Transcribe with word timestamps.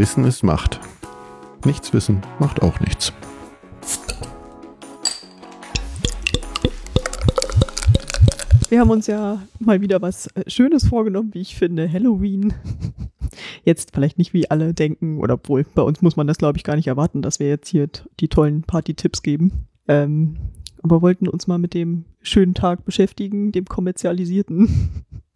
Wissen 0.00 0.24
ist 0.24 0.42
Macht. 0.42 0.80
Nichts 1.66 1.92
wissen 1.92 2.22
macht 2.38 2.62
auch 2.62 2.80
nichts. 2.80 3.12
Wir 8.70 8.80
haben 8.80 8.88
uns 8.88 9.06
ja 9.08 9.42
mal 9.58 9.82
wieder 9.82 10.00
was 10.00 10.28
äh, 10.28 10.48
Schönes 10.48 10.86
vorgenommen, 10.86 11.34
wie 11.34 11.42
ich 11.42 11.54
finde, 11.54 11.86
Halloween. 11.92 12.54
Jetzt 13.66 13.90
vielleicht 13.92 14.16
nicht 14.16 14.32
wie 14.32 14.50
alle 14.50 14.72
denken, 14.72 15.18
oder 15.18 15.34
obwohl 15.34 15.66
bei 15.74 15.82
uns 15.82 16.00
muss 16.00 16.16
man 16.16 16.26
das, 16.26 16.38
glaube 16.38 16.56
ich, 16.56 16.64
gar 16.64 16.76
nicht 16.76 16.88
erwarten, 16.88 17.20
dass 17.20 17.38
wir 17.38 17.50
jetzt 17.50 17.68
hier 17.68 17.86
die 18.20 18.28
tollen 18.28 18.62
Party-Tipps 18.62 19.20
geben. 19.20 19.66
Ähm, 19.86 20.38
aber 20.82 21.02
wollten 21.02 21.28
uns 21.28 21.46
mal 21.46 21.58
mit 21.58 21.74
dem 21.74 22.06
schönen 22.22 22.54
Tag 22.54 22.86
beschäftigen, 22.86 23.52
dem 23.52 23.66
kommerzialisierten 23.66 25.04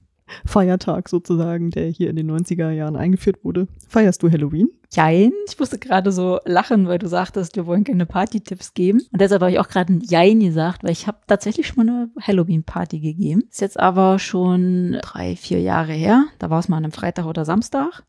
Feiertag 0.44 1.08
sozusagen, 1.08 1.70
der 1.70 1.86
hier 1.88 2.10
in 2.10 2.16
den 2.16 2.30
90er 2.30 2.70
Jahren 2.70 2.96
eingeführt 2.96 3.44
wurde. 3.44 3.66
Feierst 3.88 4.22
du 4.22 4.30
Halloween? 4.30 4.68
Jein. 4.92 5.32
Ich 5.48 5.58
musste 5.58 5.78
gerade 5.78 6.12
so 6.12 6.38
lachen, 6.44 6.86
weil 6.86 6.98
du 6.98 7.08
sagtest, 7.08 7.56
wir 7.56 7.66
wollen 7.66 7.84
keine 7.84 8.06
Party-Tipps 8.06 8.74
geben. 8.74 9.00
Und 9.12 9.20
deshalb 9.20 9.42
habe 9.42 9.52
ich 9.52 9.58
auch 9.58 9.68
gerade 9.68 9.92
ein 9.92 10.00
Jein 10.02 10.40
gesagt, 10.40 10.82
weil 10.84 10.92
ich 10.92 11.06
habe 11.06 11.18
tatsächlich 11.26 11.66
schon 11.66 11.84
mal 11.86 11.92
eine 11.92 12.10
Halloween-Party 12.20 13.00
gegeben. 13.00 13.42
Ist 13.50 13.60
jetzt 13.60 13.78
aber 13.78 14.18
schon 14.18 14.98
drei, 15.02 15.36
vier 15.36 15.60
Jahre 15.60 15.92
her. 15.92 16.24
Da 16.38 16.50
war 16.50 16.60
es 16.60 16.68
mal 16.68 16.76
an 16.76 16.84
einem 16.84 16.92
Freitag 16.92 17.26
oder 17.26 17.44
Samstag. 17.44 18.04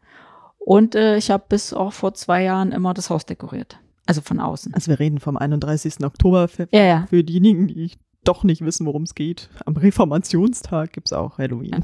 Und 0.60 0.96
äh, 0.96 1.18
ich 1.18 1.32
habe 1.32 1.44
bis 1.50 1.74
auch 1.74 1.94
vor 1.94 2.14
zwei 2.14 2.44
Jahren 2.44 2.72
immer 2.72 2.94
das 2.94 3.10
Haus 3.10 3.26
dekoriert. 3.26 3.80
Also 4.08 4.22
von 4.22 4.40
außen. 4.40 4.74
Also 4.76 4.90
wir 4.92 5.00
reden 5.00 5.20
vom 5.20 5.36
31. 5.38 6.04
Oktober 6.04 6.48
für, 6.48 6.68
Ja, 6.72 6.84
ja. 6.84 7.06
für 7.10 7.24
diejenigen, 7.24 7.68
die 7.68 7.92
doch 8.28 8.44
nicht 8.44 8.64
wissen, 8.64 8.86
worum 8.86 9.04
es 9.04 9.16
geht. 9.16 9.50
Am 9.66 9.76
Reformationstag 9.78 10.94
gibt 10.94 11.08
es 11.08 11.14
auch 11.14 11.38
Halloween. 11.38 11.76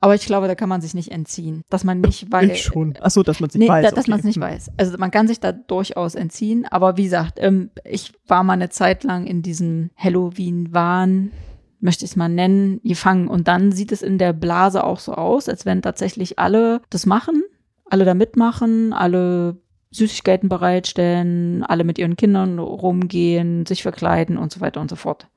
Aber 0.00 0.14
ich 0.14 0.26
glaube, 0.26 0.46
da 0.48 0.54
kann 0.54 0.68
man 0.68 0.80
sich 0.80 0.94
nicht 0.94 1.10
entziehen. 1.12 1.62
Dass 1.70 1.84
man 1.84 2.00
nicht 2.00 2.30
weiß. 2.30 2.50
ich 2.50 2.62
schon. 2.62 2.96
Achso, 3.00 3.22
dass 3.22 3.40
man 3.40 3.48
es 3.48 3.54
nicht 3.54 3.66
Nee, 3.66 3.72
weiß. 3.72 3.84
da, 3.84 3.90
dass 3.90 4.04
okay. 4.04 4.10
man 4.10 4.18
es 4.20 4.24
nicht 4.24 4.36
Hm. 4.36 4.42
weiß. 4.42 4.70
Also 4.76 4.98
man 4.98 5.10
kann 5.10 5.28
sich 5.28 5.40
da 5.40 5.52
durchaus 5.52 6.14
entziehen. 6.14 6.66
Aber 6.70 6.96
wie 6.96 7.04
gesagt, 7.04 7.38
ähm, 7.40 7.70
ich 7.84 8.12
war 8.26 8.42
mal 8.44 8.54
eine 8.54 8.68
Zeit 8.70 9.04
lang 9.04 9.26
in 9.26 9.42
diesem 9.42 9.90
Halloween-Wahn, 9.96 11.32
möchte 11.80 12.04
ich 12.04 12.12
es 12.12 12.16
mal 12.16 12.28
nennen, 12.28 12.80
gefangen. 12.84 13.28
Und 13.28 13.48
dann 13.48 13.72
sieht 13.72 13.92
es 13.92 14.02
in 14.02 14.18
der 14.18 14.32
Blase 14.32 14.84
auch 14.84 14.98
so 15.00 15.12
aus, 15.14 15.48
als 15.48 15.66
wenn 15.66 15.82
tatsächlich 15.82 16.38
alle 16.38 16.80
das 16.90 17.06
machen, 17.06 17.42
alle 17.88 18.04
da 18.04 18.14
mitmachen, 18.14 18.92
alle 18.92 19.56
Süßigkeiten 19.90 20.48
bereitstellen, 20.48 21.62
alle 21.64 21.84
mit 21.84 21.98
ihren 21.98 22.16
Kindern 22.16 22.58
rumgehen, 22.58 23.66
sich 23.66 23.82
verkleiden 23.82 24.38
und 24.38 24.50
so 24.52 24.60
weiter 24.60 24.80
und 24.80 24.88
so 24.88 24.96
fort. 24.96 25.28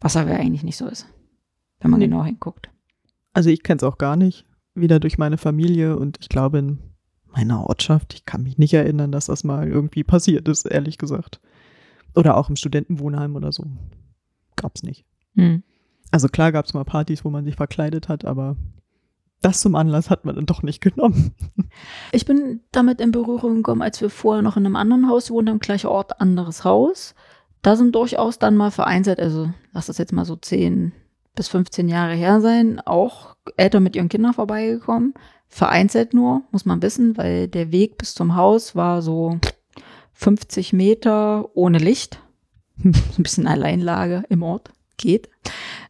Was 0.00 0.16
aber 0.16 0.32
eigentlich 0.32 0.62
nicht 0.62 0.76
so 0.76 0.86
ist, 0.86 1.06
wenn 1.80 1.90
man 1.90 2.00
Nee. 2.00 2.06
genau 2.06 2.24
hinguckt. 2.24 2.70
Also 3.32 3.50
ich 3.50 3.62
kenne 3.62 3.78
es 3.78 3.82
auch 3.82 3.98
gar 3.98 4.16
nicht. 4.16 4.46
Wieder 4.74 5.00
durch 5.00 5.18
meine 5.18 5.38
Familie 5.38 5.96
und 5.96 6.18
ich 6.20 6.28
glaube 6.28 6.58
in 6.58 6.78
meiner 7.26 7.66
Ortschaft. 7.66 8.14
Ich 8.14 8.24
kann 8.24 8.42
mich 8.42 8.58
nicht 8.58 8.74
erinnern, 8.74 9.12
dass 9.12 9.26
das 9.26 9.44
mal 9.44 9.68
irgendwie 9.68 10.04
passiert 10.04 10.48
ist, 10.48 10.64
ehrlich 10.66 10.98
gesagt. 10.98 11.40
Oder 12.14 12.36
auch 12.36 12.48
im 12.48 12.56
Studentenwohnheim 12.56 13.36
oder 13.36 13.52
so. 13.52 13.64
Gab's 14.56 14.82
nicht. 14.82 15.04
Hm. 15.34 15.62
Also 16.10 16.28
klar 16.28 16.52
gab's 16.52 16.72
mal 16.72 16.84
Partys, 16.84 17.24
wo 17.24 17.30
man 17.30 17.44
sich 17.44 17.56
verkleidet 17.56 18.08
hat, 18.08 18.24
aber 18.24 18.56
das 19.42 19.60
zum 19.60 19.74
Anlass 19.74 20.08
hat 20.08 20.24
man 20.24 20.34
dann 20.34 20.46
doch 20.46 20.62
nicht 20.62 20.80
genommen. 20.80 21.34
Ich 22.12 22.24
bin 22.24 22.60
damit 22.72 23.00
in 23.00 23.12
Berührung 23.12 23.56
gekommen, 23.56 23.82
als 23.82 24.00
wir 24.00 24.08
vorher 24.08 24.42
noch 24.42 24.56
in 24.56 24.64
einem 24.64 24.76
anderen 24.76 25.08
Haus 25.08 25.30
wohnten, 25.30 25.50
am 25.50 25.58
gleichen 25.58 25.88
Ort, 25.88 26.20
anderes 26.20 26.64
Haus. 26.64 27.14
Da 27.66 27.74
sind 27.74 27.96
durchaus 27.96 28.38
dann 28.38 28.56
mal 28.56 28.70
vereinzelt, 28.70 29.18
also 29.18 29.50
lass 29.72 29.86
das 29.86 29.98
jetzt 29.98 30.12
mal 30.12 30.24
so 30.24 30.36
10 30.36 30.92
bis 31.34 31.48
15 31.48 31.88
Jahre 31.88 32.14
her 32.14 32.40
sein, 32.40 32.78
auch 32.78 33.34
Eltern 33.56 33.82
mit 33.82 33.96
ihren 33.96 34.08
Kindern 34.08 34.34
vorbeigekommen. 34.34 35.14
Vereinzelt 35.48 36.14
nur, 36.14 36.42
muss 36.52 36.64
man 36.64 36.80
wissen, 36.80 37.16
weil 37.16 37.48
der 37.48 37.72
Weg 37.72 37.98
bis 37.98 38.14
zum 38.14 38.36
Haus 38.36 38.76
war 38.76 39.02
so 39.02 39.40
50 40.12 40.74
Meter 40.74 41.56
ohne 41.56 41.78
Licht. 41.78 42.20
So 42.84 42.90
ein 43.18 43.24
bisschen 43.24 43.48
Alleinlage 43.48 44.22
im 44.28 44.44
Ort. 44.44 44.70
Geht. 44.96 45.28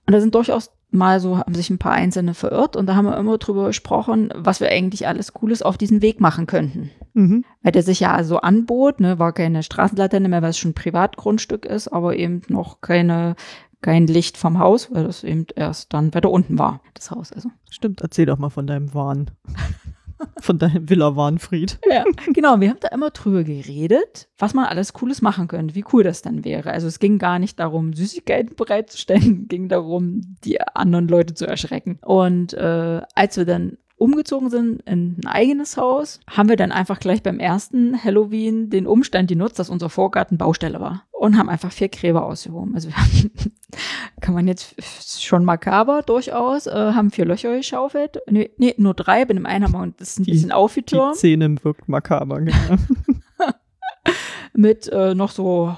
Und 0.07 0.15
da 0.15 0.21
sind 0.23 0.35
durchaus 0.35 0.71
mal 0.91 1.21
so, 1.21 1.37
haben 1.37 1.55
sich 1.55 1.69
ein 1.69 1.77
paar 1.77 1.93
Einzelne 1.93 2.33
verirrt 2.33 2.75
und 2.75 2.87
da 2.87 2.95
haben 2.95 3.05
wir 3.05 3.19
immer 3.19 3.37
drüber 3.37 3.67
gesprochen, 3.67 4.31
was 4.35 4.61
wir 4.61 4.71
eigentlich 4.71 5.07
alles 5.07 5.35
Cooles 5.35 5.61
auf 5.61 5.77
diesem 5.77 6.01
Weg 6.01 6.21
machen 6.21 6.47
könnten. 6.47 6.91
Mhm. 7.17 7.45
Weil 7.63 7.73
der 7.73 7.83
sich 7.83 8.01
ja 8.01 8.23
so 8.25 8.37
anbot, 8.39 9.01
ne, 9.01 9.19
war 9.19 9.33
keine 9.33 9.63
Straßenlaterne 9.63 10.29
mehr, 10.29 10.43
weil 10.43 10.51
es 10.51 10.59
schon 10.59 10.73
ein 10.73 10.75
Privatgrundstück 10.75 11.65
ist, 11.65 11.89
aber 11.89 12.15
eben 12.17 12.43
noch 12.49 12.83
keine, 12.83 13.37
kein 13.81 14.07
Licht 14.07 14.37
vom 14.37 14.59
Haus, 14.59 14.93
weil 14.93 15.05
das 15.05 15.25
eben 15.25 15.47
erst 15.57 15.95
dann 15.95 16.15
weiter 16.15 16.31
unten 16.31 16.59
war, 16.59 16.83
das 16.93 17.11
Haus 17.11 17.33
also. 17.33 17.51
Stimmt, 17.71 18.03
erzähl 18.03 18.27
doch 18.27 18.39
mal 18.39 18.51
von 18.51 18.67
deinem 18.67 18.93
Wahn. 18.95 19.31
Von 20.41 20.59
deinem 20.59 20.89
Villa 20.89 21.15
Warnfried. 21.15 21.79
Ja, 21.91 22.03
genau. 22.33 22.59
Wir 22.59 22.71
haben 22.71 22.81
da 22.81 22.89
immer 22.89 23.11
drüber 23.11 23.45
geredet, 23.45 24.29
was 24.39 24.55
man 24.55 24.65
alles 24.65 24.95
Cooles 24.95 25.21
machen 25.21 25.47
könnte, 25.47 25.75
wie 25.75 25.85
cool 25.93 26.05
das 26.05 26.23
dann 26.23 26.43
wäre. 26.43 26.71
Also 26.71 26.87
es 26.87 27.01
ging 27.01 27.19
gar 27.19 27.39
nicht 27.39 27.61
darum, 27.61 27.93
Süßigkeiten 27.93 28.57
bereitzustellen, 28.57 29.43
es 29.43 29.49
ging 29.49 29.69
darum, 29.69 30.23
die 30.43 30.59
anderen 30.63 31.09
Leute 31.09 31.35
zu 31.35 31.47
erschrecken. 31.47 31.99
Und 32.03 32.55
äh, 32.55 33.03
als 33.15 33.37
wir 33.37 33.45
dann 33.45 33.77
umgezogen 33.97 34.51
sind 34.51 34.83
in 34.83 35.17
ein 35.23 35.27
eigenes 35.27 35.77
Haus, 35.77 36.21
haben 36.31 36.49
wir 36.49 36.57
dann 36.57 36.71
einfach 36.73 37.01
gleich 37.01 37.23
beim 37.23 37.39
ersten 37.39 38.03
Halloween 38.03 38.69
den 38.71 38.87
Umstand 38.87 39.29
genutzt, 39.29 39.59
dass 39.59 39.71
unser 39.71 39.89
Vorgarten 39.89 40.37
Baustelle 40.39 40.81
war. 40.81 41.05
Und 41.13 41.39
haben 41.39 41.49
einfach 41.49 41.73
vier 41.73 41.89
Gräber 41.89 42.27
ausgehoben. 42.27 42.75
Also 42.75 42.91
haben, 42.93 43.31
kann 44.21 44.35
man 44.35 44.47
jetzt 44.47 44.75
schon 45.23 45.45
makaber 45.47 46.03
durchaus, 46.03 46.67
äh, 46.67 46.73
haben 46.73 47.11
vier 47.11 47.25
Löcher 47.25 47.57
geschaufelt. 47.57 48.19
Nee, 48.29 48.51
nee, 48.59 48.75
nur 48.77 48.93
drei, 48.93 49.25
bei 49.25 49.33
dem 49.33 49.47
einen 49.47 49.65
haben 49.65 49.73
wir 49.73 49.95
das 49.99 50.19
ein 50.19 50.25
Die- 50.25 50.33
bisschen 50.33 50.49
Die 50.49 50.55
aufgetürmt 50.55 51.17
Szene 51.17 51.57
wirkt 51.65 51.89
makaber. 51.89 52.41
Genau. 52.43 52.53
mit 54.55 54.89
äh, 54.89 55.15
noch 55.15 55.31
so 55.31 55.77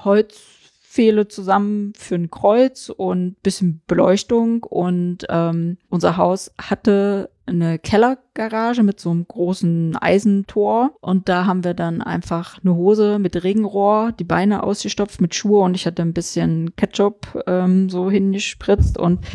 Holzpfähle 0.99 1.27
zusammen 1.27 1.93
für 1.97 2.15
ein 2.15 2.29
Kreuz 2.29 2.89
und 2.89 3.41
bisschen 3.41 3.81
Beleuchtung. 3.87 4.63
Und 4.63 5.25
ähm, 5.29 5.77
unser 5.89 6.17
Haus 6.17 6.51
hatte 6.59 7.29
eine 7.45 7.79
Kellergarage 7.79 8.83
mit 8.83 8.99
so 8.99 9.09
einem 9.09 9.25
großen 9.27 9.95
Eisentor. 9.95 10.91
Und 10.99 11.29
da 11.29 11.45
haben 11.45 11.63
wir 11.63 11.73
dann 11.73 12.01
einfach 12.01 12.59
eine 12.61 12.75
Hose 12.75 13.17
mit 13.17 13.41
Regenrohr, 13.43 14.11
die 14.11 14.25
Beine 14.25 14.63
ausgestopft 14.63 15.21
mit 15.21 15.33
Schuhe 15.33 15.63
und 15.63 15.73
ich 15.73 15.85
hatte 15.85 16.01
ein 16.01 16.13
bisschen 16.13 16.75
Ketchup 16.75 17.43
ähm, 17.47 17.89
so 17.89 18.11
hingespritzt 18.11 18.97
und 18.97 19.25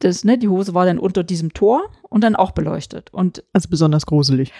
das, 0.00 0.24
ne, 0.24 0.36
die 0.36 0.48
Hose 0.48 0.74
war 0.74 0.84
dann 0.84 0.98
unter 0.98 1.22
diesem 1.22 1.52
Tor 1.54 1.82
und 2.08 2.24
dann 2.24 2.34
auch 2.34 2.50
beleuchtet. 2.50 3.12
Und 3.12 3.44
Also 3.52 3.68
besonders 3.68 4.04
gruselig. 4.04 4.52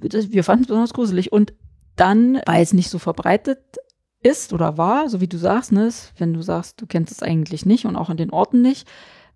wir 0.00 0.42
fanden 0.42 0.62
es 0.62 0.68
besonders 0.68 0.94
gruselig. 0.94 1.32
Und 1.32 1.52
dann, 1.96 2.40
weil 2.46 2.62
es 2.62 2.72
nicht 2.72 2.88
so 2.88 2.98
verbreitet 2.98 3.58
ist 4.26 4.52
oder 4.52 4.76
war, 4.76 5.08
so 5.08 5.20
wie 5.20 5.28
du 5.28 5.38
sagst, 5.38 5.72
ne, 5.72 5.88
wenn 6.18 6.34
du 6.34 6.42
sagst, 6.42 6.80
du 6.80 6.86
kennst 6.86 7.12
es 7.12 7.22
eigentlich 7.22 7.64
nicht 7.64 7.86
und 7.86 7.96
auch 7.96 8.10
in 8.10 8.16
den 8.16 8.30
Orten 8.30 8.60
nicht, 8.60 8.88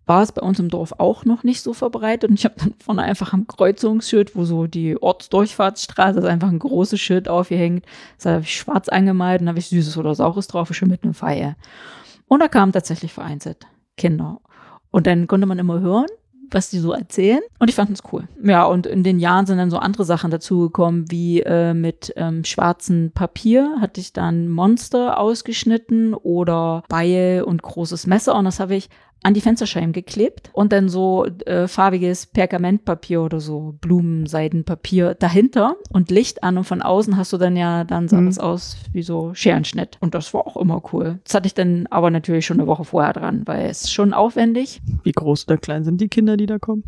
war 0.06 0.22
es 0.22 0.32
bei 0.32 0.42
uns 0.42 0.58
im 0.58 0.68
Dorf 0.68 0.94
auch 0.98 1.24
noch 1.24 1.44
nicht 1.44 1.62
so 1.62 1.72
verbreitet. 1.72 2.28
Und 2.28 2.38
ich 2.38 2.44
habe 2.44 2.56
dann 2.58 2.74
vorne 2.82 3.02
einfach 3.02 3.32
am 3.32 3.46
Kreuzungsschild, 3.46 4.34
wo 4.34 4.44
so 4.44 4.66
die 4.66 5.00
Ortsdurchfahrtsstraße 5.00 6.18
ist, 6.18 6.24
einfach 6.24 6.48
ein 6.48 6.58
großes 6.58 7.00
Schild 7.00 7.28
aufgehängt. 7.28 7.86
Das 8.16 8.26
habe 8.26 8.42
ich 8.42 8.56
schwarz 8.56 8.88
angemalt 8.88 9.40
und 9.40 9.48
habe 9.48 9.60
ich 9.60 9.68
Süßes 9.68 9.96
oder 9.96 10.16
Saures 10.16 10.48
drauf, 10.48 10.74
schon 10.74 10.88
mit 10.88 11.04
einem 11.04 11.14
Feier. 11.14 11.56
Und 12.26 12.40
da 12.40 12.48
kamen 12.48 12.72
tatsächlich 12.72 13.12
vereinzelt 13.12 13.66
Kinder. 13.96 14.40
Und 14.90 15.06
dann 15.06 15.28
konnte 15.28 15.46
man 15.46 15.60
immer 15.60 15.78
hören, 15.78 16.08
was 16.54 16.70
die 16.70 16.78
so 16.78 16.92
erzählen. 16.92 17.40
Und 17.58 17.68
ich 17.68 17.74
fand 17.74 17.90
es 17.90 18.02
cool. 18.12 18.28
Ja, 18.42 18.64
und 18.64 18.86
in 18.86 19.02
den 19.02 19.18
Jahren 19.18 19.46
sind 19.46 19.58
dann 19.58 19.70
so 19.70 19.78
andere 19.78 20.04
Sachen 20.04 20.30
dazugekommen, 20.30 21.10
wie 21.10 21.40
äh, 21.40 21.74
mit 21.74 22.12
ähm, 22.16 22.44
schwarzem 22.44 23.12
Papier 23.14 23.76
hatte 23.80 24.00
ich 24.00 24.12
dann 24.12 24.48
Monster 24.48 25.18
ausgeschnitten 25.18 26.14
oder 26.14 26.84
Beil 26.88 27.42
und 27.42 27.62
großes 27.62 28.06
Messer. 28.06 28.34
Und 28.34 28.44
das 28.44 28.60
habe 28.60 28.74
ich 28.74 28.88
an 29.22 29.34
die 29.34 29.41
Fensterscheiben 29.42 29.92
geklebt 29.92 30.48
und 30.54 30.72
dann 30.72 30.88
so 30.88 31.26
äh, 31.26 31.69
farbiges 31.69 32.26
Pergamentpapier 32.26 33.20
oder 33.22 33.39
so 33.41 33.74
Blumenseidenpapier 33.80 35.15
dahinter 35.15 35.77
und 35.91 36.10
Licht 36.10 36.42
an 36.42 36.56
und 36.59 36.65
von 36.65 36.80
außen 36.83 37.16
hast 37.16 37.33
du 37.33 37.36
dann 37.36 37.56
ja, 37.56 37.84
dann 37.84 38.09
sah 38.09 38.21
Mhm. 38.21 38.27
das 38.27 38.39
aus 38.39 38.77
wie 38.92 39.03
so 39.03 39.34
Scherenschnitt 39.34 39.98
und 40.00 40.15
das 40.15 40.33
war 40.33 40.47
auch 40.47 40.56
immer 40.56 40.83
cool. 40.92 41.18
Das 41.24 41.34
hatte 41.34 41.47
ich 41.47 41.54
dann 41.54 41.86
aber 41.91 42.10
natürlich 42.10 42.47
schon 42.47 42.59
eine 42.60 42.66
Woche 42.66 42.84
vorher 42.84 43.12
dran, 43.12 43.42
weil 43.47 43.66
es 43.66 43.83
ist 43.83 43.92
schon 43.92 44.12
aufwendig, 44.15 44.80
Wie 45.04 45.12
groß 45.12 45.47
oder 45.48 45.59
klein 45.59 45.84
sind 45.84 46.00
die 46.00 46.09
Kinder, 46.09 46.36
die 46.36 46.47
da 46.47 46.59
kommen? 46.59 46.84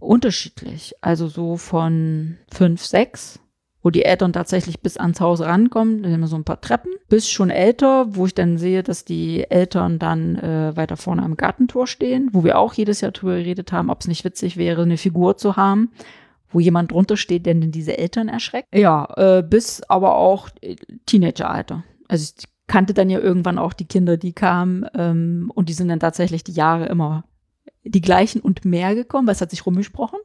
unterschiedlich, 0.00 0.94
also 1.00 1.28
so 1.28 1.56
von 1.56 2.36
fünf, 2.52 2.84
sechs 2.84 3.38
wo 3.82 3.90
die 3.90 4.04
Eltern 4.04 4.32
tatsächlich 4.32 4.80
bis 4.80 4.96
ans 4.96 5.20
Haus 5.20 5.40
rankommen, 5.40 6.02
da 6.02 6.08
sind 6.08 6.18
immer 6.18 6.28
so 6.28 6.36
ein 6.36 6.44
paar 6.44 6.60
Treppen, 6.60 6.92
bis 7.08 7.28
schon 7.28 7.50
älter, 7.50 8.14
wo 8.14 8.26
ich 8.26 8.34
dann 8.34 8.56
sehe, 8.56 8.82
dass 8.82 9.04
die 9.04 9.50
Eltern 9.50 9.98
dann 9.98 10.36
äh, 10.36 10.76
weiter 10.76 10.96
vorne 10.96 11.22
am 11.22 11.36
Gartentor 11.36 11.86
stehen, 11.86 12.30
wo 12.32 12.44
wir 12.44 12.58
auch 12.58 12.74
jedes 12.74 13.00
Jahr 13.00 13.10
drüber 13.10 13.36
geredet 13.36 13.72
haben, 13.72 13.90
ob 13.90 14.00
es 14.00 14.08
nicht 14.08 14.24
witzig 14.24 14.56
wäre, 14.56 14.82
eine 14.82 14.96
Figur 14.96 15.36
zu 15.36 15.56
haben, 15.56 15.90
wo 16.50 16.60
jemand 16.60 16.92
drunter 16.92 17.16
steht, 17.16 17.46
der 17.46 17.54
denn 17.54 17.72
diese 17.72 17.98
Eltern 17.98 18.28
erschreckt. 18.28 18.68
Ja, 18.74 19.08
äh, 19.16 19.42
bis 19.42 19.82
aber 19.88 20.16
auch 20.16 20.48
äh, 20.60 20.76
Teenageralter. 21.06 21.82
Also 22.08 22.32
ich 22.38 22.44
kannte 22.68 22.94
dann 22.94 23.10
ja 23.10 23.18
irgendwann 23.18 23.58
auch 23.58 23.72
die 23.72 23.86
Kinder, 23.86 24.16
die 24.16 24.32
kamen 24.32 24.86
ähm, 24.94 25.50
und 25.54 25.68
die 25.68 25.72
sind 25.72 25.88
dann 25.88 26.00
tatsächlich 26.00 26.44
die 26.44 26.52
Jahre 26.52 26.86
immer 26.86 27.24
die 27.84 28.00
gleichen 28.00 28.40
und 28.40 28.64
mehr 28.64 28.94
gekommen, 28.94 29.26
weil 29.26 29.34
es 29.34 29.40
hat 29.40 29.50
sich 29.50 29.66
rumgesprochen 29.66 30.20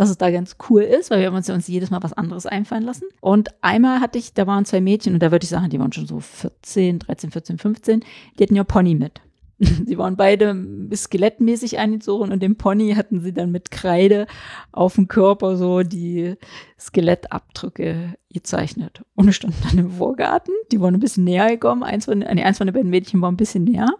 dass 0.00 0.08
es 0.08 0.16
da 0.16 0.30
ganz 0.30 0.56
cool 0.70 0.80
ist, 0.80 1.10
weil 1.10 1.20
wir 1.20 1.30
uns 1.30 1.46
ja 1.46 1.54
uns 1.54 1.68
jedes 1.68 1.90
Mal 1.90 2.02
was 2.02 2.14
anderes 2.14 2.46
einfallen 2.46 2.84
lassen. 2.84 3.04
Und 3.20 3.50
einmal 3.60 4.00
hatte 4.00 4.16
ich, 4.16 4.32
da 4.32 4.46
waren 4.46 4.64
zwei 4.64 4.80
Mädchen 4.80 5.12
und 5.12 5.22
da 5.22 5.30
würde 5.30 5.44
ich 5.44 5.50
sagen, 5.50 5.68
die 5.68 5.78
waren 5.78 5.92
schon 5.92 6.06
so 6.06 6.20
14, 6.20 7.00
13, 7.00 7.30
14, 7.30 7.58
15, 7.58 8.04
die 8.38 8.42
hatten 8.42 8.56
ja 8.56 8.64
Pony 8.64 8.94
mit. 8.94 9.20
Sie 9.58 9.98
waren 9.98 10.16
beide 10.16 10.56
skelettmäßig 10.94 11.76
eingezogen 11.76 12.32
und 12.32 12.42
dem 12.42 12.56
Pony 12.56 12.94
hatten 12.94 13.20
sie 13.20 13.34
dann 13.34 13.50
mit 13.50 13.70
Kreide 13.70 14.26
auf 14.72 14.94
dem 14.94 15.06
Körper 15.06 15.58
so 15.58 15.82
die 15.82 16.36
Skelettabdrücke 16.78 18.14
gezeichnet. 18.30 19.02
Und 19.14 19.28
ich 19.28 19.36
stand 19.36 19.52
dann 19.64 19.76
im 19.76 19.90
Vorgarten, 19.90 20.54
die 20.72 20.80
waren 20.80 20.94
ein 20.94 21.00
bisschen 21.00 21.24
näher 21.24 21.50
gekommen, 21.50 21.82
eins 21.82 22.06
von, 22.06 22.20
nee, 22.20 22.42
eins 22.42 22.56
von 22.56 22.66
den 22.66 22.72
beiden 22.72 22.88
Mädchen 22.88 23.20
war 23.20 23.30
ein 23.30 23.36
bisschen 23.36 23.64
näher. 23.64 23.90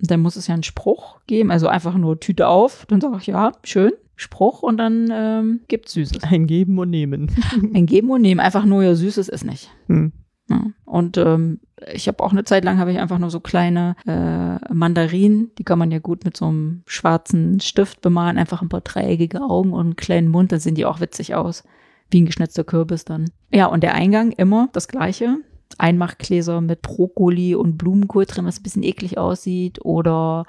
Und 0.00 0.10
dann 0.10 0.18
muss 0.18 0.34
es 0.34 0.48
ja 0.48 0.54
einen 0.54 0.64
Spruch 0.64 1.20
geben, 1.28 1.52
also 1.52 1.68
einfach 1.68 1.94
nur 1.94 2.18
Tüte 2.18 2.48
auf. 2.48 2.84
Dann 2.86 3.00
sage 3.00 3.18
ich, 3.20 3.28
ja, 3.28 3.52
schön, 3.62 3.92
Spruch 4.18 4.62
und 4.62 4.76
dann 4.78 5.08
ähm, 5.12 5.60
gibt 5.68 5.88
Süßes. 5.88 6.24
Ein 6.24 6.46
Geben 6.46 6.78
und 6.78 6.90
Nehmen. 6.90 7.30
Ein 7.74 7.86
Geben 7.86 8.10
und 8.10 8.20
Nehmen, 8.20 8.40
einfach 8.40 8.64
nur 8.64 8.82
ja 8.82 8.94
Süßes 8.94 9.28
ist 9.28 9.44
nicht. 9.44 9.70
Hm. 9.86 10.12
Ja. 10.50 10.64
Und 10.84 11.18
ähm, 11.18 11.60
ich 11.92 12.08
habe 12.08 12.22
auch 12.24 12.32
eine 12.32 12.44
Zeit 12.44 12.64
lang 12.64 12.78
habe 12.78 12.90
ich 12.90 12.98
einfach 12.98 13.18
nur 13.18 13.30
so 13.30 13.38
kleine 13.38 13.94
äh, 14.06 14.72
Mandarinen, 14.72 15.52
die 15.58 15.64
kann 15.64 15.78
man 15.78 15.90
ja 15.90 15.98
gut 15.98 16.24
mit 16.24 16.36
so 16.36 16.46
einem 16.46 16.82
schwarzen 16.86 17.60
Stift 17.60 18.00
bemalen, 18.00 18.38
einfach 18.38 18.62
ein 18.62 18.68
paar 18.68 18.80
dreieckige 18.80 19.40
Augen 19.40 19.72
und 19.72 19.86
einen 19.86 19.96
kleinen 19.96 20.28
Mund, 20.28 20.50
dann 20.50 20.60
sehen 20.60 20.74
die 20.74 20.86
auch 20.86 21.00
witzig 21.00 21.34
aus, 21.34 21.64
wie 22.10 22.20
ein 22.20 22.26
geschnitzter 22.26 22.64
Kürbis 22.64 23.04
dann. 23.04 23.30
Ja, 23.52 23.66
und 23.66 23.82
der 23.82 23.94
Eingang 23.94 24.32
immer 24.32 24.68
das 24.72 24.88
gleiche. 24.88 25.36
Einmachgläser 25.76 26.60
mit 26.62 26.80
Brokkoli 26.80 27.54
und 27.54 27.76
Blumenkohl 27.76 28.24
drin, 28.24 28.46
was 28.46 28.58
ein 28.58 28.62
bisschen 28.62 28.82
eklig 28.82 29.18
aussieht, 29.18 29.84
oder 29.84 30.46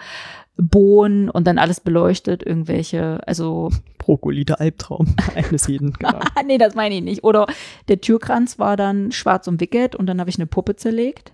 Bohnen 0.60 1.30
und 1.30 1.48
dann 1.48 1.58
alles 1.58 1.80
beleuchtet, 1.80 2.46
irgendwelche, 2.46 3.22
also 3.26 3.70
Brokkoli, 3.98 4.46
der 4.46 4.60
Albtraum 4.60 5.16
eines 5.36 5.68
jeden. 5.68 5.94
Genau. 5.94 6.20
nee, 6.46 6.58
das 6.58 6.76
meine 6.76 6.96
ich 6.96 7.02
nicht. 7.02 7.24
Oder 7.24 7.48
der 7.88 8.02
Türkranz 8.02 8.60
war 8.60 8.78
dann 8.78 9.12
schwarz 9.12 9.48
umwickelt 9.48 9.96
und 9.96 10.08
dann 10.08 10.20
habe 10.20 10.30
ich 10.30 10.38
eine 10.38 10.48
Puppe 10.48 10.76
zerlegt. 10.76 11.34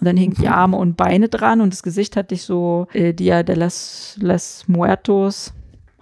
Und 0.00 0.06
dann 0.06 0.16
hingen 0.16 0.34
die 0.34 0.48
Arme 0.48 0.76
und 0.76 0.96
Beine 0.96 1.28
dran 1.28 1.60
und 1.60 1.72
das 1.72 1.84
Gesicht 1.84 2.16
hatte 2.16 2.34
ich 2.34 2.42
so 2.42 2.88
äh, 2.92 3.14
Dia 3.14 3.44
de 3.44 3.54
las, 3.54 4.18
las 4.20 4.64
Muertos, 4.66 5.54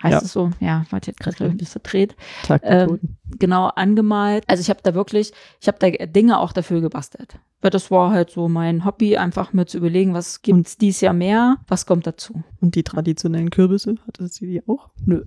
heißt 0.02 0.12
Ja. 0.12 0.19
es 0.22 0.32
so? 0.32 0.50
Ja, 0.60 0.84
warte, 0.90 1.10
jetzt 1.10 1.20
gerade 1.20 1.44
ein 1.44 1.56
bisschen 1.56 1.81
verdreht. 1.82 2.16
Ähm. 2.62 2.99
Genau, 3.38 3.69
angemalt. 3.69 4.44
Also 4.49 4.60
ich 4.60 4.69
habe 4.70 4.81
da 4.82 4.94
wirklich, 4.94 5.32
ich 5.60 5.69
habe 5.69 5.78
da 5.78 6.06
Dinge 6.06 6.38
auch 6.38 6.52
dafür 6.52 6.81
gebastelt. 6.81 7.38
Weil 7.60 7.70
das 7.70 7.90
war 7.90 8.10
halt 8.10 8.31
so 8.31 8.49
mein 8.49 8.84
Hobby, 8.84 9.16
einfach 9.16 9.52
mir 9.52 9.66
zu 9.66 9.78
überlegen, 9.78 10.14
was 10.14 10.43
gibt's 10.43 10.76
dies 10.76 11.00
Jahr 11.00 11.14
mehr, 11.14 11.56
was 11.69 11.87
kommt 11.87 12.06
dazu. 12.06 12.43
Und 12.60 12.75
die 12.75 12.82
traditionellen 12.82 13.50
Kürbisse, 13.50 13.94
hatte 14.06 14.26
sie 14.28 14.46
die 14.46 14.69
auch? 14.69 14.90
Nö. 15.06 15.25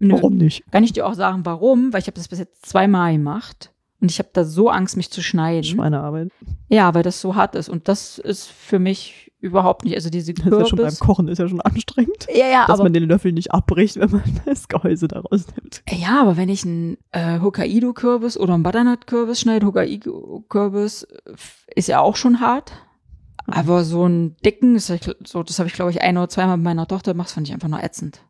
Warum 0.00 0.36
nicht? 0.36 0.64
Kann 0.72 0.84
ich 0.84 0.92
dir 0.92 1.06
auch 1.06 1.14
sagen, 1.14 1.44
warum? 1.44 1.92
Weil 1.92 2.00
ich 2.00 2.06
habe 2.08 2.16
das 2.16 2.28
bis 2.28 2.40
jetzt 2.40 2.66
zweimal 2.66 3.12
gemacht. 3.12 3.70
Und 4.04 4.10
ich 4.10 4.18
habe 4.18 4.28
da 4.34 4.44
so 4.44 4.68
Angst, 4.68 4.98
mich 4.98 5.10
zu 5.10 5.22
schneiden. 5.22 5.64
Schweinearbeit. 5.64 6.28
Ja, 6.68 6.92
weil 6.92 7.02
das 7.02 7.22
so 7.22 7.36
hart 7.36 7.54
ist. 7.54 7.70
Und 7.70 7.88
das 7.88 8.18
ist 8.18 8.50
für 8.50 8.78
mich 8.78 9.32
überhaupt 9.40 9.82
nicht. 9.82 9.94
Also 9.94 10.10
diese 10.10 10.34
Das 10.34 10.44
ist 10.44 10.52
ja 10.52 10.66
schon 10.66 10.76
beim 10.76 10.88
Kürbis. 10.88 10.98
Kochen 11.00 11.28
ist 11.28 11.38
ja 11.38 11.48
schon 11.48 11.62
anstrengend. 11.62 12.26
Ja, 12.28 12.46
ja, 12.46 12.66
dass 12.66 12.80
aber, 12.80 12.82
man 12.82 12.92
den 12.92 13.04
Löffel 13.04 13.32
nicht 13.32 13.52
abbricht, 13.52 13.96
wenn 13.96 14.10
man 14.10 14.22
das 14.44 14.68
Gehäuse 14.68 15.08
daraus 15.08 15.46
nimmt. 15.56 15.82
ja, 15.88 16.20
aber 16.20 16.36
wenn 16.36 16.50
ich 16.50 16.66
einen 16.66 16.98
äh, 17.12 17.40
Hokkaido-Kürbis 17.40 18.36
oder 18.36 18.52
einen 18.52 18.62
Butternut-Kürbis 18.62 19.40
schneide, 19.40 19.64
Hokkaido-Kürbis 19.64 21.04
äh, 21.04 21.32
ist 21.74 21.88
ja 21.88 22.00
auch 22.00 22.16
schon 22.16 22.40
hart. 22.40 22.72
Aber 23.46 23.84
so 23.84 24.04
einen 24.04 24.36
dicken, 24.44 24.78
so, 24.78 24.98
das 25.42 25.58
habe 25.58 25.66
ich 25.66 25.74
glaube 25.74 25.92
ich 25.92 26.02
ein 26.02 26.18
oder 26.18 26.28
zweimal 26.28 26.58
mit 26.58 26.64
meiner 26.64 26.86
Tochter 26.86 27.12
gemacht, 27.12 27.28
das 27.28 27.32
fand 27.32 27.48
ich 27.48 27.54
einfach 27.54 27.68
nur 27.68 27.82
ätzend. 27.82 28.20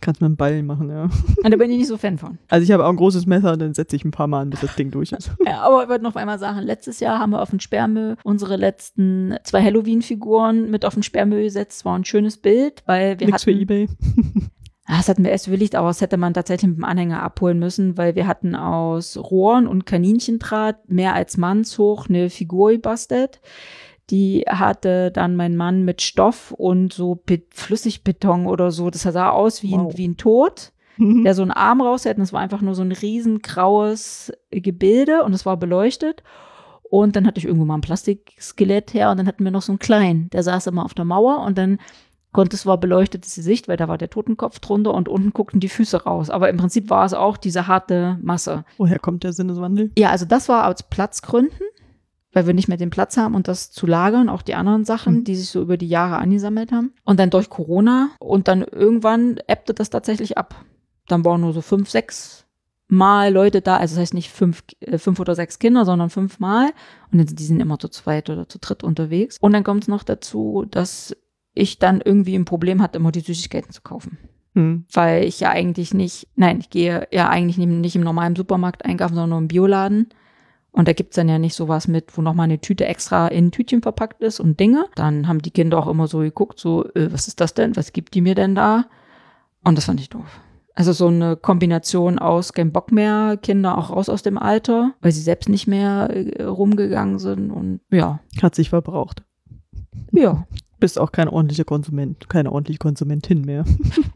Kannst 0.00 0.20
mit 0.20 0.26
einem 0.26 0.36
Ball 0.36 0.62
machen, 0.62 0.90
ja. 0.90 1.04
Und 1.04 1.50
da 1.50 1.56
bin 1.56 1.70
ich 1.70 1.78
nicht 1.78 1.88
so 1.88 1.96
Fan 1.96 2.18
von. 2.18 2.38
Also 2.48 2.62
ich 2.62 2.70
habe 2.70 2.84
auch 2.84 2.90
ein 2.90 2.96
großes 2.96 3.26
Messer, 3.26 3.56
dann 3.56 3.72
setze 3.72 3.96
ich 3.96 4.04
ein 4.04 4.10
paar 4.10 4.26
Mal 4.26 4.42
an, 4.42 4.50
bis 4.50 4.60
das 4.60 4.76
Ding 4.76 4.90
durch 4.90 5.12
ist. 5.12 5.30
Ja, 5.46 5.62
aber 5.62 5.84
ich 5.84 5.88
wollte 5.88 6.04
noch 6.04 6.16
einmal 6.16 6.38
sagen, 6.38 6.58
letztes 6.58 7.00
Jahr 7.00 7.18
haben 7.18 7.30
wir 7.30 7.40
auf 7.40 7.50
den 7.50 7.60
Sperrmüll 7.60 8.16
unsere 8.24 8.56
letzten 8.56 9.36
zwei 9.44 9.62
Halloween-Figuren 9.62 10.70
mit 10.70 10.84
auf 10.84 10.94
den 10.94 11.02
Sperrmüll 11.02 11.44
gesetzt. 11.44 11.84
War 11.84 11.96
ein 11.96 12.04
schönes 12.04 12.36
Bild, 12.36 12.82
weil 12.86 13.18
wir 13.20 13.26
Nix 13.26 13.44
für 13.44 13.52
hatten, 13.52 13.62
Ebay. 13.62 13.88
Ah, 14.88 14.98
das 14.98 15.08
hatten 15.08 15.24
wir 15.24 15.32
erst 15.32 15.48
überlegt, 15.48 15.74
aber 15.74 15.88
das 15.88 16.00
hätte 16.00 16.16
man 16.16 16.32
tatsächlich 16.32 16.68
mit 16.68 16.78
dem 16.78 16.84
Anhänger 16.84 17.20
abholen 17.20 17.58
müssen, 17.58 17.96
weil 17.96 18.14
wir 18.14 18.28
hatten 18.28 18.54
aus 18.54 19.16
Rohren 19.16 19.66
und 19.66 19.84
Kaninchendraht 19.84 20.88
mehr 20.88 21.14
als 21.14 21.36
mannshoch 21.36 22.08
eine 22.08 22.30
Figur 22.30 22.70
gebastelt. 22.70 23.40
Die 24.10 24.44
hatte 24.48 25.10
dann 25.10 25.34
mein 25.36 25.56
Mann 25.56 25.84
mit 25.84 26.00
Stoff 26.02 26.52
und 26.52 26.92
so 26.92 27.16
Be- 27.26 27.42
Flüssigbeton 27.50 28.46
oder 28.46 28.70
so. 28.70 28.88
Das 28.90 29.02
sah 29.02 29.30
aus 29.30 29.62
wie, 29.62 29.72
Wow. 29.72 29.92
ein, 29.92 29.98
wie 29.98 30.08
ein 30.08 30.16
Tod 30.16 30.72
der 30.98 31.34
so 31.34 31.42
einen 31.42 31.50
Arm 31.50 31.82
raushält. 31.82 32.16
Und 32.16 32.22
das 32.22 32.32
war 32.32 32.40
einfach 32.40 32.62
nur 32.62 32.74
so 32.74 32.80
ein 32.80 32.90
riesen 32.92 33.42
graues 33.42 34.32
Gebilde 34.50 35.24
und 35.24 35.34
es 35.34 35.44
war 35.44 35.58
beleuchtet. 35.58 36.22
Und 36.88 37.16
dann 37.16 37.26
hatte 37.26 37.38
ich 37.38 37.44
irgendwo 37.44 37.66
mal 37.66 37.74
ein 37.74 37.80
Plastikskelett 37.82 38.94
her 38.94 39.10
und 39.10 39.18
dann 39.18 39.26
hatten 39.26 39.44
wir 39.44 39.50
noch 39.50 39.60
so 39.60 39.72
einen 39.72 39.78
kleinen, 39.78 40.30
der 40.30 40.42
saß 40.42 40.68
immer 40.68 40.84
auf 40.86 40.94
der 40.94 41.04
Mauer 41.04 41.40
und 41.40 41.58
dann 41.58 41.78
konnte 42.32 42.56
es 42.56 42.64
war 42.64 42.78
beleuchtetes 42.78 43.34
Gesicht, 43.34 43.66
weil 43.68 43.76
da 43.76 43.88
war 43.88 43.98
der 43.98 44.08
Totenkopf 44.08 44.58
drunter 44.60 44.94
und 44.94 45.08
unten 45.08 45.32
guckten 45.32 45.60
die 45.60 45.68
Füße 45.68 46.04
raus. 46.04 46.30
Aber 46.30 46.48
im 46.48 46.56
Prinzip 46.56 46.88
war 46.88 47.04
es 47.04 47.12
auch 47.12 47.36
diese 47.36 47.66
harte 47.66 48.18
Masse. 48.22 48.64
Woher 48.78 48.98
kommt 48.98 49.22
der 49.24 49.32
Sinneswandel? 49.34 49.90
Ja, 49.98 50.10
also 50.10 50.24
das 50.26 50.48
war 50.48 50.66
aus 50.68 50.82
Platzgründen, 50.82 51.60
weil 52.36 52.46
wir 52.46 52.52
nicht 52.52 52.68
mehr 52.68 52.76
den 52.76 52.90
Platz 52.90 53.16
haben 53.16 53.34
und 53.34 53.48
das 53.48 53.70
zu 53.70 53.86
lagern, 53.86 54.28
auch 54.28 54.42
die 54.42 54.54
anderen 54.54 54.84
Sachen, 54.84 55.14
Mhm. 55.20 55.24
die 55.24 55.36
sich 55.36 55.48
so 55.48 55.62
über 55.62 55.78
die 55.78 55.88
Jahre 55.88 56.18
angesammelt 56.18 56.70
haben. 56.70 56.92
Und 57.02 57.18
dann 57.18 57.30
durch 57.30 57.48
Corona 57.48 58.10
und 58.20 58.46
dann 58.46 58.60
irgendwann 58.60 59.38
ebbte 59.46 59.72
das 59.72 59.88
tatsächlich 59.88 60.36
ab. 60.36 60.54
Dann 61.08 61.24
waren 61.24 61.40
nur 61.40 61.54
so 61.54 61.62
fünf, 61.62 61.88
sechs 61.88 62.44
Mal 62.88 63.32
Leute 63.32 63.62
da, 63.62 63.78
also 63.78 63.94
das 63.96 64.02
heißt 64.02 64.14
nicht 64.14 64.30
fünf, 64.30 64.62
äh, 64.80 64.98
fünf 64.98 65.18
oder 65.18 65.34
sechs 65.34 65.58
Kinder, 65.58 65.84
sondern 65.86 66.10
fünf 66.10 66.38
Mal. 66.38 66.70
Und 67.10 67.40
die 67.40 67.44
sind 67.44 67.58
immer 67.58 67.78
zu 67.78 67.88
zweit 67.88 68.28
oder 68.30 68.48
zu 68.48 68.58
dritt 68.58 68.84
unterwegs. 68.84 69.38
Und 69.40 69.54
dann 69.54 69.64
kommt 69.64 69.84
es 69.84 69.88
noch 69.88 70.04
dazu, 70.04 70.66
dass 70.70 71.16
ich 71.54 71.78
dann 71.78 72.02
irgendwie 72.04 72.36
ein 72.36 72.44
Problem 72.44 72.82
hatte, 72.82 72.98
immer 72.98 73.12
die 73.12 73.20
Süßigkeiten 73.20 73.72
zu 73.72 73.80
kaufen 73.80 74.18
Hm. 74.54 74.84
weil 74.92 75.24
ich 75.24 75.40
ja 75.40 75.50
eigentlich 75.50 75.94
nicht, 75.94 76.28
nein, 76.36 76.60
ich 76.60 76.70
gehe 76.70 77.08
ja 77.10 77.28
eigentlich 77.28 77.58
nicht, 77.58 77.68
nicht 77.68 77.96
im 77.96 78.02
normalen 78.02 78.36
Supermarkt 78.36 78.84
einkaufen, 78.84 79.14
sondern 79.14 79.30
nur 79.30 79.38
im 79.38 79.48
Bioladen. 79.48 80.08
Und 80.76 80.86
da 80.88 80.92
gibt's 80.92 81.16
dann 81.16 81.28
ja 81.28 81.38
nicht 81.38 81.54
sowas 81.54 81.88
mit, 81.88 82.16
wo 82.18 82.22
nochmal 82.22 82.44
eine 82.44 82.60
Tüte 82.60 82.84
extra 82.84 83.28
in 83.28 83.46
ein 83.46 83.50
Tütchen 83.50 83.80
verpackt 83.80 84.20
ist 84.22 84.40
und 84.40 84.60
Dinge. 84.60 84.84
Dann 84.94 85.26
haben 85.26 85.40
die 85.40 85.50
Kinder 85.50 85.78
auch 85.78 85.86
immer 85.86 86.06
so 86.06 86.18
geguckt, 86.18 86.58
so, 86.60 86.84
äh, 86.94 87.10
was 87.10 87.28
ist 87.28 87.40
das 87.40 87.54
denn? 87.54 87.74
Was 87.76 87.94
gibt 87.94 88.12
die 88.14 88.20
mir 88.20 88.34
denn 88.34 88.54
da? 88.54 88.84
Und 89.64 89.78
das 89.78 89.86
fand 89.86 90.00
ich 90.00 90.10
doof. 90.10 90.40
Also 90.74 90.92
so 90.92 91.06
eine 91.08 91.36
Kombination 91.36 92.18
aus 92.18 92.52
kein 92.52 92.70
Bock 92.72 92.92
mehr, 92.92 93.38
Kinder 93.38 93.78
auch 93.78 93.88
raus 93.88 94.10
aus 94.10 94.22
dem 94.22 94.36
Alter, 94.36 94.92
weil 95.00 95.12
sie 95.12 95.22
selbst 95.22 95.48
nicht 95.48 95.66
mehr 95.66 96.10
äh, 96.10 96.42
rumgegangen 96.42 97.18
sind 97.18 97.50
und 97.50 97.80
ja, 97.90 98.20
Hat 98.42 98.54
sich 98.54 98.68
verbraucht. 98.68 99.24
ja, 100.12 100.46
Bist 100.78 100.98
auch 100.98 101.10
kein 101.10 101.28
ordentlicher 101.28 101.64
Konsument, 101.64 102.28
keine 102.28 102.52
ordentliche 102.52 102.78
Konsumentin 102.78 103.40
mehr. 103.46 103.64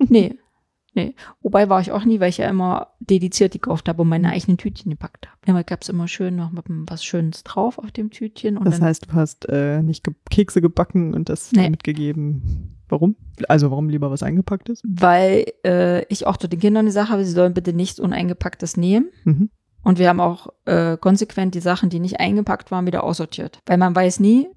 nee. 0.09 0.37
Nee. 0.95 1.15
Wobei 1.43 1.69
war 1.69 1.81
ich 1.81 1.93
auch 1.93 2.05
nie, 2.05 2.19
weil 2.21 2.31
ich 2.31 2.39
ja 2.39 2.49
immer 2.49 2.89
dediziert 3.01 3.53
gekauft 3.53 3.89
habe 3.89 4.03
und 4.03 4.09
meine 4.09 4.29
Mhm. 4.29 4.35
eigenen 4.35 4.59
Tütchen 4.59 4.91
gepackt 4.91 5.29
habe. 5.29 5.39
Immer 5.47 5.63
gab 5.65 5.83
es 5.83 5.89
immer 5.89 6.09
schön 6.09 6.35
noch 6.37 6.51
mit 6.51 6.65
was 6.69 7.05
Schönes 7.05 7.45
drauf 7.45 7.79
auf 7.79 7.93
dem 7.93 8.11
Tütchen. 8.11 8.57
Und 8.59 8.65
Das 8.67 8.79
dann, 8.81 8.89
heißt, 8.89 9.07
du 9.11 9.13
hast 9.15 9.49
äh, 9.49 9.83
nicht 9.83 10.03
ge 10.05 10.15
Kekse 10.31 10.61
gebacken 10.61 11.15
und 11.15 11.29
das 11.29 11.53
Nee. 11.53 11.71
mitgegeben. 11.71 12.77
Warum? 12.89 13.15
Also 13.49 13.71
warum 13.71 13.89
lieber 13.89 14.11
was 14.11 14.23
eingepacktes? 14.25 14.83
weil 14.85 15.45
äh, 15.65 16.05
ich 16.07 16.27
auch 16.27 16.37
zu 16.37 16.49
den 16.49 16.59
Kindern 16.59 16.87
die 16.87 16.93
Sache 16.93 17.11
habe, 17.13 17.25
sie 17.25 17.31
sollen 17.33 17.55
bitte 17.55 17.73
nichts 17.73 18.01
Uneingepacktes 18.01 18.77
nehmen. 18.77 19.11
Mhm. 19.25 19.51
Und 19.83 19.99
wir 19.99 20.09
haben 20.09 20.21
auch 20.21 20.49
äh, 20.67 20.97
konsequent 20.99 21.55
die 21.55 21.61
Sachen, 21.61 21.89
die 21.91 22.01
nicht 22.01 22.21
eingepackt 22.21 22.71
waren, 22.71 22.87
wieder 22.87 23.03
aussortiert. 23.03 23.61
Weil 23.67 23.79
man 23.79 23.95
weiß 23.95 24.21
nie, 24.21 24.49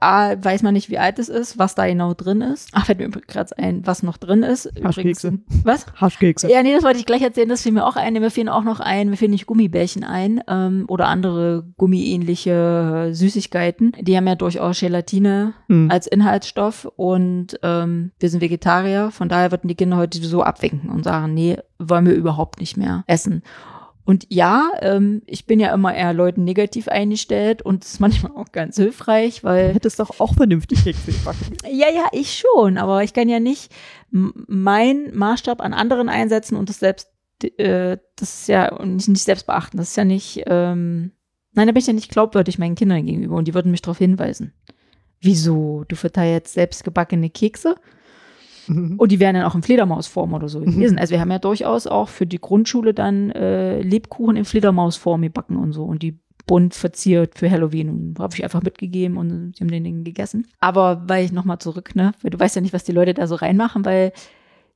A, 0.00 0.34
weiß 0.42 0.62
man 0.62 0.74
nicht, 0.74 0.90
wie 0.90 0.98
alt 0.98 1.18
es 1.18 1.28
ist, 1.28 1.58
was 1.58 1.74
da 1.74 1.86
genau 1.86 2.12
drin 2.14 2.40
ist. 2.42 2.68
Ach, 2.72 2.84
fällt 2.84 2.98
mir 2.98 3.08
gerade 3.08 3.56
ein, 3.56 3.86
was 3.86 4.02
noch 4.02 4.16
drin 4.18 4.42
ist. 4.42 4.66
Übrigens, 4.66 5.24
Haschkekse. 5.24 5.38
was? 5.64 5.86
Haschkekse. 5.98 6.50
Ja, 6.50 6.62
nee, 6.62 6.74
das 6.74 6.82
wollte 6.84 6.98
ich 6.98 7.06
gleich 7.06 7.22
erzählen. 7.22 7.48
Das 7.48 7.62
fiel 7.62 7.72
mir 7.72 7.86
auch 7.86 7.96
ein. 7.96 8.12
Mir 8.12 8.30
fielen 8.30 8.48
auch 8.50 8.64
noch 8.64 8.80
ein, 8.80 9.08
mir 9.08 9.16
fielen 9.16 9.30
nicht 9.30 9.46
Gummibärchen 9.46 10.04
ein 10.04 10.42
ähm, 10.48 10.84
oder 10.88 11.06
andere 11.08 11.64
gummiähnliche 11.78 13.10
Süßigkeiten. 13.12 13.92
Die 14.00 14.16
haben 14.16 14.26
ja 14.26 14.34
durchaus 14.34 14.80
Gelatine 14.80 15.54
Hm. 15.68 15.90
als 15.90 16.06
Inhaltsstoff 16.06 16.90
und 16.96 17.58
ähm, 17.62 18.10
wir 18.18 18.28
sind 18.28 18.40
Vegetarier. 18.40 19.10
Von 19.10 19.28
daher 19.28 19.50
würden 19.50 19.68
die 19.68 19.74
Kinder 19.74 19.96
heute 19.96 20.18
so 20.22 20.42
abwinken 20.42 20.90
und 20.90 21.04
sagen, 21.04 21.32
nee, 21.34 21.56
wollen 21.78 22.06
wir 22.06 22.14
überhaupt 22.14 22.60
nicht 22.60 22.76
mehr 22.76 23.04
essen. 23.06 23.42
Und 24.10 24.26
ja, 24.28 24.72
ähm, 24.80 25.22
ich 25.26 25.46
bin 25.46 25.60
ja 25.60 25.72
immer 25.72 25.94
eher 25.94 26.12
Leuten 26.12 26.42
negativ 26.42 26.88
eingestellt 26.88 27.62
und 27.62 27.84
das 27.84 27.92
ist 27.92 28.00
manchmal 28.00 28.32
auch 28.32 28.50
ganz 28.50 28.74
hilfreich, 28.74 29.42
Du 29.42 29.46
weil 29.46 29.72
hättest 29.72 30.00
doch 30.00 30.18
auch 30.18 30.34
vernünftig 30.34 30.82
Kekse 30.82 31.12
gebacken. 31.12 31.56
ja, 31.70 31.86
ja, 31.94 32.08
ich 32.10 32.36
schon, 32.36 32.76
aber 32.76 33.04
ich 33.04 33.12
kann 33.12 33.28
ja 33.28 33.38
nicht 33.38 33.70
meinen 34.10 35.16
Maßstab 35.16 35.60
an 35.60 35.72
anderen 35.72 36.08
einsetzen 36.08 36.56
und 36.56 36.68
das 36.68 36.80
selbst, 36.80 37.08
äh, 37.56 37.98
das 38.16 38.40
ist 38.40 38.48
ja 38.48 38.74
und 38.74 38.96
nicht, 38.96 39.06
nicht 39.06 39.22
selbst 39.22 39.46
beachten. 39.46 39.76
Das 39.76 39.90
ist 39.90 39.96
ja 39.96 40.04
nicht, 40.04 40.42
ähm, 40.46 41.12
nein, 41.52 41.68
da 41.68 41.72
bin 41.72 41.80
ich 41.80 41.86
ja 41.86 41.92
nicht 41.92 42.10
glaubwürdig 42.10 42.58
meinen 42.58 42.74
Kindern 42.74 43.06
gegenüber 43.06 43.36
und 43.36 43.46
die 43.46 43.54
würden 43.54 43.70
mich 43.70 43.82
darauf 43.82 43.98
hinweisen. 43.98 44.52
Wieso? 45.20 45.84
Du 45.86 45.94
verteilst 45.94 46.54
selbst 46.54 46.82
gebackene 46.82 47.30
Kekse? 47.30 47.76
Mhm. 48.70 48.94
Und 48.98 49.12
die 49.12 49.20
wären 49.20 49.34
dann 49.34 49.44
auch 49.44 49.54
in 49.54 49.62
Fledermausform 49.62 50.32
oder 50.34 50.48
so 50.48 50.60
gewesen. 50.60 50.98
Also 50.98 51.12
wir 51.12 51.20
haben 51.20 51.30
ja 51.30 51.38
durchaus 51.38 51.86
auch 51.86 52.08
für 52.08 52.26
die 52.26 52.40
Grundschule 52.40 52.94
dann 52.94 53.30
äh, 53.30 53.80
Lebkuchen 53.82 54.36
in 54.36 54.44
Fledermausform 54.44 55.22
gebacken 55.22 55.56
und 55.56 55.72
so. 55.72 55.84
Und 55.84 56.02
die 56.02 56.18
bunt 56.46 56.74
verziert 56.74 57.38
für 57.38 57.50
Halloween. 57.50 57.88
Und 57.88 58.18
habe 58.18 58.34
ich 58.34 58.44
einfach 58.44 58.62
mitgegeben 58.62 59.16
und 59.16 59.54
sie 59.56 59.64
haben 59.64 59.70
den 59.70 59.84
Ding 59.84 60.04
gegessen. 60.04 60.46
Aber 60.60 61.02
weil 61.06 61.24
ich 61.24 61.32
nochmal 61.32 61.58
zurück, 61.58 61.94
ne? 61.94 62.12
Weil 62.22 62.30
du 62.30 62.38
weißt 62.38 62.56
ja 62.56 62.62
nicht, 62.62 62.72
was 62.72 62.84
die 62.84 62.92
Leute 62.92 63.14
da 63.14 63.26
so 63.26 63.34
reinmachen, 63.34 63.84
weil 63.84 64.12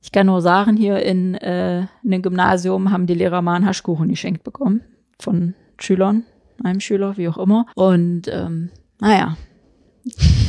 ich 0.01 0.11
kann 0.11 0.27
nur 0.27 0.41
sagen, 0.41 0.77
hier 0.77 0.99
in, 0.99 1.33
äh, 1.35 1.81
in 2.03 2.11
dem 2.11 2.21
Gymnasium 2.21 2.91
haben 2.91 3.07
die 3.07 3.15
Lehrer 3.15 3.41
mal 3.41 3.55
einen 3.55 3.65
Haschkuchen 3.65 4.07
geschenkt 4.07 4.43
bekommen 4.43 4.81
von 5.19 5.55
Schülern, 5.79 6.23
einem 6.63 6.79
Schüler, 6.79 7.17
wie 7.17 7.27
auch 7.27 7.37
immer. 7.37 7.65
Und 7.75 8.27
ähm, 8.27 8.69
naja, 8.99 9.35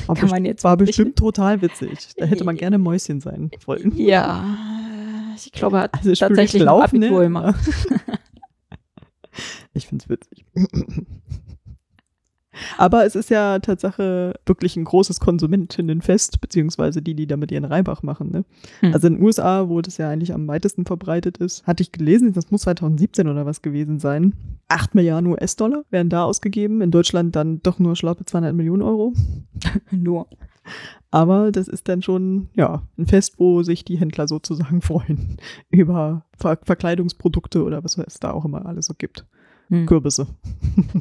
War, 0.06 0.16
Kann 0.16 0.28
man 0.30 0.44
jetzt 0.44 0.64
war 0.64 0.76
bestimmt 0.76 1.16
total 1.16 1.62
witzig. 1.62 2.08
Da 2.16 2.24
hätte 2.26 2.44
man 2.44 2.56
gerne 2.56 2.78
Mäuschen 2.78 3.20
sein 3.20 3.50
wollen. 3.64 3.92
ja, 3.96 4.56
ich 5.36 5.52
glaube, 5.52 5.76
er 5.78 5.82
hat 5.84 5.94
Also 5.94 6.12
tatsächlich 6.14 6.62
laufen, 6.62 6.96
Abitur 6.98 7.18
ne? 7.18 7.24
gemacht. 7.24 7.60
Ich 9.74 9.86
find's 9.86 10.08
witzig. 10.08 10.46
Aber 12.78 13.04
es 13.04 13.14
ist 13.14 13.30
ja 13.30 13.58
Tatsache 13.58 14.34
wirklich 14.46 14.76
ein 14.76 14.84
großes 14.84 15.20
Konsumentinnenfest, 15.20 16.40
beziehungsweise 16.40 17.02
die, 17.02 17.14
die 17.14 17.26
damit 17.26 17.52
ihren 17.52 17.64
Reibach 17.64 18.02
machen. 18.02 18.30
Ne? 18.30 18.44
Hm. 18.80 18.94
Also 18.94 19.08
in 19.08 19.14
den 19.14 19.22
USA, 19.22 19.68
wo 19.68 19.80
das 19.80 19.98
ja 19.98 20.10
eigentlich 20.10 20.32
am 20.32 20.46
weitesten 20.48 20.84
verbreitet 20.84 21.38
ist, 21.38 21.66
hatte 21.66 21.82
ich 21.82 21.92
gelesen, 21.92 22.32
das 22.32 22.50
muss 22.50 22.62
2017 22.62 23.28
oder 23.28 23.46
was 23.46 23.62
gewesen 23.62 23.98
sein. 23.98 24.34
8 24.68 24.94
Milliarden 24.94 25.30
US-Dollar 25.30 25.84
werden 25.90 26.08
da 26.08 26.24
ausgegeben, 26.24 26.80
in 26.80 26.90
Deutschland 26.90 27.36
dann 27.36 27.62
doch 27.62 27.78
nur 27.78 27.96
schlappe 27.96 28.24
200 28.24 28.54
Millionen 28.54 28.82
Euro. 28.82 29.12
Nur. 29.90 30.26
Aber 31.10 31.52
das 31.52 31.68
ist 31.68 31.88
dann 31.88 32.02
schon, 32.02 32.48
ja, 32.54 32.82
ein 32.98 33.06
Fest, 33.06 33.38
wo 33.38 33.62
sich 33.62 33.84
die 33.84 33.98
Händler 33.98 34.28
sozusagen 34.28 34.80
freuen 34.82 35.36
über 35.70 36.26
Ver 36.36 36.58
Verkleidungsprodukte 36.62 37.62
oder 37.62 37.84
was 37.84 37.96
es 37.96 38.20
da 38.20 38.32
auch 38.32 38.44
immer 38.44 38.66
alles 38.66 38.86
so 38.86 38.94
gibt. 38.96 39.24
Hm. 39.68 39.86
Kürbisse 39.86 40.26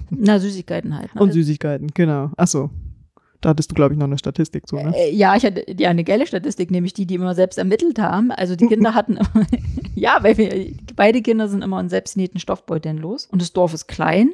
Na, 0.09 0.39
Süßigkeiten 0.39 0.97
halt. 0.97 1.13
Ne? 1.13 1.21
und 1.21 1.33
Süßigkeiten, 1.33 1.91
genau. 1.93 2.31
Achso, 2.35 2.71
da 3.41 3.49
hattest 3.49 3.69
du, 3.69 3.75
glaube 3.75 3.93
ich, 3.93 3.99
noch 3.99 4.07
eine 4.07 4.17
Statistik 4.17 4.67
zu, 4.67 4.75
ne? 4.75 4.91
Äh, 4.95 5.13
ja, 5.13 5.35
ich 5.35 5.45
hatte 5.45 5.63
ja 5.77 5.89
eine 5.89 6.03
geile 6.03 6.25
Statistik, 6.25 6.71
nämlich 6.71 6.93
die, 6.93 7.05
die 7.05 7.13
immer 7.13 7.35
selbst 7.35 7.59
ermittelt 7.59 7.99
haben. 7.99 8.31
Also 8.31 8.55
die 8.55 8.65
Kinder 8.65 8.93
hatten 8.95 9.17
immer, 9.17 9.45
ja, 9.95 10.17
weil 10.21 10.37
wir, 10.37 10.73
beide 10.95 11.21
Kinder 11.21 11.47
sind 11.47 11.63
immer 11.63 11.79
in 11.79 11.89
selbstnähten 11.89 12.39
Stoffbeuteln 12.39 12.97
los. 12.97 13.27
Und 13.31 13.41
das 13.43 13.53
Dorf 13.53 13.73
ist 13.75 13.87
klein. 13.87 14.31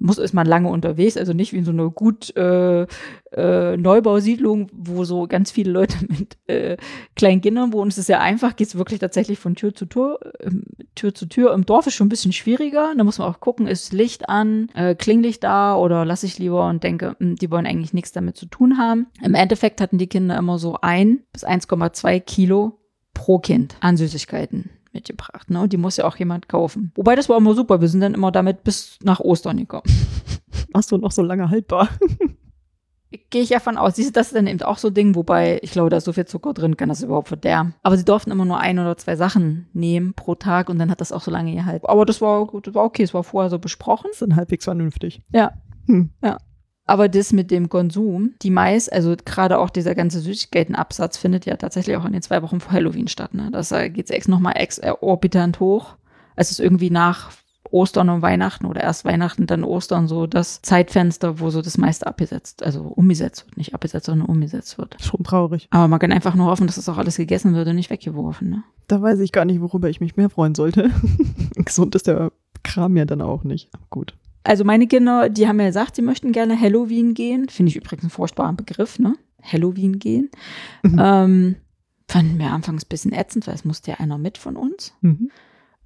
Muss 0.00 0.18
ist 0.18 0.32
man 0.32 0.46
lange 0.46 0.68
unterwegs, 0.68 1.16
also 1.16 1.34
nicht 1.34 1.52
wie 1.52 1.58
in 1.58 1.64
so 1.64 1.72
einer 1.72 1.90
gut 1.90 2.34
äh, 2.34 2.86
äh, 3.32 3.76
Neubausiedlung, 3.76 4.68
wo 4.72 5.04
so 5.04 5.26
ganz 5.26 5.50
viele 5.50 5.70
Leute 5.70 5.96
mit 6.08 6.38
äh, 6.46 6.78
kleinen 7.14 7.42
Kindern 7.42 7.72
wohnen. 7.72 7.90
Es 7.90 7.98
ist 7.98 8.08
ja 8.08 8.18
einfach, 8.18 8.56
geht 8.56 8.68
es 8.68 8.76
wirklich 8.76 8.98
tatsächlich 8.98 9.38
von 9.38 9.54
Tür 9.54 9.74
zu 9.74 9.84
Tür, 9.86 10.18
ähm, 10.40 10.64
Tür 10.94 11.14
zu 11.14 11.26
Tür. 11.26 11.52
Im 11.52 11.66
Dorf 11.66 11.86
ist 11.86 11.94
schon 11.94 12.06
ein 12.06 12.10
bisschen 12.10 12.32
schwieriger. 12.32 12.92
Da 12.96 13.04
muss 13.04 13.18
man 13.18 13.28
auch 13.28 13.40
gucken, 13.40 13.66
ist 13.66 13.92
Licht 13.92 14.28
an, 14.28 14.68
äh, 14.74 14.94
Klinglicht 14.94 15.44
da 15.44 15.76
oder 15.76 16.04
lasse 16.04 16.26
ich 16.26 16.38
lieber 16.38 16.66
und 16.68 16.82
denke, 16.82 17.16
mh, 17.18 17.34
die 17.40 17.50
wollen 17.50 17.66
eigentlich 17.66 17.92
nichts 17.92 18.12
damit 18.12 18.36
zu 18.36 18.46
tun 18.46 18.78
haben. 18.78 19.06
Im 19.22 19.34
Endeffekt 19.34 19.82
hatten 19.82 19.98
die 19.98 20.06
Kinder 20.06 20.38
immer 20.38 20.58
so 20.58 20.78
ein 20.80 21.20
bis 21.32 21.46
1,2 21.46 22.20
Kilo 22.20 22.78
pro 23.12 23.38
Kind 23.38 23.76
an 23.80 23.98
Süßigkeiten 23.98 24.70
mitgebracht. 24.92 25.50
Ne? 25.50 25.60
Und 25.60 25.72
die 25.72 25.76
muss 25.76 25.96
ja 25.96 26.04
auch 26.04 26.16
jemand 26.16 26.48
kaufen. 26.48 26.92
Wobei 26.94 27.14
das 27.14 27.28
war 27.28 27.38
immer 27.38 27.54
super. 27.54 27.80
Wir 27.80 27.88
sind 27.88 28.00
dann 28.00 28.14
immer 28.14 28.32
damit 28.32 28.64
bis 28.64 28.98
nach 29.02 29.20
Ostern 29.20 29.56
gekommen. 29.56 29.84
Achso, 30.72 30.96
noch 30.98 31.12
so 31.12 31.22
lange 31.22 31.50
haltbar. 31.50 31.88
Gehe 33.30 33.42
ich 33.42 33.50
ja 33.50 33.58
von 33.58 33.76
aus. 33.76 33.96
Siehst 33.96 34.10
du, 34.10 34.12
das 34.12 34.28
ist 34.28 34.36
dann 34.36 34.46
eben 34.46 34.62
auch 34.62 34.78
so 34.78 34.88
ein 34.88 34.94
Ding, 34.94 35.16
wobei 35.16 35.58
ich 35.62 35.72
glaube, 35.72 35.90
da 35.90 35.96
ist 35.96 36.04
so 36.04 36.12
viel 36.12 36.26
Zucker 36.26 36.54
drin, 36.54 36.76
kann 36.76 36.88
das 36.88 37.02
überhaupt 37.02 37.26
verderben. 37.26 37.74
Aber 37.82 37.96
sie 37.96 38.04
durften 38.04 38.30
immer 38.30 38.44
nur 38.44 38.58
ein 38.58 38.78
oder 38.78 38.96
zwei 38.96 39.16
Sachen 39.16 39.68
nehmen 39.72 40.14
pro 40.14 40.36
Tag 40.36 40.68
und 40.68 40.78
dann 40.78 40.90
hat 40.90 41.00
das 41.00 41.10
auch 41.10 41.20
so 41.20 41.30
lange 41.30 41.52
gehalten. 41.52 41.86
Aber 41.86 42.06
das 42.06 42.20
war, 42.20 42.46
gut, 42.46 42.68
das 42.68 42.74
war 42.74 42.84
okay, 42.84 43.02
es 43.02 43.12
war 43.12 43.24
vorher 43.24 43.50
so 43.50 43.58
besprochen. 43.58 44.06
Das 44.10 44.20
ist 44.20 44.22
dann 44.22 44.36
halbwegs 44.36 44.64
vernünftig. 44.64 45.22
Ja. 45.32 45.52
Hm. 45.86 46.10
Aber 46.90 47.08
das 47.08 47.32
mit 47.32 47.52
dem 47.52 47.68
Konsum, 47.68 48.34
die 48.42 48.50
meist, 48.50 48.92
also 48.92 49.14
gerade 49.24 49.60
auch 49.60 49.70
dieser 49.70 49.94
ganze 49.94 50.18
Süßigkeitenabsatz 50.18 51.18
findet 51.18 51.46
ja 51.46 51.54
tatsächlich 51.54 51.96
auch 51.96 52.04
in 52.04 52.12
den 52.12 52.20
zwei 52.20 52.42
Wochen 52.42 52.58
vor 52.58 52.72
Halloween 52.72 53.06
statt. 53.06 53.32
Ne? 53.32 53.48
Das 53.52 53.70
geht 53.70 54.10
ex 54.10 54.26
nochmal 54.26 54.54
exorbitant 54.56 55.60
hoch. 55.60 55.94
Es 56.34 56.50
ist 56.50 56.58
irgendwie 56.58 56.90
nach 56.90 57.30
Ostern 57.70 58.08
und 58.08 58.22
Weihnachten 58.22 58.66
oder 58.66 58.80
erst 58.80 59.04
Weihnachten, 59.04 59.46
dann 59.46 59.62
Ostern 59.62 60.08
so 60.08 60.26
das 60.26 60.62
Zeitfenster, 60.62 61.38
wo 61.38 61.50
so 61.50 61.62
das 61.62 61.78
meiste 61.78 62.08
abgesetzt, 62.08 62.64
also 62.64 62.80
umgesetzt 62.80 63.46
wird. 63.46 63.56
Nicht 63.56 63.72
abgesetzt, 63.72 64.06
sondern 64.06 64.26
umgesetzt 64.26 64.76
wird. 64.76 64.96
Schon 65.00 65.22
traurig. 65.22 65.68
Aber 65.70 65.86
man 65.86 66.00
kann 66.00 66.10
einfach 66.10 66.34
nur 66.34 66.48
hoffen, 66.48 66.66
dass 66.66 66.74
das 66.74 66.88
auch 66.88 66.98
alles 66.98 67.18
gegessen 67.18 67.54
wird 67.54 67.68
und 67.68 67.76
nicht 67.76 67.90
weggeworfen. 67.90 68.50
Ne? 68.50 68.64
Da 68.88 69.00
weiß 69.00 69.20
ich 69.20 69.30
gar 69.30 69.44
nicht, 69.44 69.60
worüber 69.60 69.88
ich 69.88 70.00
mich 70.00 70.16
mehr 70.16 70.28
freuen 70.28 70.56
sollte. 70.56 70.90
Gesund 71.54 71.94
ist 71.94 72.08
der 72.08 72.32
Kram 72.64 72.96
ja 72.96 73.04
dann 73.04 73.22
auch 73.22 73.44
nicht. 73.44 73.70
Gut. 73.90 74.16
Also 74.42 74.64
meine 74.64 74.86
Kinder, 74.86 75.28
die 75.28 75.46
haben 75.46 75.60
ja 75.60 75.66
gesagt, 75.66 75.96
sie 75.96 76.02
möchten 76.02 76.32
gerne 76.32 76.58
Halloween 76.58 77.14
gehen. 77.14 77.48
Finde 77.48 77.70
ich 77.70 77.76
übrigens 77.76 78.04
einen 78.04 78.10
furchtbaren 78.10 78.56
Begriff, 78.56 78.98
ne? 78.98 79.14
Halloween 79.42 79.98
gehen. 79.98 80.30
Mhm. 80.82 81.00
Ähm, 81.02 81.56
fanden 82.08 82.38
wir 82.38 82.50
anfangs 82.50 82.84
ein 82.84 82.88
bisschen 82.88 83.12
ätzend, 83.12 83.46
weil 83.46 83.54
es 83.54 83.64
musste 83.64 83.92
ja 83.92 83.98
einer 83.98 84.18
mit 84.18 84.38
von 84.38 84.56
uns. 84.56 84.94
Mhm. 85.00 85.30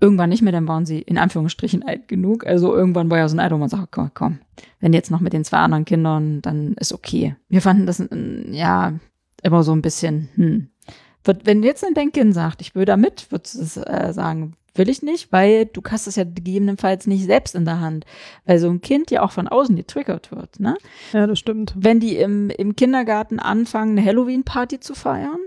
Irgendwann 0.01 0.31
nicht 0.31 0.43
mehr, 0.43 0.53
dann 0.53 0.69
waren 0.69 0.87
sie 0.87 1.01
in 1.01 1.19
Anführungsstrichen 1.19 1.83
alt 1.83 2.09
genug. 2.09 2.47
Also 2.47 2.75
irgendwann 2.75 3.11
war 3.11 3.19
ja 3.19 3.29
so 3.29 3.37
ein 3.37 3.41
Alter, 3.41 3.55
wo 3.55 3.61
man 3.61 3.69
sagt, 3.69 3.93
komm, 3.93 4.11
komm, 4.13 4.39
wenn 4.81 4.93
jetzt 4.93 5.11
noch 5.11 5.21
mit 5.21 5.33
den 5.33 5.45
zwei 5.45 5.59
anderen 5.59 5.85
Kindern, 5.85 6.43
dann 6.43 6.75
ist 6.75 6.93
okay. 6.93 7.37
Wir 7.49 7.63
fanden 7.63 7.87
das, 7.87 8.01
äh, 8.01 8.51
ja, 8.51 8.95
immer 9.43 9.63
so 9.63 9.73
ein 9.73 9.83
bisschen, 9.83 10.29
hm. 10.35 10.69
Wird, 11.27 11.47
wenn 11.47 11.63
jetzt 11.63 11.85
ein 11.85 12.13
Kind 12.13 12.35
sagt, 12.35 12.61
ich 12.61 12.75
will 12.75 12.85
da 12.85 12.99
mit, 12.99 13.31
würdest 13.31 13.77
du 13.77 13.81
äh, 13.87 14.13
sagen, 14.13 14.57
will 14.75 14.89
ich 14.89 15.03
nicht, 15.03 15.33
weil 15.33 15.67
du 15.67 15.83
hast 15.89 16.07
es 16.07 16.17
ja 16.17 16.25
gegebenenfalls 16.25 17.07
nicht 17.07 17.25
selbst 17.25 17.55
in 17.55 17.65
der 17.65 17.81
Hand. 17.81 18.05
Weil 18.45 18.59
so 18.59 18.69
ein 18.69 18.81
Kind 18.81 19.11
ja 19.11 19.23
auch 19.23 19.33
von 19.33 19.49
außen 19.49 19.77
getriggert 19.77 20.33
wird, 20.33 20.61
ne? 20.61 20.77
Ja, 21.13 21.27
das 21.27 21.39
stimmt. 21.39 21.75
Wenn 21.77 22.01
die 22.01 22.17
im, 22.17 22.51
im 22.51 22.77
Kindergarten 22.77 23.39
anfangen, 23.39 23.97
eine 23.97 24.07
Halloween-Party 24.07 24.81
zu 24.81 24.95
feiern, 24.95 25.39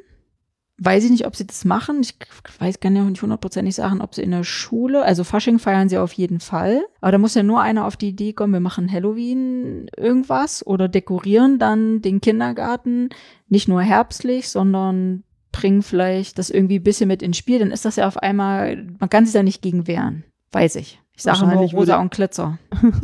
weiß 0.79 1.05
ich 1.05 1.11
nicht, 1.11 1.25
ob 1.25 1.35
sie 1.35 1.47
das 1.47 1.65
machen. 1.65 2.01
Ich 2.01 2.15
weiß, 2.59 2.79
kann 2.79 2.95
ja 2.95 3.03
auch 3.03 3.09
nicht 3.09 3.21
hundertprozentig 3.21 3.75
sagen, 3.75 4.01
ob 4.01 4.13
sie 4.13 4.21
in 4.21 4.31
der 4.31 4.43
Schule, 4.43 5.01
also 5.03 5.23
Fasching 5.23 5.59
feiern 5.59 5.89
sie 5.89 5.97
auf 5.97 6.13
jeden 6.13 6.39
Fall. 6.39 6.85
Aber 7.01 7.11
da 7.11 7.17
muss 7.17 7.35
ja 7.35 7.43
nur 7.43 7.61
einer 7.61 7.85
auf 7.85 7.97
die 7.97 8.09
Idee 8.09 8.33
kommen, 8.33 8.53
wir 8.53 8.59
machen 8.59 8.91
Halloween 8.91 9.89
irgendwas 9.97 10.65
oder 10.65 10.87
dekorieren 10.87 11.57
dann 11.57 12.01
den 12.01 12.21
Kindergarten 12.21 13.09
nicht 13.49 13.67
nur 13.67 13.81
herbstlich, 13.81 14.49
sondern 14.49 15.23
bringen 15.57 15.81
vielleicht 15.81 16.37
das 16.37 16.49
irgendwie 16.49 16.79
ein 16.79 16.83
bisschen 16.83 17.07
mit 17.07 17.21
ins 17.23 17.37
Spiel. 17.37 17.59
Dann 17.59 17.71
ist 17.71 17.85
das 17.85 17.95
ja 17.95 18.07
auf 18.07 18.17
einmal, 18.17 18.85
man 18.99 19.09
kann 19.09 19.25
sich 19.25 19.33
da 19.33 19.43
nicht 19.43 19.61
gegen 19.61 19.87
wehren. 19.87 20.23
Weiß 20.51 20.75
ich. 20.75 20.99
Ich 21.15 21.23
sage 21.23 21.39
nur 21.39 21.47
Wahrscheinlich 21.47 21.73
rosa 21.73 21.99
und 21.99 22.11
Glitzer. 22.11 22.59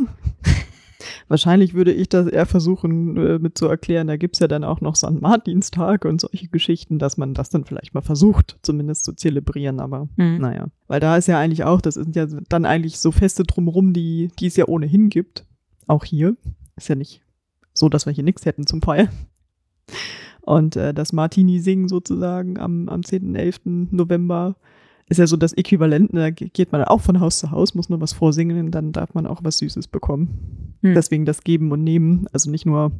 Wahrscheinlich 1.28 1.74
würde 1.74 1.92
ich 1.92 2.08
das 2.08 2.26
eher 2.28 2.46
versuchen 2.46 3.16
äh, 3.16 3.38
mit 3.38 3.58
zu 3.58 3.66
erklären. 3.66 4.06
Da 4.06 4.16
gibt's 4.16 4.38
ja 4.38 4.48
dann 4.48 4.62
auch 4.64 4.80
noch 4.80 4.94
St. 4.96 5.20
Martinstag 5.20 6.04
und 6.04 6.20
solche 6.20 6.48
Geschichten, 6.48 6.98
dass 6.98 7.16
man 7.16 7.34
das 7.34 7.50
dann 7.50 7.64
vielleicht 7.64 7.92
mal 7.94 8.02
versucht, 8.02 8.58
zumindest 8.62 9.04
zu 9.04 9.12
zelebrieren. 9.14 9.80
Aber 9.80 10.08
Mhm. 10.16 10.38
naja, 10.38 10.66
weil 10.86 11.00
da 11.00 11.16
ist 11.16 11.26
ja 11.28 11.38
eigentlich 11.38 11.64
auch, 11.64 11.80
das 11.80 11.94
sind 11.94 12.14
ja 12.16 12.26
dann 12.48 12.64
eigentlich 12.64 12.98
so 13.00 13.10
Feste 13.10 13.42
drumrum, 13.44 13.92
die, 13.92 14.30
die 14.38 14.46
es 14.46 14.56
ja 14.56 14.66
ohnehin 14.68 15.08
gibt. 15.08 15.44
Auch 15.86 16.04
hier. 16.04 16.36
Ist 16.76 16.88
ja 16.88 16.94
nicht 16.94 17.22
so, 17.72 17.88
dass 17.88 18.06
wir 18.06 18.12
hier 18.12 18.24
nichts 18.24 18.46
hätten 18.46 18.66
zum 18.66 18.80
Feiern. 18.80 19.08
Und 20.44 20.76
äh, 20.76 20.92
das 20.92 21.12
Martini 21.12 21.58
singen 21.60 21.88
sozusagen 21.88 22.58
am, 22.58 22.88
am 22.88 23.02
10., 23.02 23.34
11. 23.34 23.60
November 23.90 24.56
ist 25.08 25.18
ja 25.18 25.26
so 25.26 25.36
das 25.36 25.52
Äquivalent. 25.54 26.12
ne, 26.12 26.20
Da 26.20 26.30
ge- 26.30 26.50
geht 26.52 26.72
man 26.72 26.84
auch 26.84 27.00
von 27.00 27.20
Haus 27.20 27.38
zu 27.38 27.50
Haus, 27.50 27.74
muss 27.74 27.88
nur 27.88 28.00
was 28.00 28.12
vorsingen 28.12 28.58
und 28.66 28.70
dann 28.72 28.92
darf 28.92 29.14
man 29.14 29.26
auch 29.26 29.40
was 29.42 29.58
Süßes 29.58 29.88
bekommen. 29.88 30.74
Hm. 30.82 30.94
Deswegen 30.94 31.24
das 31.24 31.42
Geben 31.44 31.72
und 31.72 31.82
Nehmen. 31.82 32.26
Also 32.32 32.50
nicht 32.50 32.66
nur, 32.66 32.92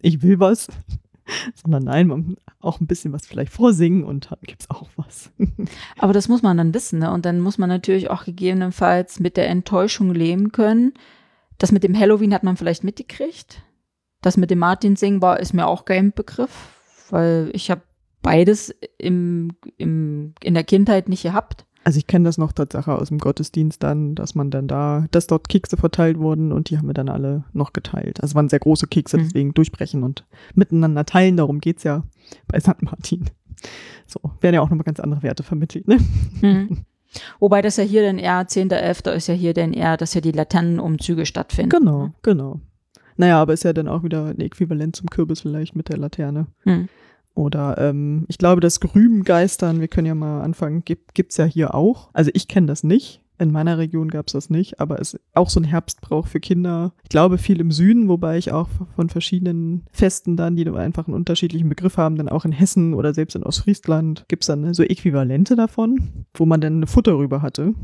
ich 0.00 0.22
will 0.22 0.38
was, 0.40 0.68
sondern 1.54 1.84
nein, 1.84 2.06
man 2.06 2.36
auch 2.60 2.80
ein 2.80 2.86
bisschen 2.86 3.12
was 3.12 3.26
vielleicht 3.26 3.52
vorsingen 3.52 4.04
und 4.04 4.30
dann 4.30 4.38
gibt's 4.42 4.70
auch 4.70 4.88
was. 4.96 5.30
Aber 5.98 6.12
das 6.14 6.28
muss 6.28 6.42
man 6.42 6.56
dann 6.56 6.72
wissen, 6.74 6.98
ne? 7.00 7.12
Und 7.12 7.24
dann 7.26 7.40
muss 7.40 7.58
man 7.58 7.68
natürlich 7.68 8.10
auch 8.10 8.24
gegebenenfalls 8.24 9.20
mit 9.20 9.36
der 9.36 9.48
Enttäuschung 9.48 10.12
leben 10.14 10.52
können. 10.52 10.92
Das 11.58 11.72
mit 11.72 11.84
dem 11.84 11.98
Halloween 11.98 12.32
hat 12.34 12.42
man 12.42 12.56
vielleicht 12.56 12.84
mitgekriegt. 12.84 13.62
Das 14.22 14.36
mit 14.36 14.50
dem 14.50 14.58
Martin-Singen 14.60 15.22
war, 15.22 15.40
ist 15.40 15.52
mir 15.54 15.66
auch 15.66 15.84
kein 15.84 16.12
Begriff, 16.12 16.75
weil 17.10 17.50
ich 17.52 17.70
habe 17.70 17.82
beides 18.22 18.74
im, 18.98 19.52
im, 19.76 20.34
in 20.42 20.54
der 20.54 20.64
Kindheit 20.64 21.08
nicht 21.08 21.22
gehabt. 21.22 21.64
Also 21.84 21.98
ich 21.98 22.08
kenne 22.08 22.24
das 22.24 22.36
noch 22.36 22.50
Tatsache 22.52 22.92
aus 22.92 23.08
dem 23.08 23.18
Gottesdienst 23.18 23.80
dann, 23.80 24.16
dass 24.16 24.34
man 24.34 24.50
dann 24.50 24.66
da, 24.66 25.06
dass 25.12 25.28
dort 25.28 25.48
Kekse 25.48 25.76
verteilt 25.76 26.18
wurden 26.18 26.50
und 26.50 26.68
die 26.68 26.78
haben 26.78 26.88
wir 26.88 26.94
dann 26.94 27.08
alle 27.08 27.44
noch 27.52 27.72
geteilt. 27.72 28.20
Also 28.20 28.32
es 28.32 28.34
waren 28.34 28.48
sehr 28.48 28.58
große 28.58 28.88
Kekse, 28.88 29.18
Mhm. 29.18 29.22
deswegen 29.22 29.54
durchbrechen 29.54 30.02
und 30.02 30.24
miteinander 30.54 31.04
teilen, 31.06 31.36
darum 31.36 31.60
geht's 31.60 31.84
ja 31.84 32.02
bei 32.48 32.58
St. 32.58 32.82
Martin. 32.82 33.30
So, 34.06 34.20
werden 34.40 34.54
ja 34.54 34.60
auch 34.62 34.68
nochmal 34.68 34.84
ganz 34.84 34.98
andere 34.98 35.22
Werte 35.22 35.44
vermittelt, 35.44 35.86
ne? 35.86 35.98
Mhm. 36.42 36.78
Wobei 37.38 37.62
das 37.62 37.76
ja 37.76 37.84
hier 37.84 38.02
dann 38.02 38.18
eher 38.18 38.42
10.11. 38.46 39.12
ist 39.12 39.28
ja 39.28 39.34
hier 39.34 39.54
dann 39.54 39.72
eher, 39.72 39.96
dass 39.96 40.12
ja 40.14 40.20
die 40.20 40.32
Laternenumzüge 40.32 41.24
stattfinden. 41.24 41.70
Genau, 41.70 42.10
genau. 42.22 42.60
Naja, 43.16 43.40
aber 43.40 43.52
ist 43.52 43.64
ja 43.64 43.72
dann 43.72 43.88
auch 43.88 44.02
wieder 44.02 44.26
ein 44.26 44.40
Äquivalent 44.40 44.96
zum 44.96 45.08
Kürbis 45.08 45.40
vielleicht 45.40 45.76
mit 45.76 45.88
der 45.88 45.98
Laterne. 45.98 46.46
Mhm. 46.64 46.88
Oder 47.34 47.76
ähm, 47.78 48.24
ich 48.28 48.38
glaube, 48.38 48.62
das 48.62 48.80
Grübengeistern, 48.80 49.80
wir 49.80 49.88
können 49.88 50.06
ja 50.06 50.14
mal 50.14 50.40
anfangen, 50.40 50.84
gibt 50.84 51.30
es 51.30 51.36
ja 51.36 51.44
hier 51.44 51.74
auch. 51.74 52.08
Also 52.14 52.30
ich 52.32 52.48
kenne 52.48 52.66
das 52.66 52.82
nicht. 52.82 53.20
In 53.38 53.52
meiner 53.52 53.76
Region 53.76 54.08
gab 54.08 54.28
es 54.28 54.32
das 54.32 54.48
nicht, 54.48 54.80
aber 54.80 54.98
es 54.98 55.12
ist 55.12 55.20
auch 55.34 55.50
so 55.50 55.60
ein 55.60 55.64
Herbstbrauch 55.64 56.26
für 56.26 56.40
Kinder. 56.40 56.94
Ich 57.02 57.10
glaube 57.10 57.36
viel 57.36 57.60
im 57.60 57.70
Süden, 57.70 58.08
wobei 58.08 58.38
ich 58.38 58.52
auch 58.52 58.70
von 58.94 59.10
verschiedenen 59.10 59.84
Festen 59.92 60.38
dann, 60.38 60.56
die 60.56 60.66
einfach 60.70 61.06
einen 61.06 61.14
unterschiedlichen 61.14 61.68
Begriff 61.68 61.98
haben, 61.98 62.16
dann 62.16 62.30
auch 62.30 62.46
in 62.46 62.52
Hessen 62.52 62.94
oder 62.94 63.12
selbst 63.12 63.36
in 63.36 63.42
Ostfriesland 63.42 64.24
gibt 64.28 64.44
es 64.44 64.46
dann 64.46 64.72
so 64.72 64.82
Äquivalente 64.82 65.54
davon, 65.54 66.24
wo 66.32 66.46
man 66.46 66.62
dann 66.62 66.76
eine 66.76 66.86
Futter 66.86 67.18
rüber 67.18 67.42
hatte 67.42 67.74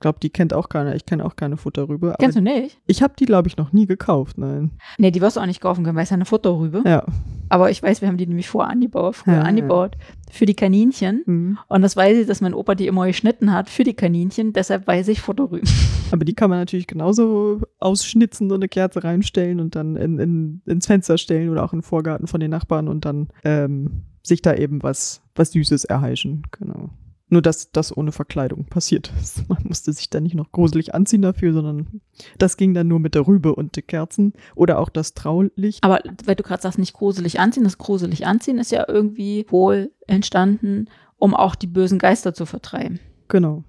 glaube, 0.00 0.18
die 0.20 0.30
kennt 0.30 0.54
auch 0.54 0.68
keiner. 0.68 0.94
Ich 0.94 1.06
kenne 1.06 1.24
auch 1.24 1.36
keine 1.36 1.56
Futterrübe. 1.56 2.14
Kennst 2.18 2.36
du 2.36 2.42
nicht? 2.42 2.78
Ich 2.86 3.02
habe 3.02 3.14
die, 3.18 3.24
glaube 3.24 3.48
ich, 3.48 3.56
noch 3.56 3.72
nie 3.72 3.86
gekauft, 3.86 4.38
nein. 4.38 4.72
Nee, 4.98 5.10
die 5.10 5.20
wirst 5.20 5.36
du 5.36 5.40
auch 5.40 5.46
nicht 5.46 5.60
kaufen 5.60 5.84
können, 5.84 5.96
weil 5.96 6.04
es 6.04 6.10
ja 6.10 6.14
eine 6.14 6.24
Futterrübe. 6.24 6.82
Ja. 6.84 7.04
Aber 7.48 7.70
ich 7.70 7.82
weiß, 7.82 8.00
wir 8.00 8.08
haben 8.08 8.18
die 8.18 8.26
nämlich 8.26 8.48
vorher 8.48 8.70
angebaut, 8.70 9.16
früher 9.16 9.34
ja, 9.34 9.42
angebaut 9.42 9.96
ja. 9.98 10.32
für 10.32 10.46
die 10.46 10.54
Kaninchen. 10.54 11.22
Mhm. 11.26 11.58
Und 11.68 11.82
das 11.82 11.96
weiß 11.96 12.18
ich, 12.18 12.26
dass 12.26 12.40
mein 12.40 12.54
Opa 12.54 12.74
die 12.74 12.86
immer 12.86 13.06
geschnitten 13.06 13.52
hat 13.52 13.70
für 13.70 13.84
die 13.84 13.94
Kaninchen. 13.94 14.52
Deshalb 14.52 14.86
weiß 14.86 15.08
ich 15.08 15.20
Futterrüben. 15.20 15.68
Aber 16.10 16.24
die 16.24 16.34
kann 16.34 16.50
man 16.50 16.58
natürlich 16.58 16.86
genauso 16.86 17.62
ausschnitzen, 17.78 18.48
so 18.48 18.54
eine 18.54 18.68
Kerze 18.68 19.02
reinstellen 19.02 19.60
und 19.60 19.74
dann 19.74 19.96
in, 19.96 20.18
in, 20.18 20.62
ins 20.66 20.86
Fenster 20.86 21.18
stellen 21.18 21.48
oder 21.48 21.64
auch 21.64 21.72
in 21.72 21.80
den 21.80 21.84
Vorgarten 21.84 22.26
von 22.26 22.40
den 22.40 22.50
Nachbarn 22.50 22.88
und 22.88 23.04
dann 23.04 23.28
ähm, 23.44 24.04
sich 24.22 24.42
da 24.42 24.54
eben 24.54 24.82
was, 24.82 25.22
was 25.34 25.52
Süßes 25.52 25.84
erheischen. 25.86 26.42
Genau. 26.52 26.90
Nur, 27.30 27.42
dass 27.42 27.72
das 27.72 27.94
ohne 27.94 28.12
Verkleidung 28.12 28.64
passiert 28.64 29.12
ist. 29.20 29.48
Man 29.48 29.62
musste 29.64 29.92
sich 29.92 30.10
da 30.10 30.20
nicht 30.20 30.34
noch 30.34 30.50
gruselig 30.50 30.94
anziehen 30.94 31.22
dafür, 31.22 31.52
sondern 31.52 32.00
das 32.38 32.56
ging 32.56 32.74
dann 32.74 32.88
nur 32.88 33.00
mit 33.00 33.14
der 33.14 33.26
Rübe 33.26 33.54
und 33.54 33.76
den 33.76 33.86
Kerzen 33.86 34.32
oder 34.54 34.78
auch 34.78 34.88
das 34.88 35.14
Traulicht. 35.14 35.84
Aber 35.84 36.00
weil 36.24 36.36
du 36.36 36.42
gerade 36.42 36.62
sagst, 36.62 36.78
nicht 36.78 36.94
gruselig 36.94 37.40
anziehen, 37.40 37.64
das 37.64 37.78
gruselig 37.78 38.26
anziehen 38.26 38.58
ist 38.58 38.72
ja 38.72 38.84
irgendwie 38.88 39.46
wohl 39.48 39.90
entstanden, 40.06 40.88
um 41.18 41.34
auch 41.34 41.54
die 41.54 41.66
bösen 41.66 41.98
Geister 41.98 42.32
zu 42.32 42.46
vertreiben. 42.46 43.00
Genau. 43.28 43.64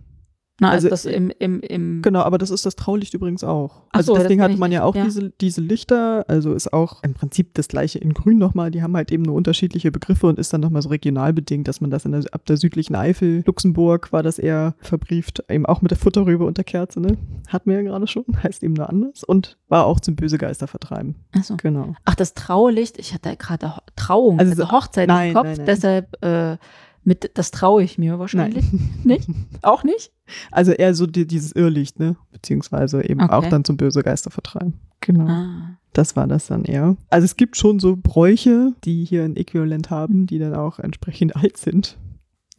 Na, 0.60 0.70
also, 0.70 0.90
also 0.90 1.10
das 1.10 1.16
im, 1.16 1.32
im, 1.40 1.62
im 1.62 2.02
Genau, 2.02 2.22
aber 2.22 2.38
das 2.38 2.50
ist 2.50 2.66
das 2.66 2.76
Traulicht 2.76 3.14
übrigens 3.14 3.44
auch. 3.44 3.84
Ach 3.90 4.00
also 4.00 4.14
so, 4.14 4.22
deswegen 4.22 4.42
hat 4.42 4.58
man 4.58 4.72
ja 4.72 4.84
auch 4.84 4.96
ja. 4.96 5.06
Diese, 5.06 5.32
diese 5.42 5.62
Lichter, 5.62 6.26
also 6.28 6.54
ist 6.54 6.74
auch 6.74 7.04
im 7.04 7.14
Prinzip 7.14 7.54
das 7.54 7.68
gleiche 7.68 8.00
in 8.00 8.14
Grün 8.14 8.38
nochmal, 8.38 8.72
die 8.72 8.82
haben 8.84 8.96
halt 8.96 9.12
eben 9.12 9.24
nur 9.24 9.36
unterschiedliche 9.36 9.92
Begriffe 9.92 10.28
und 10.28 10.40
ist 10.40 10.52
dann 10.54 10.62
nochmal 10.62 10.82
so 10.82 10.90
regional 10.90 11.34
bedingt, 11.34 11.68
dass 11.68 11.82
man 11.82 11.90
das 11.90 12.04
der, 12.04 12.24
ab 12.32 12.46
der 12.46 12.58
südlichen 12.58 12.96
Eifel, 12.96 13.44
Luxemburg 13.46 14.12
war 14.12 14.24
das 14.24 14.40
eher 14.40 14.76
verbrieft, 14.80 15.44
eben 15.50 15.66
auch 15.66 15.82
mit 15.82 15.92
der 15.92 15.98
Futterrübe 15.98 16.46
und 16.46 16.58
der 16.58 16.66
Kerze, 16.66 17.00
ne? 17.00 17.18
Hatten 17.48 17.70
wir 17.70 17.78
ja 17.78 17.84
gerade 17.84 18.08
schon, 18.08 18.26
heißt 18.44 18.64
eben 18.64 18.74
nur 18.74 18.90
anders 18.90 19.24
und 19.24 19.58
war 19.70 19.86
auch 19.86 20.00
zum 20.00 20.16
böse 20.16 20.38
Geister 20.38 20.68
vertreiben. 20.68 21.16
Ach 21.38 21.44
so. 21.44 21.56
Genau. 21.58 21.96
Ach, 22.06 22.16
das 22.16 22.34
Traulicht, 22.34 22.98
ich 23.00 23.14
hatte 23.14 23.36
gerade 23.38 23.74
Trauung, 23.96 24.40
also, 24.40 24.52
also 24.52 24.72
Hochzeit 24.72 25.08
nein, 25.08 25.30
im 25.30 25.34
Kopf, 25.36 25.46
nein, 25.46 25.58
nein. 25.58 25.66
deshalb 25.66 26.24
äh, 26.24 26.58
mit, 27.04 27.32
das 27.36 27.52
traue 27.52 27.84
ich 27.84 27.98
mir 27.98 28.20
wahrscheinlich. 28.20 28.66
Nein. 28.72 28.90
Nicht? 29.04 29.30
Auch 29.62 29.84
nicht? 29.84 30.12
Also 30.52 30.72
eher 30.72 30.94
so 30.94 31.08
die, 31.08 31.26
dieses 31.26 31.54
Irrlicht, 31.54 32.00
ne? 32.00 32.16
Beziehungsweise 32.32 33.04
eben 33.04 33.22
okay. 33.22 33.34
auch 33.34 33.46
dann 33.48 33.64
zum 33.64 33.78
böse 33.78 34.04
Geister 34.04 34.30
vertreiben. 34.30 34.80
Genau. 35.02 35.28
Ah. 35.28 35.78
Das 35.94 36.16
war 36.16 36.28
das 36.28 36.48
dann 36.48 36.66
eher. 36.66 36.98
Also 37.10 37.26
es 37.26 37.36
gibt 37.36 37.58
schon 37.58 37.80
so 37.80 37.98
Bräuche, 37.98 38.74
die 38.84 39.06
hier 39.06 39.24
ein 39.24 39.36
Äquivalent 39.36 39.90
haben, 39.90 40.28
die 40.28 40.38
dann 40.38 40.54
auch 40.54 40.80
entsprechend 40.80 41.36
alt 41.38 41.58
sind. 41.58 41.98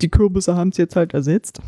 Die 0.00 0.08
Kürbisse 0.08 0.56
haben 0.56 0.70
es 0.70 0.78
jetzt 0.78 0.96
halt 0.96 1.14
ersetzt. 1.14 1.60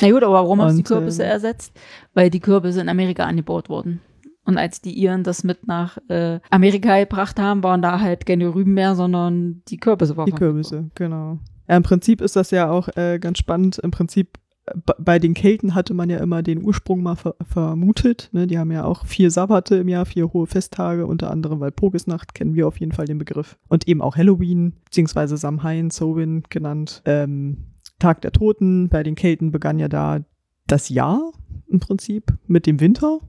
Na 0.00 0.10
gut, 0.10 0.22
aber 0.22 0.34
warum 0.34 0.60
haben 0.62 0.70
sie 0.70 0.78
die 0.78 0.82
Kürbisse 0.84 1.24
äh, 1.24 1.28
ersetzt? 1.28 1.72
Weil 2.14 2.30
die 2.30 2.40
Kürbisse 2.40 2.80
in 2.80 2.88
Amerika 2.88 3.24
angebaut 3.24 3.68
wurden. 3.68 4.00
Und 4.44 4.58
als 4.58 4.80
die 4.80 4.92
Iren 4.92 5.24
das 5.24 5.42
mit 5.42 5.66
nach 5.66 5.98
äh, 6.08 6.38
Amerika 6.50 6.98
gebracht 7.00 7.40
haben, 7.40 7.64
waren 7.64 7.82
da 7.82 8.00
halt 8.00 8.26
keine 8.26 8.54
Rüben 8.54 8.74
mehr, 8.74 8.94
sondern 8.94 9.62
die 9.68 9.78
Kürbisse 9.78 10.16
waren. 10.16 10.26
Die 10.26 10.32
Kürbisse, 10.32 10.88
genau. 10.94 11.40
Ja, 11.68 11.76
Im 11.76 11.82
Prinzip 11.82 12.20
ist 12.20 12.36
das 12.36 12.50
ja 12.50 12.70
auch 12.70 12.88
äh, 12.96 13.18
ganz 13.18 13.38
spannend. 13.38 13.78
Im 13.78 13.90
Prinzip 13.90 14.38
äh, 14.66 14.72
bei 14.98 15.18
den 15.18 15.34
Kelten 15.34 15.74
hatte 15.74 15.94
man 15.94 16.10
ja 16.10 16.18
immer 16.18 16.42
den 16.42 16.62
Ursprung 16.62 17.02
mal 17.02 17.16
ver 17.16 17.34
vermutet. 17.42 18.28
Ne? 18.32 18.46
Die 18.46 18.58
haben 18.58 18.70
ja 18.70 18.84
auch 18.84 19.06
vier 19.06 19.30
Sabbate 19.30 19.76
im 19.76 19.88
Jahr, 19.88 20.06
vier 20.06 20.32
hohe 20.32 20.46
Festtage, 20.46 21.06
unter 21.06 21.30
anderem 21.30 21.60
Walpurgisnacht 21.60 22.34
kennen 22.34 22.54
wir 22.54 22.68
auf 22.68 22.78
jeden 22.78 22.92
Fall 22.92 23.06
den 23.06 23.18
Begriff. 23.18 23.58
Und 23.68 23.88
eben 23.88 24.02
auch 24.02 24.16
Halloween, 24.16 24.74
beziehungsweise 24.84 25.36
Samhain, 25.36 25.90
Sowin 25.90 26.44
genannt. 26.48 27.02
Ähm, 27.04 27.72
Tag 27.98 28.20
der 28.20 28.32
Toten. 28.32 28.88
Bei 28.88 29.02
den 29.02 29.14
Kelten 29.14 29.50
begann 29.50 29.78
ja 29.78 29.88
da 29.88 30.20
das 30.66 30.88
Jahr 30.88 31.32
im 31.68 31.80
Prinzip 31.80 32.32
mit 32.46 32.66
dem 32.66 32.80
Winter. 32.80 33.20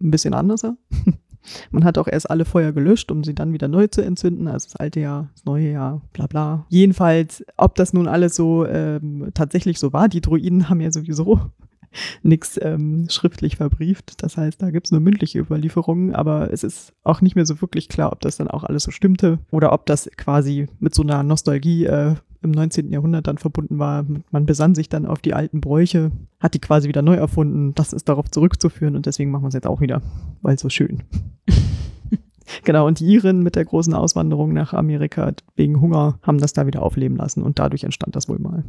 Ein 0.00 0.10
bisschen 0.10 0.34
anders. 0.34 0.62
Man 1.70 1.84
hat 1.84 1.98
auch 1.98 2.08
erst 2.08 2.30
alle 2.30 2.44
Feuer 2.44 2.72
gelöscht, 2.72 3.10
um 3.10 3.24
sie 3.24 3.34
dann 3.34 3.52
wieder 3.52 3.68
neu 3.68 3.86
zu 3.86 4.02
entzünden. 4.02 4.48
Also 4.48 4.66
das 4.66 4.76
alte 4.76 5.00
Jahr, 5.00 5.28
das 5.34 5.44
neue 5.44 5.70
Jahr, 5.70 6.02
bla 6.12 6.26
bla. 6.26 6.66
Jedenfalls, 6.68 7.44
ob 7.56 7.74
das 7.74 7.92
nun 7.92 8.08
alles 8.08 8.34
so 8.34 8.66
ähm, 8.66 9.30
tatsächlich 9.34 9.78
so 9.78 9.92
war, 9.92 10.08
die 10.08 10.20
Druiden 10.20 10.68
haben 10.68 10.80
ja 10.80 10.90
sowieso 10.90 11.40
nichts 12.22 12.58
ähm, 12.62 13.06
schriftlich 13.10 13.56
verbrieft. 13.56 14.22
Das 14.22 14.36
heißt, 14.36 14.60
da 14.62 14.70
gibt 14.70 14.86
es 14.86 14.92
nur 14.92 15.00
mündliche 15.00 15.38
Überlieferungen, 15.38 16.14
aber 16.14 16.52
es 16.52 16.64
ist 16.64 16.92
auch 17.04 17.20
nicht 17.20 17.36
mehr 17.36 17.46
so 17.46 17.60
wirklich 17.60 17.88
klar, 17.88 18.12
ob 18.12 18.20
das 18.20 18.36
dann 18.36 18.48
auch 18.48 18.64
alles 18.64 18.84
so 18.84 18.90
stimmte 18.90 19.38
oder 19.50 19.72
ob 19.72 19.86
das 19.86 20.10
quasi 20.16 20.66
mit 20.80 20.94
so 20.94 21.02
einer 21.02 21.22
Nostalgie 21.22 21.86
äh, 21.86 22.14
im 22.42 22.50
19. 22.50 22.92
Jahrhundert 22.92 23.26
dann 23.26 23.38
verbunden 23.38 23.78
war. 23.78 24.04
Man 24.30 24.46
besann 24.46 24.74
sich 24.74 24.88
dann 24.88 25.06
auf 25.06 25.20
die 25.20 25.34
alten 25.34 25.60
Bräuche, 25.60 26.10
hat 26.40 26.54
die 26.54 26.60
quasi 26.60 26.88
wieder 26.88 27.02
neu 27.02 27.14
erfunden. 27.14 27.74
Das 27.74 27.92
ist 27.92 28.08
darauf 28.08 28.30
zurückzuführen 28.30 28.96
und 28.96 29.06
deswegen 29.06 29.30
machen 29.30 29.44
wir 29.44 29.48
es 29.48 29.54
jetzt 29.54 29.66
auch 29.66 29.80
wieder, 29.80 30.02
weil 30.42 30.58
so 30.58 30.68
schön. 30.68 31.02
genau, 32.64 32.86
und 32.86 33.00
die 33.00 33.06
Iren 33.06 33.42
mit 33.42 33.56
der 33.56 33.64
großen 33.64 33.94
Auswanderung 33.94 34.52
nach 34.52 34.72
Amerika 34.72 35.32
wegen 35.56 35.80
Hunger 35.80 36.18
haben 36.22 36.38
das 36.38 36.52
da 36.52 36.66
wieder 36.66 36.82
aufleben 36.82 37.16
lassen 37.16 37.42
und 37.42 37.58
dadurch 37.58 37.84
entstand 37.84 38.14
das 38.14 38.28
wohl 38.28 38.38
mal. 38.38 38.64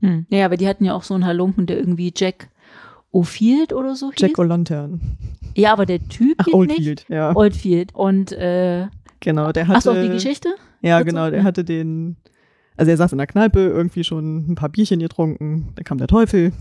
Hm. 0.00 0.26
Ja, 0.28 0.44
aber 0.44 0.56
die 0.56 0.68
hatten 0.68 0.84
ja 0.84 0.94
auch 0.94 1.02
so 1.02 1.14
einen 1.14 1.24
Halunken, 1.24 1.66
der 1.66 1.78
irgendwie 1.78 2.12
Jack 2.14 2.50
Oldfield 3.12 3.72
oder 3.72 3.96
so 3.96 4.10
hieß. 4.10 4.20
Jack 4.20 4.38
O'Lantern. 4.38 5.00
Ja, 5.54 5.72
aber 5.72 5.86
der 5.86 6.06
Typ 6.06 6.36
Ach, 6.38 6.48
Oldfield, 6.52 7.06
ja. 7.08 7.34
Oldfield. 7.34 7.94
Und, 7.94 8.32
äh, 8.32 8.88
Genau, 9.20 9.50
der 9.52 9.66
hatte. 9.66 9.78
Achso, 9.78 9.92
auch 9.92 10.02
die 10.02 10.08
Geschichte? 10.08 10.54
Ja, 10.82 11.02
genau, 11.02 11.30
der 11.30 11.42
hatte 11.42 11.64
den, 11.64 12.16
also 12.76 12.90
er 12.90 12.96
saß 12.96 13.12
in 13.12 13.18
der 13.18 13.26
Kneipe, 13.26 13.60
irgendwie 13.60 14.04
schon 14.04 14.50
ein 14.50 14.54
paar 14.54 14.68
Bierchen 14.68 15.00
getrunken, 15.00 15.72
dann 15.74 15.84
kam 15.84 15.98
der 15.98 16.08
Teufel 16.08 16.52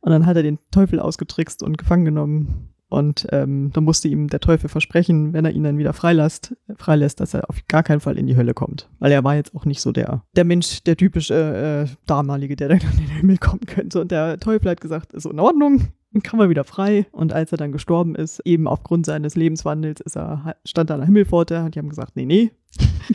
und 0.00 0.10
dann 0.10 0.26
hat 0.26 0.36
er 0.36 0.42
den 0.42 0.58
Teufel 0.70 1.00
ausgetrickst 1.00 1.62
und 1.62 1.78
gefangen 1.78 2.04
genommen. 2.04 2.68
Und 2.88 3.26
ähm, 3.32 3.70
dann 3.72 3.84
musste 3.84 4.08
ihm 4.08 4.28
der 4.28 4.40
Teufel 4.40 4.68
versprechen, 4.68 5.32
wenn 5.32 5.46
er 5.46 5.52
ihn 5.52 5.64
dann 5.64 5.78
wieder 5.78 5.94
freilässt, 5.94 6.54
freilässt, 6.76 7.20
dass 7.20 7.32
er 7.32 7.48
auf 7.48 7.56
gar 7.66 7.82
keinen 7.82 8.00
Fall 8.00 8.18
in 8.18 8.26
die 8.26 8.36
Hölle 8.36 8.52
kommt. 8.52 8.90
Weil 8.98 9.12
er 9.12 9.24
war 9.24 9.34
jetzt 9.34 9.56
auch 9.56 9.64
nicht 9.64 9.80
so 9.80 9.92
der, 9.92 10.24
der 10.36 10.44
Mensch, 10.44 10.82
der 10.82 10.98
typische 10.98 11.88
äh, 11.88 11.96
damalige, 12.04 12.54
der 12.54 12.68
dann 12.68 12.80
in 12.80 12.98
den 12.98 13.08
Himmel 13.08 13.38
kommen 13.38 13.64
könnte. 13.64 13.98
Und 13.98 14.10
der 14.10 14.38
Teufel 14.38 14.68
hat 14.68 14.82
gesagt, 14.82 15.14
ist 15.14 15.24
in 15.24 15.40
Ordnung, 15.40 15.88
kann 16.22 16.38
man 16.38 16.50
wieder 16.50 16.64
frei. 16.64 17.06
Und 17.12 17.32
als 17.32 17.50
er 17.50 17.56
dann 17.56 17.72
gestorben 17.72 18.14
ist, 18.14 18.40
eben 18.40 18.68
aufgrund 18.68 19.06
seines 19.06 19.36
Lebenswandels, 19.36 20.02
ist 20.02 20.18
er, 20.18 20.56
stand 20.66 20.90
er 20.90 20.96
an 20.96 21.00
der 21.00 21.06
Himmelpforte 21.06 21.64
und 21.64 21.74
die 21.74 21.78
haben 21.78 21.88
gesagt, 21.88 22.14
nee, 22.14 22.26
nee, 22.26 22.50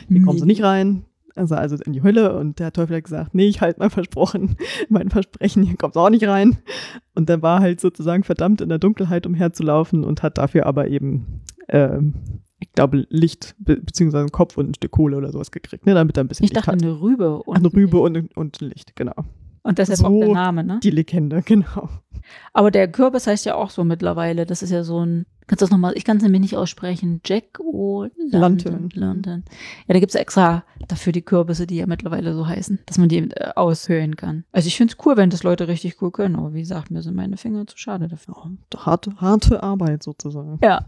hier 0.08 0.22
kommen 0.22 0.40
sie 0.40 0.46
nicht 0.46 0.64
rein 0.64 1.04
also, 1.38 1.54
also 1.54 1.76
in 1.84 1.92
die 1.92 2.02
Hölle 2.02 2.36
und 2.36 2.58
der 2.58 2.72
Teufel 2.72 2.96
hat 2.96 3.04
gesagt, 3.04 3.34
nee, 3.34 3.46
ich 3.46 3.60
halte 3.60 3.80
mein 3.80 3.90
Versprochen, 3.90 4.56
mein 4.88 5.10
Versprechen, 5.10 5.62
hier 5.62 5.76
kommt 5.76 5.96
auch 5.96 6.10
nicht 6.10 6.26
rein. 6.26 6.58
Und 7.14 7.28
dann 7.28 7.42
war 7.42 7.60
halt 7.60 7.80
sozusagen 7.80 8.24
verdammt 8.24 8.60
in 8.60 8.68
der 8.68 8.78
Dunkelheit 8.78 9.26
umherzulaufen 9.26 10.04
und 10.04 10.22
hat 10.22 10.38
dafür 10.38 10.66
aber 10.66 10.88
eben, 10.88 11.42
äh, 11.68 11.98
ich 12.60 12.72
glaube, 12.72 13.06
Licht 13.08 13.54
be 13.58 13.76
beziehungsweise 13.76 14.28
Kopf 14.28 14.56
und 14.58 14.70
ein 14.70 14.74
Stück 14.74 14.90
Kohle 14.90 15.16
oder 15.16 15.30
sowas 15.32 15.50
gekriegt, 15.50 15.86
ne, 15.86 15.94
damit 15.94 16.16
er 16.16 16.24
ein 16.24 16.28
bisschen 16.28 16.44
Ich 16.44 16.50
Licht 16.50 16.66
dachte, 16.66 16.72
hat. 16.72 16.82
eine 16.82 17.00
Rübe. 17.00 17.42
Und 17.42 17.56
eine 17.56 17.72
Rübe 17.72 18.00
und, 18.00 18.36
und 18.36 18.60
Licht, 18.60 18.96
genau. 18.96 19.14
Und 19.62 19.78
deshalb 19.78 19.98
so 19.98 20.06
auch 20.06 20.18
der 20.18 20.32
Name, 20.32 20.64
ne? 20.64 20.80
Die 20.82 20.90
Legende, 20.90 21.42
genau. 21.44 21.88
Aber 22.52 22.70
der 22.70 22.88
Kürbis 22.88 23.26
heißt 23.26 23.46
ja 23.46 23.54
auch 23.54 23.70
so 23.70 23.84
mittlerweile. 23.84 24.46
Das 24.46 24.62
ist 24.62 24.70
ja 24.70 24.84
so 24.84 25.04
ein 25.04 25.26
Kannst 25.48 25.62
du 25.62 25.64
das 25.64 25.70
nochmal, 25.70 25.94
ich 25.96 26.04
kann 26.04 26.18
es 26.18 26.22
nämlich 26.22 26.42
nicht 26.42 26.56
aussprechen. 26.58 27.22
Jack 27.24 27.58
O. 27.58 28.06
Lantern. 28.30 28.90
Lantern. 28.92 29.44
Ja, 29.86 29.94
da 29.94 29.98
gibt 29.98 30.10
es 30.10 30.14
extra 30.14 30.62
dafür 30.88 31.14
die 31.14 31.22
Kürbisse, 31.22 31.66
die 31.66 31.76
ja 31.76 31.86
mittlerweile 31.86 32.34
so 32.34 32.46
heißen, 32.46 32.80
dass 32.84 32.98
man 32.98 33.08
die 33.08 33.30
äh, 33.30 33.52
aushöhlen 33.56 34.14
kann. 34.16 34.44
Also 34.52 34.66
ich 34.66 34.76
finde 34.76 34.92
es 34.92 35.06
cool, 35.06 35.16
wenn 35.16 35.30
das 35.30 35.44
Leute 35.44 35.66
richtig 35.66 36.02
cool 36.02 36.10
können, 36.10 36.36
aber 36.36 36.52
wie 36.52 36.60
gesagt, 36.60 36.90
mir 36.90 37.00
sind 37.00 37.16
meine 37.16 37.38
Finger 37.38 37.66
zu 37.66 37.78
schade 37.78 38.08
dafür. 38.08 38.36
Oh, 38.36 38.50
harte, 38.76 39.16
harte 39.16 39.62
Arbeit 39.62 40.02
sozusagen. 40.02 40.58
Ja. 40.62 40.84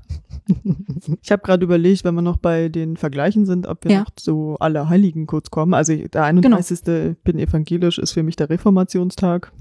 ich 1.22 1.33
habe 1.33 1.42
gerade 1.42 1.64
überlegt, 1.64 2.05
wenn 2.05 2.14
wir 2.14 2.22
noch 2.22 2.37
bei 2.37 2.68
den 2.68 2.98
Vergleichen 2.98 3.46
sind, 3.46 3.66
ob 3.66 3.85
wir 3.85 3.92
ja. 3.92 4.00
noch 4.00 4.11
zu 4.11 4.57
alle 4.61 4.90
Heiligen 4.90 5.26
kurz 5.26 5.50
kommen. 5.50 5.72
Also 5.72 5.96
der 5.96 6.24
31. 6.24 6.85
Genau. 6.85 7.14
bin 7.24 7.38
evangelisch, 7.38 7.98
ist 7.98 8.12
für 8.12 8.22
mich 8.22 8.37
der 8.37 8.50
Reformationstag. 8.50 9.53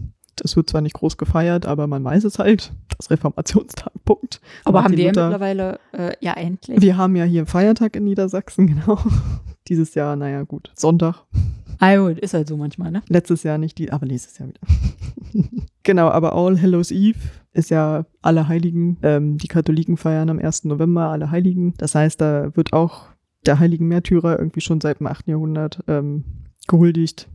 Es 0.44 0.56
wird 0.56 0.70
zwar 0.70 0.82
nicht 0.82 0.94
groß 0.94 1.18
gefeiert, 1.18 1.66
aber 1.66 1.88
man 1.88 2.04
weiß 2.04 2.24
es 2.24 2.40
halt. 2.40 2.72
Das 2.98 3.10
Reformationstag, 3.10 3.92
Punkt. 4.06 4.42
Aber 4.66 4.84
haben 4.84 4.96
wir 4.96 5.08
Luther, 5.08 5.30
mittlerweile, 5.30 5.80
äh, 5.94 6.14
ja 6.20 6.34
endlich. 6.34 6.82
Wir 6.82 6.98
haben 6.98 7.16
ja 7.16 7.24
hier 7.24 7.46
Feiertag 7.46 7.96
in 7.96 8.06
Niedersachsen, 8.06 8.68
genau. 8.76 9.00
Dieses 9.68 9.94
Jahr, 9.96 10.16
naja 10.16 10.44
gut, 10.44 10.72
Sonntag. 10.76 11.26
Ah 11.80 11.96
gut, 11.96 12.20
ist 12.20 12.34
halt 12.34 12.48
so 12.48 12.58
manchmal, 12.58 12.92
ne? 12.92 13.02
Letztes 13.08 13.44
Jahr 13.44 13.58
nicht, 13.58 13.78
die, 13.78 13.92
aber 13.92 14.06
nächstes 14.06 14.38
Jahr 14.38 14.50
wieder. 14.50 14.60
genau, 15.84 16.10
aber 16.10 16.34
All 16.34 16.62
Hallows 16.62 16.92
Eve 16.92 17.20
ist 17.54 17.70
ja 17.70 18.06
alle 18.22 18.48
Heiligen. 18.48 18.98
Ähm, 19.02 19.38
die 19.38 19.48
Katholiken 19.48 19.96
feiern 19.96 20.30
am 20.30 20.40
1. 20.40 20.66
November 20.66 21.10
alle 21.10 21.32
Heiligen. 21.32 21.74
Das 21.78 21.96
heißt, 21.96 22.20
da 22.20 22.56
wird 22.56 22.74
auch 22.74 23.08
der 23.46 23.60
heiligen 23.60 23.88
Märtyrer 23.88 24.38
irgendwie 24.38 24.62
schon 24.62 24.82
seit 24.82 25.00
dem 25.00 25.08
8. 25.08 25.28
Jahrhundert 25.28 25.84
ähm, 25.88 26.26
gehuldigt. 26.68 27.30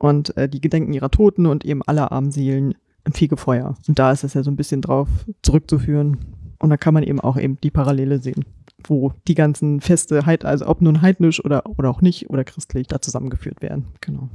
Und 0.00 0.34
äh, 0.38 0.48
die 0.48 0.62
gedenken 0.62 0.94
ihrer 0.94 1.10
Toten 1.10 1.44
und 1.44 1.64
eben 1.64 1.82
aller 1.82 2.10
armen 2.10 2.32
Seelen 2.32 2.74
im 3.04 3.12
Fegefeuer. 3.12 3.76
Und 3.86 3.98
da 3.98 4.10
ist 4.10 4.24
es 4.24 4.32
ja 4.32 4.42
so 4.42 4.50
ein 4.50 4.56
bisschen 4.56 4.80
drauf 4.80 5.08
zurückzuführen. 5.42 6.16
Und 6.58 6.70
da 6.70 6.78
kann 6.78 6.94
man 6.94 7.02
eben 7.02 7.20
auch 7.20 7.36
eben 7.36 7.58
die 7.60 7.70
Parallele 7.70 8.18
sehen, 8.18 8.46
wo 8.82 9.12
die 9.28 9.34
ganzen 9.34 9.82
Feste, 9.82 10.24
heid- 10.24 10.46
also 10.46 10.66
ob 10.66 10.80
nun 10.80 11.02
heidnisch 11.02 11.44
oder, 11.44 11.64
oder 11.78 11.90
auch 11.90 12.00
nicht 12.00 12.30
oder 12.30 12.44
christlich, 12.44 12.86
da 12.86 13.02
zusammengeführt 13.02 13.60
werden. 13.60 13.88
Genau. 14.00 14.30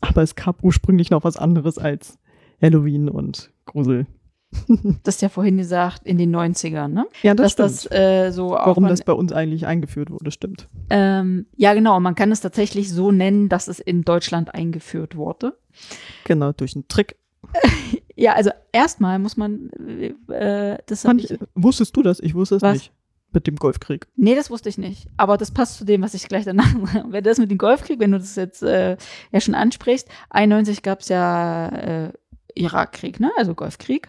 Aber 0.00 0.22
es 0.22 0.36
gab 0.36 0.62
ursprünglich 0.62 1.10
noch 1.10 1.24
was 1.24 1.36
anderes 1.36 1.78
als 1.78 2.16
Halloween 2.62 3.08
und 3.08 3.50
Grusel. 3.66 4.06
Das 5.04 5.16
ist 5.16 5.20
ja 5.22 5.28
vorhin 5.28 5.58
gesagt, 5.58 6.02
in 6.06 6.18
den 6.18 6.34
90ern, 6.34 6.88
ne? 6.88 7.06
Ja, 7.22 7.34
Dass 7.34 7.54
das 7.56 7.90
äh, 7.90 8.30
so 8.30 8.56
auch 8.56 8.66
Warum 8.68 8.84
man- 8.84 8.90
das 8.90 9.02
bei 9.02 9.12
uns 9.12 9.32
eigentlich 9.32 9.66
eingeführt 9.66 10.10
wurde, 10.10 10.30
stimmt. 10.30 10.68
ähm, 10.90 11.46
ja, 11.56 11.74
genau, 11.74 12.00
man 12.00 12.14
kann 12.14 12.32
es 12.32 12.40
tatsächlich 12.40 12.90
so 12.92 13.10
nennen, 13.12 13.48
dass 13.48 13.68
es 13.68 13.78
in 13.80 14.02
Deutschland 14.02 14.54
eingeführt 14.54 15.16
wurde. 15.16 15.58
Genau, 16.24 16.52
durch 16.52 16.74
einen 16.74 16.88
Trick. 16.88 17.16
Ja, 18.20 18.32
also 18.32 18.50
erstmal 18.72 19.20
muss 19.20 19.36
man, 19.36 19.70
äh, 20.28 20.76
das 20.86 21.02
Fand 21.02 21.22
ich, 21.22 21.38
wusstest 21.54 21.96
du 21.96 22.02
das? 22.02 22.18
Ich 22.18 22.34
wusste 22.34 22.56
es 22.56 22.62
Was? 22.62 22.72
nicht. 22.74 22.92
Mit 23.32 23.46
dem 23.46 23.54
Golfkrieg. 23.54 24.08
nee, 24.16 24.34
das 24.34 24.50
wusste 24.50 24.68
ich 24.70 24.76
nicht. 24.76 25.06
Aber 25.18 25.36
das 25.36 25.52
passt 25.52 25.76
zu 25.78 25.84
dem, 25.84 26.02
was 26.02 26.14
ich 26.14 26.26
gleich 26.26 26.44
danach 26.44 26.66
sage. 26.92 27.04
Wenn 27.10 27.22
das 27.22 27.38
mit 27.38 27.48
dem 27.52 27.58
Golfkrieg, 27.58 28.00
wenn 28.00 28.10
du 28.10 28.18
das 28.18 28.34
jetzt 28.34 28.64
äh, 28.64 28.96
ja 29.30 29.40
schon 29.40 29.54
ansprichst, 29.54 30.08
91 30.30 30.82
gab 30.82 30.98
es 31.02 31.10
ja 31.10 31.68
äh, 31.68 32.12
Irakkrieg, 32.58 33.20
ne? 33.20 33.30
Also 33.36 33.54
Golfkrieg. 33.54 34.08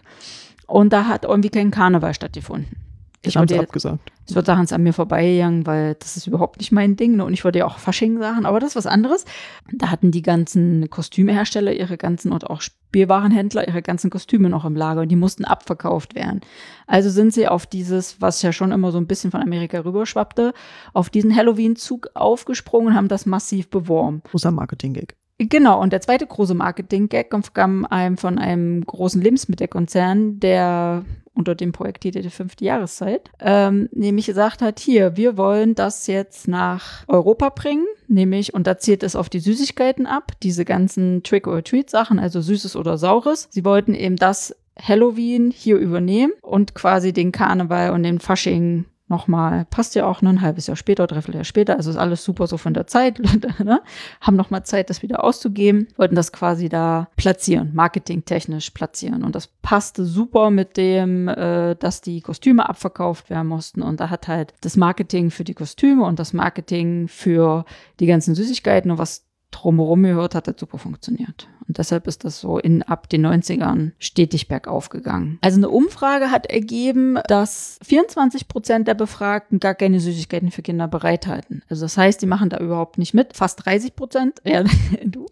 Und 0.66 0.92
da 0.92 1.06
hat 1.06 1.24
irgendwie 1.24 1.50
kein 1.50 1.70
Karneval 1.70 2.14
stattgefunden. 2.14 2.76
Ich 3.22 3.36
habe 3.36 3.52
es 3.52 3.60
abgesagt. 3.60 4.12
Es 4.26 4.34
wird 4.34 4.46
Sachen 4.46 4.66
an 4.72 4.82
mir 4.82 4.92
vorbeigegangen, 4.92 5.66
weil 5.66 5.94
das 5.96 6.16
ist 6.16 6.26
überhaupt 6.26 6.58
nicht 6.58 6.72
mein 6.72 6.96
Ding. 6.96 7.16
Ne? 7.16 7.24
Und 7.24 7.34
ich 7.34 7.44
wollte 7.44 7.58
ja 7.58 7.66
auch 7.66 7.78
Fasching 7.78 8.18
sagen, 8.18 8.46
aber 8.46 8.60
das 8.60 8.70
ist 8.70 8.76
was 8.76 8.86
anderes. 8.86 9.24
Da 9.72 9.90
hatten 9.90 10.10
die 10.10 10.22
ganzen 10.22 10.88
Kostümehersteller 10.88 11.72
ihre 11.72 11.98
ganzen 11.98 12.32
und 12.32 12.48
auch 12.48 12.62
Spielwarenhändler 12.62 13.66
ihre 13.68 13.82
ganzen 13.82 14.08
Kostüme 14.08 14.48
noch 14.48 14.64
im 14.64 14.74
Lager 14.74 15.02
und 15.02 15.08
die 15.08 15.16
mussten 15.16 15.44
abverkauft 15.44 16.14
werden. 16.14 16.40
Also 16.86 17.10
sind 17.10 17.34
sie 17.34 17.48
auf 17.48 17.66
dieses, 17.66 18.20
was 18.22 18.40
ja 18.40 18.52
schon 18.52 18.72
immer 18.72 18.92
so 18.92 18.98
ein 18.98 19.06
bisschen 19.06 19.30
von 19.30 19.42
Amerika 19.42 19.80
rüberschwappte, 19.80 20.54
auf 20.94 21.10
diesen 21.10 21.34
Halloween-Zug 21.34 22.10
aufgesprungen 22.14 22.88
und 22.88 22.94
haben 22.94 23.08
das 23.08 23.26
massiv 23.26 23.68
beworben. 23.68 24.22
Großer 24.24 24.50
Marketing-Gag. 24.50 25.16
Genau, 25.48 25.80
und 25.80 25.94
der 25.94 26.02
zweite 26.02 26.26
große 26.26 26.52
Marketing-Gag 26.52 27.30
kam 27.54 27.86
einem 27.86 28.18
von 28.18 28.38
einem 28.38 28.84
großen 28.84 29.22
Lebensmittelkonzern, 29.22 30.38
der 30.38 31.06
unter 31.32 31.54
dem 31.54 31.72
Projekttitel 31.72 32.20
die 32.20 32.28
fünfte 32.28 32.66
Jahreszeit, 32.66 33.30
ähm, 33.40 33.88
nämlich 33.92 34.26
gesagt 34.26 34.60
hat, 34.60 34.78
hier, 34.78 35.16
wir 35.16 35.38
wollen 35.38 35.74
das 35.74 36.06
jetzt 36.08 36.46
nach 36.46 37.04
Europa 37.08 37.48
bringen, 37.48 37.86
nämlich, 38.06 38.52
und 38.52 38.66
da 38.66 38.76
zielt 38.76 39.02
es 39.02 39.16
auf 39.16 39.30
die 39.30 39.38
Süßigkeiten 39.38 40.06
ab, 40.06 40.32
diese 40.42 40.66
ganzen 40.66 41.22
Trick-or-Treat-Sachen, 41.22 42.18
also 42.18 42.42
Süßes 42.42 42.76
oder 42.76 42.98
Saures. 42.98 43.48
Sie 43.50 43.64
wollten 43.64 43.94
eben 43.94 44.16
das 44.16 44.54
Halloween 44.78 45.50
hier 45.50 45.78
übernehmen 45.78 46.34
und 46.42 46.74
quasi 46.74 47.14
den 47.14 47.32
Karneval 47.32 47.92
und 47.92 48.02
den 48.02 48.20
Fasching 48.20 48.84
nochmal, 49.10 49.66
passt 49.66 49.94
ja 49.94 50.06
auch 50.06 50.22
ne, 50.22 50.30
ein 50.30 50.40
halbes 50.40 50.66
Jahr 50.66 50.76
später, 50.76 51.06
dreiviertel 51.06 51.36
Jahr 51.36 51.44
später, 51.44 51.76
also 51.76 51.90
ist 51.90 51.96
alles 51.96 52.24
super 52.24 52.46
so 52.46 52.56
von 52.56 52.72
der 52.72 52.86
Zeit, 52.86 53.18
ne? 53.58 53.82
haben 54.20 54.36
nochmal 54.36 54.64
Zeit, 54.64 54.88
das 54.88 55.02
wieder 55.02 55.22
auszugeben, 55.24 55.88
wollten 55.96 56.14
das 56.14 56.32
quasi 56.32 56.68
da 56.68 57.08
platzieren, 57.16 57.72
marketingtechnisch 57.74 58.70
platzieren. 58.70 59.24
Und 59.24 59.34
das 59.34 59.48
passte 59.48 60.04
super 60.04 60.50
mit 60.50 60.76
dem, 60.76 61.28
äh, 61.28 61.74
dass 61.74 62.00
die 62.00 62.20
Kostüme 62.20 62.68
abverkauft 62.68 63.28
werden 63.28 63.48
mussten. 63.48 63.82
Und 63.82 64.00
da 64.00 64.08
hat 64.08 64.28
halt 64.28 64.54
das 64.62 64.76
Marketing 64.76 65.30
für 65.30 65.44
die 65.44 65.54
Kostüme 65.54 66.04
und 66.04 66.18
das 66.18 66.32
Marketing 66.32 67.08
für 67.08 67.64
die 67.98 68.06
ganzen 68.06 68.34
Süßigkeiten 68.34 68.90
und 68.90 68.98
was 68.98 69.29
drumherum 69.50 70.02
gehört, 70.02 70.34
hat 70.34 70.46
das 70.46 70.56
super 70.58 70.78
funktioniert. 70.78 71.48
Und 71.66 71.78
deshalb 71.78 72.06
ist 72.08 72.24
das 72.24 72.40
so 72.40 72.58
in 72.58 72.82
ab 72.82 73.08
den 73.08 73.24
90ern 73.24 73.92
stetig 74.00 74.48
bergauf 74.48 74.88
gegangen. 74.88 75.38
Also 75.40 75.58
eine 75.58 75.68
Umfrage 75.68 76.32
hat 76.32 76.46
ergeben, 76.46 77.18
dass 77.28 77.78
24 77.82 78.48
Prozent 78.48 78.88
der 78.88 78.94
Befragten 78.94 79.60
gar 79.60 79.76
keine 79.76 80.00
Süßigkeiten 80.00 80.50
für 80.50 80.62
Kinder 80.62 80.88
bereithalten. 80.88 81.62
Also 81.68 81.84
das 81.84 81.96
heißt, 81.96 82.20
die 82.22 82.26
machen 82.26 82.50
da 82.50 82.58
überhaupt 82.58 82.98
nicht 82.98 83.14
mit. 83.14 83.36
Fast 83.36 83.64
30 83.64 83.94
Prozent, 83.94 84.42
ja, 84.44 84.64
du. 85.04 85.26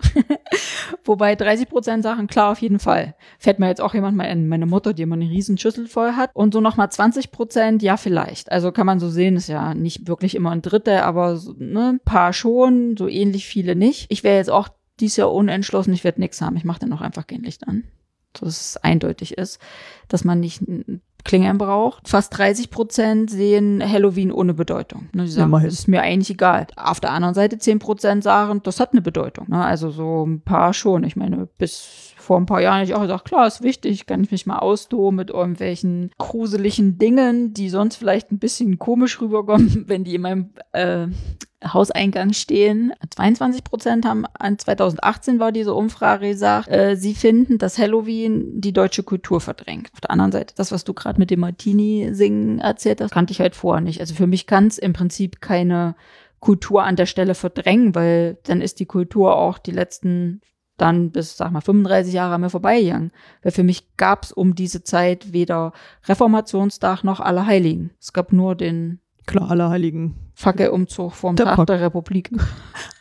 Wobei 1.05 1.35
30 1.35 1.69
Prozent 1.69 2.03
sagen, 2.03 2.27
klar, 2.27 2.53
auf 2.53 2.61
jeden 2.61 2.79
Fall. 2.79 3.15
Fällt 3.39 3.59
mir 3.59 3.69
jetzt 3.69 3.81
auch 3.81 3.95
jemand 3.95 4.17
mal 4.17 4.25
in 4.25 4.49
meine 4.49 4.67
Mutter, 4.67 4.93
die 4.93 5.03
immer 5.03 5.17
eine 5.17 5.29
riesen 5.29 5.59
Schüssel 5.59 5.87
voll 5.87 6.13
hat. 6.13 6.31
Und 6.35 6.55
so 6.55 6.61
nochmal 6.61 6.91
20 6.91 7.31
Prozent, 7.31 7.83
ja, 7.83 7.97
vielleicht. 7.97 8.51
Also 8.53 8.73
kann 8.73 8.87
man 8.87 9.01
so 9.01 9.09
sehen, 9.09 9.37
ist 9.37 9.49
ja 9.49 9.75
nicht 9.75 10.09
wirklich 10.09 10.35
immer 10.35 10.51
ein 10.51 10.63
Drittel, 10.63 10.99
aber 10.99 11.37
so, 11.37 11.55
ne, 11.57 11.95
ein 11.95 12.01
paar 12.01 12.33
schon, 12.33 12.97
so 12.97 13.09
ähnlich 13.09 13.47
viele 13.47 13.77
nicht. 13.77 14.07
Ich 14.11 14.25
wäre 14.25 14.37
jetzt 14.37 14.51
auch 14.51 14.69
dieses 15.01 15.17
Jahr 15.17 15.33
unentschlossen, 15.33 15.93
ich 15.93 16.05
werde 16.05 16.21
nichts 16.21 16.41
haben. 16.41 16.57
Ich 16.57 16.65
mache 16.65 16.81
dann 16.81 16.93
auch 16.93 17.01
einfach 17.01 17.27
kein 17.27 17.43
Licht 17.43 17.67
an. 17.67 17.85
So 18.37 18.47
dass 18.47 18.61
es 18.61 18.77
eindeutig 18.77 19.39
ist, 19.39 19.59
dass 20.09 20.25
man 20.25 20.41
nicht 20.41 20.63
Klingeln 21.29 21.59
braucht. 21.59 22.09
Fast 22.09 22.37
30 22.39 22.71
Prozent 22.71 23.31
sehen 23.31 23.83
Halloween 23.87 24.33
ohne 24.33 24.55
Bedeutung. 24.55 25.09
Ne, 25.13 25.25
die 25.25 25.31
sagen, 25.31 25.49
immerhin. 25.51 25.69
das 25.69 25.81
ist 25.81 25.89
mir 25.89 26.01
eigentlich 26.01 26.31
egal. 26.31 26.67
Auf 26.75 27.01
der 27.01 27.13
anderen 27.13 27.35
Seite 27.35 27.59
10 27.59 27.79
Prozent 27.79 28.25
sagen, 28.25 28.63
das 28.65 28.81
hat 28.81 28.93
eine 28.93 29.03
Bedeutung. 29.03 29.47
Ne? 29.49 29.63
Also 29.63 29.91
so 29.91 30.27
ein 30.27 30.41
paar 30.41 30.73
schon. 30.73 31.05
Ich 31.05 31.17
meine, 31.17 31.47
bis 31.59 32.15
vor 32.29 32.39
ein 32.39 32.45
paar 32.45 32.61
Jahren 32.61 32.81
hätte 32.81 32.91
ich 32.91 32.95
auch 32.95 33.01
gesagt, 33.01 33.25
klar, 33.25 33.47
ist 33.47 33.63
wichtig, 33.63 34.05
kann 34.05 34.23
ich 34.23 34.31
mich 34.31 34.45
mal 34.45 34.59
austoben 34.59 35.17
mit 35.17 35.31
irgendwelchen 35.31 36.11
gruseligen 36.19 36.99
Dingen, 36.99 37.55
die 37.55 37.71
sonst 37.71 37.97
vielleicht 37.97 38.31
ein 38.31 38.39
bisschen 38.39 38.79
komisch 38.79 39.19
rüberkommen, 39.23 39.85
wenn 39.89 40.05
die 40.05 40.17
in 40.17 40.21
meinem 40.21 40.51
äh, 40.73 41.07
Hauseingang 41.65 42.35
stehen. 42.35 42.93
22 43.09 43.65
Prozent 43.65 44.05
haben 44.05 44.27
an 44.39 44.59
2018 44.59 45.41
war 45.41 45.53
diese 45.53 45.73
Umfrage 45.73 46.29
gesagt, 46.29 46.69
äh, 46.69 46.97
sie 46.97 47.15
finden, 47.15 47.57
dass 47.57 47.79
Halloween 47.79 48.61
die 48.61 48.75
deutsche 48.75 49.05
Kultur 49.05 49.41
verdrängt. 49.41 49.89
Auf 49.95 50.03
der 50.03 50.11
anderen 50.11 50.33
Seite, 50.33 50.53
das, 50.55 50.71
was 50.71 50.85
du 50.85 50.93
gerade 50.93 51.19
mit 51.19 51.31
dem 51.31 51.41
Martini-Singen 51.41 52.59
erzählt 52.59 53.01
hast, 53.01 53.13
kannte 53.13 53.33
ich 53.33 53.41
halt 53.41 53.57
vorher 53.57 53.81
nicht. 53.81 54.01
Also 54.01 54.15
für 54.15 54.27
mich 54.27 54.47
kann 54.47 54.67
es 54.67 54.77
im 54.77 54.93
Prinzip 54.93 55.41
keine 55.41 55.97
Kultur 56.41 56.85
an 56.85 56.97
der 56.97 57.07
Stelle 57.07 57.35
verdrängen, 57.35 57.95
weil 57.95 58.37
dann 58.43 58.61
ist 58.61 58.81
die 58.81 58.87
Kultur 58.87 59.35
auch 59.35 59.57
die 59.57 59.71
letzten 59.71 60.43
dann 60.79 61.11
bis, 61.11 61.37
sag 61.37 61.51
mal, 61.53 61.61
35 61.61 62.15
Jahre 62.15 62.35
an 62.37 62.41
mir 62.41 62.51
vorbeigegangen. 62.51 63.13
Weil 63.43 63.53
für 63.53 63.63
mich 63.65 63.97
gab 63.97 64.25
es 64.25 64.33
um 64.33 64.55
diese 64.55 64.83
Zeit 64.83 65.33
weder 65.33 65.73
Reformationstag 66.07 67.05
noch 67.05 67.21
Allerheiligen. 67.21 67.91
Es 68.01 68.13
gab 68.13 68.33
nur 68.33 68.55
den 68.55 69.01
Klar, 69.27 69.51
aller 69.51 69.69
Heiligen. 69.71 70.15
Fackelumzug 70.35 71.13
vom 71.13 71.37
Der 71.37 71.47
Tag 71.47 71.57
Fac- 71.59 71.67
der 71.67 71.81
Republik. 71.81 72.31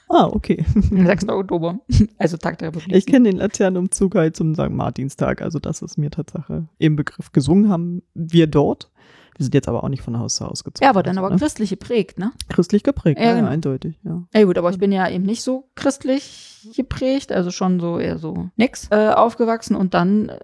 Ah, 0.09 0.27
okay. 0.31 0.63
Am 0.91 1.05
6. 1.05 1.27
Oktober. 1.27 1.79
Also 2.17 2.37
Tag 2.37 2.57
der 2.59 2.69
Republik. 2.69 2.95
Ich 2.95 3.05
kenne 3.05 3.29
den 3.29 3.39
Laternenumzug 3.39 4.15
halt 4.15 4.37
zum 4.37 4.55
St. 4.55 4.69
Martinstag. 4.69 5.41
Also 5.41 5.59
das 5.59 5.81
ist 5.81 5.97
mir 5.97 6.09
Tatsache 6.09 6.69
im 6.77 6.95
Begriff. 6.95 7.33
Gesungen 7.33 7.69
haben 7.69 8.03
wir 8.13 8.47
dort. 8.47 8.89
Wir 9.37 9.43
sind 9.43 9.53
jetzt 9.53 9.67
aber 9.67 9.83
auch 9.83 9.89
nicht 9.89 10.01
von 10.01 10.17
Haus 10.19 10.35
zu 10.35 10.45
Haus 10.45 10.63
gezogen. 10.63 10.83
ja, 10.83 10.89
aber 10.89 11.03
dann 11.03 11.17
also, 11.17 11.25
aber 11.27 11.35
ne? 11.35 11.39
christlich 11.39 11.69
geprägt, 11.69 12.17
ne? 12.19 12.31
Christlich 12.49 12.83
geprägt, 12.83 13.19
Ja, 13.19 13.27
ja, 13.27 13.35
genau. 13.35 13.47
eindeutig, 13.49 13.99
ja. 14.03 14.23
Ja 14.33 14.43
gut, 14.43 14.57
aber 14.57 14.69
ich 14.71 14.79
bin 14.79 14.91
ja 14.91 15.07
eben 15.09 15.23
nicht 15.23 15.43
so 15.43 15.69
christlich 15.75 16.71
geprägt, 16.75 17.31
also 17.31 17.51
schon 17.51 17.79
so 17.79 17.99
eher 17.99 18.17
so 18.17 18.49
nix 18.57 18.87
äh, 18.91 19.09
aufgewachsen 19.09 19.75
und 19.75 19.93
dann 19.93 20.29
äh, 20.29 20.39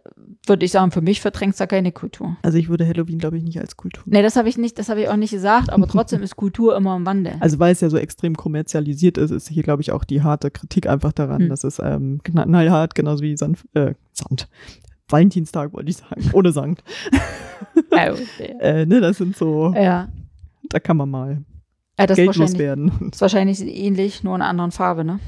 würde 0.45 0.63
ich 0.65 0.71
sagen, 0.71 0.91
für 0.91 1.01
mich 1.01 1.21
verdrängt 1.21 1.59
da 1.59 1.65
keine 1.67 1.91
Kultur. 1.91 2.37
Also 2.43 2.57
ich 2.57 2.69
würde 2.69 2.87
Halloween, 2.87 3.17
glaube 3.17 3.37
ich, 3.37 3.43
nicht 3.43 3.59
als 3.59 3.75
Kultur. 3.77 4.03
Nee, 4.05 4.21
das 4.21 4.35
habe 4.35 4.47
ich 4.47 4.57
nicht, 4.57 4.77
das 4.79 4.89
habe 4.89 5.01
ich 5.01 5.09
auch 5.09 5.15
nicht 5.15 5.31
gesagt, 5.31 5.71
aber 5.71 5.87
trotzdem 5.87 6.21
ist 6.23 6.35
Kultur 6.35 6.75
immer 6.77 6.95
im 6.95 7.05
Wandel. 7.05 7.33
Also 7.39 7.59
weil 7.59 7.73
es 7.73 7.81
ja 7.81 7.89
so 7.89 7.97
extrem 7.97 8.35
kommerzialisiert 8.35 9.17
ist, 9.17 9.31
ist 9.31 9.49
hier, 9.49 9.63
glaube 9.63 9.81
ich, 9.81 9.91
auch 9.91 10.03
die 10.03 10.21
harte 10.21 10.51
Kritik 10.51 10.87
einfach 10.87 11.13
daran, 11.13 11.41
Hm. 11.43 11.49
dass 11.49 11.63
es 11.63 11.79
ähm, 11.79 12.21
knallhart, 12.23 12.95
genauso 12.95 13.23
wie 13.23 13.35
Sand, 13.35 13.57
äh, 13.73 13.95
Sand. 14.13 14.47
Valentinstag 15.13 15.71
wollte 15.73 15.89
ich 15.91 15.97
sagen, 15.97 16.29
ohne 16.33 16.51
Sankt. 16.51 16.83
Also, 17.91 18.23
Äh, 18.59 18.85
ne, 18.85 18.99
das 18.99 19.17
sind 19.17 19.35
so, 19.37 19.73
ja. 19.75 20.09
da 20.69 20.79
kann 20.79 20.97
man 20.97 21.09
mal 21.09 21.43
ja, 21.99 22.07
das 22.07 22.17
werden. 22.57 23.09
ist 23.11 23.21
wahrscheinlich 23.21 23.61
ähnlich, 23.61 24.23
nur 24.23 24.35
in 24.35 24.41
einer 24.41 24.49
anderen 24.49 24.71
Farbe, 24.71 25.03
ne? 25.03 25.19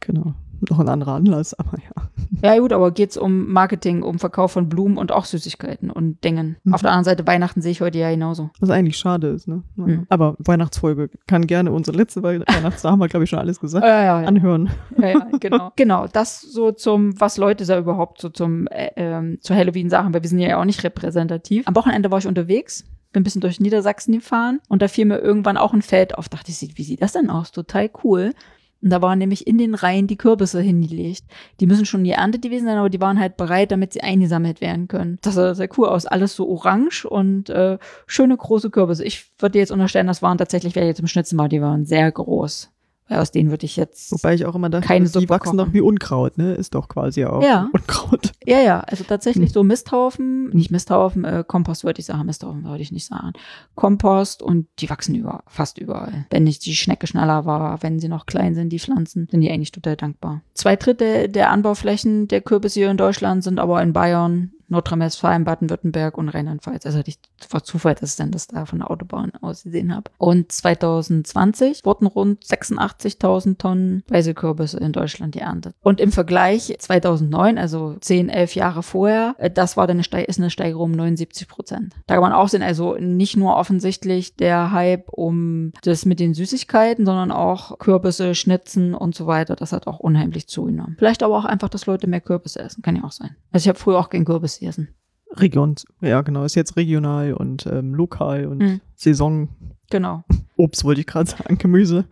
Genau. 0.00 0.34
Noch 0.68 0.80
ein 0.80 0.88
anderer 0.88 1.14
Anlass, 1.14 1.54
aber 1.54 1.78
ja. 1.78 2.08
Ja, 2.54 2.58
gut, 2.60 2.72
aber 2.72 2.90
geht's 2.90 3.16
um 3.16 3.50
Marketing, 3.52 4.02
um 4.02 4.18
Verkauf 4.18 4.52
von 4.52 4.68
Blumen 4.68 4.96
und 4.98 5.12
auch 5.12 5.24
Süßigkeiten 5.24 5.90
und 5.90 6.22
Dingen. 6.24 6.56
Mhm. 6.64 6.74
Auf 6.74 6.82
der 6.82 6.90
anderen 6.90 7.04
Seite, 7.04 7.26
Weihnachten 7.26 7.62
sehe 7.62 7.72
ich 7.72 7.80
heute 7.80 7.98
ja 7.98 8.10
genauso. 8.10 8.50
Was 8.60 8.70
eigentlich 8.70 8.96
schade 8.96 9.28
ist, 9.28 9.48
ne? 9.48 9.62
Ja. 9.76 9.84
Mhm. 9.86 10.06
Aber 10.08 10.36
Weihnachtsfolge 10.38 11.10
kann 11.26 11.46
gerne 11.46 11.72
unsere 11.72 11.96
letzte 11.96 12.22
Wei- 12.22 12.40
Weihnachtstag, 12.46 12.90
haben 12.92 12.98
wir, 13.00 13.08
glaube 13.08 13.24
ich, 13.24 13.30
schon 13.30 13.38
alles 13.38 13.60
gesagt, 13.60 13.84
Ja, 13.86 14.02
ja, 14.04 14.20
ja. 14.22 14.26
anhören. 14.28 14.70
ja, 14.98 15.08
ja 15.08 15.28
genau. 15.40 15.72
genau, 15.76 16.06
das 16.06 16.40
so 16.42 16.72
zum, 16.72 17.18
was 17.20 17.36
Leute 17.38 17.64
da 17.64 17.78
überhaupt 17.78 18.20
so 18.20 18.28
zum, 18.28 18.66
äh, 18.68 18.90
ähm, 18.96 19.38
zu 19.40 19.54
Halloween 19.54 19.88
sagen, 19.90 20.12
weil 20.12 20.22
wir 20.22 20.28
sind 20.28 20.38
ja 20.40 20.60
auch 20.60 20.64
nicht 20.64 20.82
repräsentativ. 20.84 21.66
Am 21.66 21.76
Wochenende 21.76 22.10
war 22.10 22.18
ich 22.18 22.26
unterwegs, 22.26 22.84
bin 23.12 23.20
ein 23.20 23.24
bisschen 23.24 23.40
durch 23.40 23.58
Niedersachsen 23.58 24.12
gefahren 24.12 24.60
und 24.68 24.82
da 24.82 24.88
fiel 24.88 25.06
mir 25.06 25.18
irgendwann 25.18 25.56
auch 25.56 25.72
ein 25.72 25.82
Feld 25.82 26.18
auf. 26.18 26.28
Dachte 26.28 26.50
ich, 26.50 26.76
wie 26.76 26.82
sieht 26.84 27.00
das 27.00 27.12
denn 27.12 27.30
aus? 27.30 27.52
Total 27.52 27.88
cool. 28.04 28.32
Und 28.80 28.90
da 28.90 29.02
waren 29.02 29.18
nämlich 29.18 29.46
in 29.46 29.58
den 29.58 29.74
Reihen 29.74 30.06
die 30.06 30.16
Kürbisse 30.16 30.60
hingelegt. 30.60 31.24
Die 31.60 31.66
müssen 31.66 31.84
schon 31.84 32.04
geerntet 32.04 32.42
gewesen 32.42 32.66
sein, 32.66 32.78
aber 32.78 32.90
die 32.90 33.00
waren 33.00 33.18
halt 33.18 33.36
bereit, 33.36 33.72
damit 33.72 33.92
sie 33.92 34.02
eingesammelt 34.02 34.60
werden 34.60 34.86
können. 34.86 35.18
Das 35.22 35.34
sah 35.34 35.54
sehr 35.54 35.68
cool 35.76 35.88
aus. 35.88 36.06
Alles 36.06 36.36
so 36.36 36.48
orange 36.48 37.04
und 37.04 37.50
äh, 37.50 37.78
schöne 38.06 38.36
große 38.36 38.70
Kürbisse. 38.70 39.04
Ich 39.04 39.32
würde 39.38 39.58
jetzt 39.58 39.72
unterstellen, 39.72 40.06
das 40.06 40.22
waren 40.22 40.38
tatsächlich, 40.38 40.74
jetzt 40.74 41.00
im 41.00 41.08
Schnitzen 41.08 41.38
war, 41.38 41.48
die 41.48 41.60
waren 41.60 41.86
sehr 41.86 42.10
groß. 42.12 42.70
Weil 43.08 43.18
aus 43.20 43.30
denen 43.30 43.50
würde 43.50 43.64
ich 43.64 43.76
jetzt. 43.76 44.12
Wobei 44.12 44.34
ich 44.34 44.44
auch 44.44 44.54
immer 44.54 44.68
dachte, 44.68 44.86
Keine 44.86 45.06
die 45.06 45.10
Suppe 45.10 45.30
wachsen 45.30 45.56
kochen. 45.56 45.58
doch 45.58 45.72
wie 45.72 45.80
Unkraut, 45.80 46.36
ne? 46.36 46.52
Ist 46.54 46.74
doch 46.74 46.88
quasi 46.88 47.24
auch 47.24 47.42
Ja. 47.42 47.68
Unkraut. 47.72 48.32
Ja, 48.46 48.60
ja, 48.60 48.80
also 48.80 49.02
tatsächlich 49.04 49.52
so 49.52 49.64
Misthaufen, 49.64 50.50
nicht 50.50 50.70
Misthaufen, 50.70 51.24
äh, 51.24 51.44
Kompost 51.46 51.84
würde 51.84 52.00
ich 52.00 52.06
sagen, 52.06 52.26
Misthaufen 52.26 52.64
würde 52.64 52.82
ich 52.82 52.92
nicht 52.92 53.06
sagen. 53.06 53.32
Kompost 53.74 54.42
und 54.42 54.66
die 54.78 54.90
wachsen 54.90 55.14
über, 55.14 55.42
fast 55.46 55.78
überall. 55.78 56.26
Wenn 56.30 56.44
nicht 56.44 56.64
die 56.66 56.74
Schnecke 56.74 57.06
schneller 57.06 57.44
war, 57.46 57.82
wenn 57.82 57.98
sie 57.98 58.08
noch 58.08 58.26
klein 58.26 58.54
sind, 58.54 58.70
die 58.70 58.78
Pflanzen, 58.78 59.26
sind 59.30 59.40
die 59.40 59.50
eigentlich 59.50 59.72
total 59.72 59.96
dankbar. 59.96 60.42
Zwei 60.54 60.76
Drittel 60.76 61.28
der 61.28 61.50
Anbauflächen 61.50 62.28
der 62.28 62.40
Kürbisse 62.40 62.80
hier 62.80 62.90
in 62.90 62.96
Deutschland 62.96 63.42
sind 63.44 63.58
aber 63.58 63.82
in 63.82 63.92
Bayern, 63.92 64.52
Nordrhein-Westfalen, 64.68 65.44
Baden-Württemberg 65.44 66.16
und 66.18 66.28
Rheinland-Pfalz. 66.28 66.86
Also 66.86 66.98
hatte 66.98 67.10
ich 67.10 67.18
war 67.50 67.64
Zufall, 67.64 67.94
dass 67.94 68.12
ich 68.12 68.16
dann 68.16 68.30
das 68.30 68.46
da 68.46 68.66
von 68.66 68.80
der 68.80 68.90
Autobahn 68.90 69.32
aus 69.40 69.62
gesehen 69.62 69.94
habe. 69.94 70.10
Und 70.18 70.52
2020 70.52 71.84
wurden 71.84 72.06
rund 72.06 72.44
86.000 72.44 73.58
Tonnen 73.58 74.02
Weißekürbisse 74.08 74.78
in 74.78 74.92
Deutschland 74.92 75.32
geerntet. 75.32 75.74
Und 75.82 76.00
im 76.00 76.12
Vergleich 76.12 76.74
2009, 76.78 77.58
also 77.58 77.96
10, 78.00 78.28
11 78.28 78.54
Jahre 78.54 78.82
vorher, 78.82 79.34
äh, 79.38 79.50
das 79.50 79.76
war 79.76 79.86
dann 79.86 80.00
eine, 80.00 80.24
ist 80.24 80.38
eine 80.38 80.50
Steigerung 80.50 80.90
um 80.90 80.92
79 80.92 81.48
Prozent. 81.48 81.94
Da 82.06 82.14
kann 82.14 82.22
man 82.22 82.32
auch 82.32 82.48
sehen, 82.48 82.62
also 82.62 82.96
nicht 82.96 83.36
nur 83.36 83.56
offensichtlich 83.56 84.36
der 84.36 84.72
Hype 84.72 85.08
um 85.10 85.72
das 85.82 86.04
mit 86.04 86.20
den 86.20 86.34
Süßigkeiten, 86.34 87.06
sondern 87.06 87.30
auch 87.32 87.78
Kürbisse, 87.78 88.34
Schnitzen 88.34 88.94
und 88.94 89.14
so 89.14 89.26
weiter. 89.26 89.56
Das 89.56 89.72
hat 89.72 89.86
auch 89.86 89.98
unheimlich 89.98 90.48
zugenommen. 90.48 90.96
Vielleicht 90.98 91.22
aber 91.22 91.36
auch 91.36 91.44
einfach, 91.44 91.68
dass 91.68 91.86
Leute 91.86 92.06
mehr 92.06 92.20
Kürbisse 92.20 92.60
essen. 92.60 92.82
Kann 92.82 92.96
ja 92.96 93.04
auch 93.04 93.12
sein. 93.12 93.36
Also 93.52 93.64
ich 93.64 93.68
habe 93.68 93.78
früher 93.78 93.98
auch 93.98 94.10
gern 94.10 94.24
Kürbis 94.24 94.57
gegessen. 94.60 94.88
Region, 95.36 95.74
ja 96.00 96.22
genau, 96.22 96.44
ist 96.44 96.54
jetzt 96.54 96.76
regional 96.76 97.34
und 97.34 97.66
ähm, 97.66 97.94
lokal 97.94 98.46
und 98.46 98.58
Mhm. 98.58 98.80
Saison. 98.94 99.48
Genau. 99.90 100.24
Obst 100.56 100.84
wollte 100.84 101.00
ich 101.02 101.06
gerade 101.06 101.28
sagen, 101.30 101.56
Gemüse. 101.58 102.06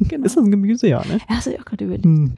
genau. 0.00 0.24
Ist 0.26 0.36
das 0.36 0.44
ein 0.44 0.50
Gemüse, 0.50 0.88
ja, 0.88 1.00
ne? 1.04 1.18
Ja, 1.28 1.36
hast 1.36 1.46
du 1.46 1.52
ja 1.52 1.60
auch 1.60 1.64
gerade 1.64 1.84
überlegt. 1.84 2.04
Hm. 2.04 2.36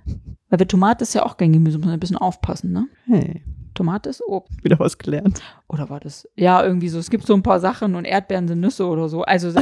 Weil 0.48 0.58
bei 0.58 0.64
Tomate 0.64 1.02
ist 1.02 1.14
ja 1.14 1.24
auch 1.24 1.36
kein 1.36 1.52
Gemüse, 1.52 1.78
muss 1.78 1.86
man 1.86 1.94
ein 1.94 2.00
bisschen 2.00 2.16
aufpassen, 2.18 2.72
ne? 2.72 2.86
Hey, 3.06 3.42
Tomate 3.74 4.10
ist 4.10 4.22
Obst. 4.26 4.62
wieder 4.64 4.78
was 4.78 4.96
gelernt. 4.98 5.40
Oder 5.68 5.90
war 5.90 6.00
das? 6.00 6.28
Ja, 6.36 6.64
irgendwie 6.64 6.88
so. 6.88 6.98
Es 6.98 7.10
gibt 7.10 7.26
so 7.26 7.34
ein 7.34 7.42
paar 7.42 7.60
Sachen 7.60 7.94
und 7.94 8.04
Erdbeeren 8.04 8.46
sind 8.48 8.60
Nüsse 8.60 8.86
oder 8.86 9.08
so. 9.08 9.22
Also 9.22 9.50
so, 9.50 9.60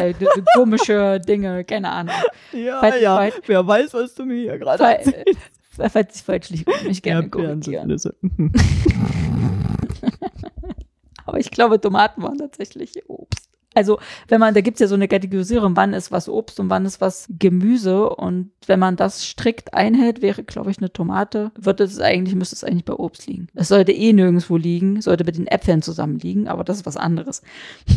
komische 0.56 1.20
Dinge, 1.28 1.64
keine 1.64 1.90
Ahnung. 1.90 2.14
Ja, 2.52 2.80
Falls- 2.80 3.00
ja, 3.00 3.16
falls- 3.16 3.40
wer 3.46 3.66
weiß, 3.66 3.94
was 3.94 4.14
du 4.14 4.24
mir 4.24 4.36
hier 4.40 4.58
gerade 4.58 4.82
erzählst. 4.84 5.38
äh, 5.78 5.88
Falls 5.90 6.16
ich 6.16 6.22
falsch 6.22 6.50
liege, 6.50 6.70
mich 6.86 7.02
gerne 7.02 7.22
Erdbeeren 7.24 7.62
sind 7.62 7.74
korrigieren. 7.74 7.88
Nüsse. 7.88 8.14
Aber 11.26 11.38
ich 11.38 11.50
glaube, 11.50 11.80
Tomaten 11.80 12.22
waren 12.22 12.38
tatsächlich 12.38 13.08
Obst. 13.08 13.48
Also, 13.74 13.98
wenn 14.28 14.40
man, 14.40 14.54
da 14.54 14.60
gibt's 14.60 14.80
ja 14.80 14.86
so 14.86 14.94
eine 14.94 15.08
Kategorisierung, 15.08 15.76
wann 15.76 15.94
ist 15.94 16.12
was 16.12 16.28
Obst 16.28 16.60
und 16.60 16.70
wann 16.70 16.86
ist 16.86 17.00
was 17.00 17.26
Gemüse. 17.28 18.08
Und 18.08 18.52
wenn 18.66 18.78
man 18.78 18.96
das 18.96 19.24
strikt 19.24 19.74
einhält, 19.74 20.22
wäre, 20.22 20.44
glaube 20.44 20.70
ich, 20.70 20.78
eine 20.78 20.92
Tomate, 20.92 21.50
wird 21.58 21.80
es 21.80 21.98
eigentlich, 21.98 22.36
müsste 22.36 22.54
es 22.54 22.62
eigentlich 22.64 22.84
bei 22.84 22.94
Obst 22.94 23.26
liegen. 23.26 23.48
Es 23.54 23.68
sollte 23.68 23.92
eh 23.92 24.12
nirgendwo 24.12 24.56
liegen, 24.56 25.00
sollte 25.00 25.24
mit 25.24 25.36
den 25.36 25.48
Äpfeln 25.48 25.82
zusammen 25.82 26.18
liegen, 26.20 26.46
aber 26.46 26.62
das 26.62 26.78
ist 26.78 26.86
was 26.86 26.96
anderes. 26.96 27.42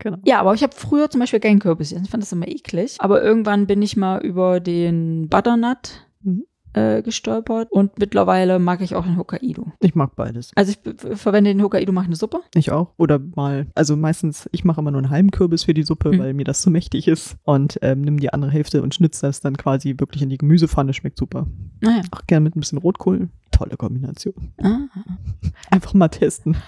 Genau. 0.00 0.18
Ja, 0.24 0.38
aber 0.38 0.54
ich 0.54 0.62
habe 0.62 0.76
früher 0.76 1.10
zum 1.10 1.18
Beispiel 1.18 1.40
keinen 1.40 1.58
Kürbis. 1.58 1.90
Ich 1.90 2.08
fand 2.08 2.22
das 2.22 2.30
immer 2.30 2.46
eklig. 2.46 2.94
Aber 3.00 3.20
irgendwann 3.20 3.66
bin 3.66 3.82
ich 3.82 3.96
mal 3.96 4.24
über 4.24 4.60
den 4.60 5.28
Butternut. 5.28 6.07
Äh, 6.78 7.02
gestolpert 7.02 7.70
und 7.70 7.98
mittlerweile 7.98 8.58
mag 8.58 8.80
ich 8.80 8.94
auch 8.94 9.04
den 9.04 9.16
Hokkaido. 9.16 9.66
Ich 9.80 9.94
mag 9.94 10.14
beides. 10.16 10.52
Also 10.54 10.72
ich 10.72 10.78
verwende 11.18 11.50
den 11.52 11.62
Hokkaido, 11.62 11.92
mache 11.92 12.06
eine 12.06 12.16
Suppe. 12.16 12.40
Ich 12.54 12.70
auch. 12.70 12.92
Oder 12.96 13.18
mal, 13.36 13.66
also 13.74 13.96
meistens, 13.96 14.48
ich 14.52 14.64
mache 14.64 14.80
immer 14.80 14.90
nur 14.90 15.00
einen 15.02 15.10
halben 15.10 15.30
Kürbis 15.30 15.64
für 15.64 15.74
die 15.74 15.82
Suppe, 15.82 16.12
Mhm. 16.12 16.18
weil 16.18 16.34
mir 16.34 16.44
das 16.44 16.62
zu 16.62 16.70
mächtig 16.70 17.08
ist. 17.08 17.36
Und 17.44 17.78
ähm, 17.82 18.02
nimm 18.02 18.18
die 18.20 18.32
andere 18.32 18.50
Hälfte 18.50 18.82
und 18.82 18.94
schnitze 18.94 19.26
das 19.26 19.40
dann 19.40 19.56
quasi 19.56 19.94
wirklich 19.98 20.22
in 20.22 20.28
die 20.30 20.38
Gemüsepfanne. 20.38 20.92
Schmeckt 20.94 21.18
super. 21.18 21.46
Naja. 21.80 22.02
Auch 22.10 22.22
gerne 22.26 22.44
mit 22.44 22.56
ein 22.56 22.60
bisschen 22.60 22.78
Rotkohl. 22.78 23.28
Tolle 23.50 23.76
Kombination. 23.76 24.52
Ah. 24.62 24.78
Einfach 25.70 25.94
mal 25.94 26.08
testen. 26.08 26.56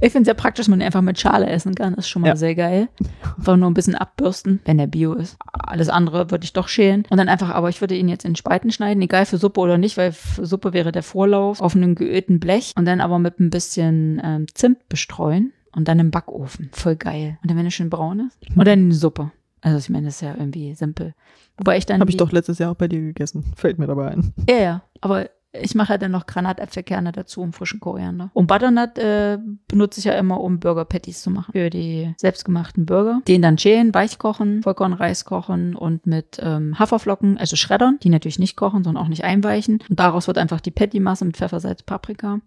Ich 0.00 0.12
finde 0.12 0.22
es 0.22 0.26
sehr 0.26 0.34
praktisch, 0.34 0.64
dass 0.64 0.68
man 0.68 0.80
ihn 0.80 0.86
einfach 0.86 1.02
mit 1.02 1.18
Schale 1.20 1.46
essen 1.46 1.74
kann. 1.74 1.92
Ist 1.94 2.08
schon 2.08 2.22
mal 2.22 2.28
Ja. 2.28 2.36
sehr 2.36 2.54
geil. 2.54 2.88
Einfach 3.36 3.56
nur 3.58 3.68
ein 3.70 3.74
bisschen 3.74 3.94
abbürsten, 3.94 4.60
wenn 4.64 4.78
der 4.78 4.86
Bio 4.86 5.12
ist. 5.12 5.36
Alles 5.52 5.90
andere 5.90 6.30
würde 6.30 6.44
ich 6.44 6.54
doch 6.54 6.68
schälen. 6.68 7.04
Und 7.10 7.18
dann 7.18 7.28
einfach, 7.28 7.50
aber 7.50 7.68
ich 7.68 7.80
würde 7.82 7.94
ihn 7.94 8.08
jetzt 8.08 8.24
in 8.24 8.34
Spalten 8.34 8.70
schneiden, 8.70 9.02
egal 9.02 9.26
für 9.26 9.36
Suppe 9.36 9.60
oder 9.60 9.76
nicht, 9.76 9.98
weil 9.98 10.12
Suppe 10.40 10.72
wäre 10.72 10.90
der 10.90 11.02
Vorlauf 11.02 11.60
auf 11.60 11.76
einem 11.76 11.94
geölten 11.96 12.40
Blech 12.40 12.72
und 12.76 12.86
dann 12.86 13.00
aber 13.02 13.18
mit 13.18 13.40
ein 13.40 13.50
bisschen 13.50 14.20
ähm, 14.24 14.46
Zimt 14.54 14.88
bestreuen 14.88 15.52
und 15.76 15.86
dann 15.88 15.98
im 15.98 16.10
Backofen. 16.10 16.70
Voll 16.72 16.96
geil. 16.96 17.38
Und 17.42 17.50
dann, 17.50 17.58
wenn 17.58 17.66
er 17.66 17.70
schön 17.70 17.90
braun 17.90 18.20
ist. 18.28 18.38
Und 18.56 18.66
dann 18.66 18.78
in 18.80 18.90
die 18.90 18.96
Suppe. 18.96 19.32
Also 19.60 19.76
ich 19.78 19.90
meine, 19.90 20.06
das 20.06 20.14
ist 20.14 20.20
ja 20.22 20.34
irgendwie 20.34 20.74
simpel. 20.74 21.14
Wobei 21.58 21.76
ich 21.76 21.84
dann. 21.84 22.00
Habe 22.00 22.10
ich 22.10 22.16
doch 22.16 22.32
letztes 22.32 22.58
Jahr 22.58 22.70
auch 22.72 22.76
bei 22.76 22.88
dir 22.88 23.00
gegessen. 23.00 23.44
Fällt 23.56 23.78
mir 23.78 23.86
dabei 23.88 24.12
ein. 24.12 24.32
Ja, 24.48 24.56
ja. 24.56 24.82
Aber 25.00 25.28
ich 25.52 25.74
mache 25.74 25.94
ja 25.94 25.98
dann 25.98 26.10
noch 26.10 26.26
Granatäpfelkerne 26.26 27.12
dazu 27.12 27.40
und 27.40 27.54
frischen 27.54 27.80
Koriander. 27.80 28.30
Und 28.34 28.46
Butternut 28.46 28.98
äh, 28.98 29.38
benutze 29.66 30.00
ich 30.00 30.04
ja 30.04 30.12
immer, 30.12 30.40
um 30.40 30.60
Burger 30.60 30.84
Patties 30.84 31.22
zu 31.22 31.30
machen. 31.30 31.52
Für 31.52 31.70
die 31.70 32.14
selbstgemachten 32.18 32.84
Burger. 32.86 33.20
Den 33.26 33.42
dann 33.42 33.56
schälen, 33.56 33.94
weich 33.94 34.18
kochen, 34.18 34.62
Vollkornreis 34.62 35.24
kochen 35.24 35.74
und 35.74 36.06
mit 36.06 36.38
ähm, 36.42 36.78
Haferflocken, 36.78 37.38
also 37.38 37.56
schreddern. 37.56 37.98
Die 38.02 38.10
natürlich 38.10 38.38
nicht 38.38 38.56
kochen, 38.56 38.84
sondern 38.84 39.02
auch 39.02 39.08
nicht 39.08 39.24
einweichen. 39.24 39.80
Und 39.88 39.98
daraus 39.98 40.26
wird 40.26 40.38
einfach 40.38 40.60
die 40.60 40.70
Patty-Masse 40.70 41.24
mit 41.24 41.36
Pfeffer, 41.36 41.60
Salz, 41.60 41.82
Paprika. 41.82 42.40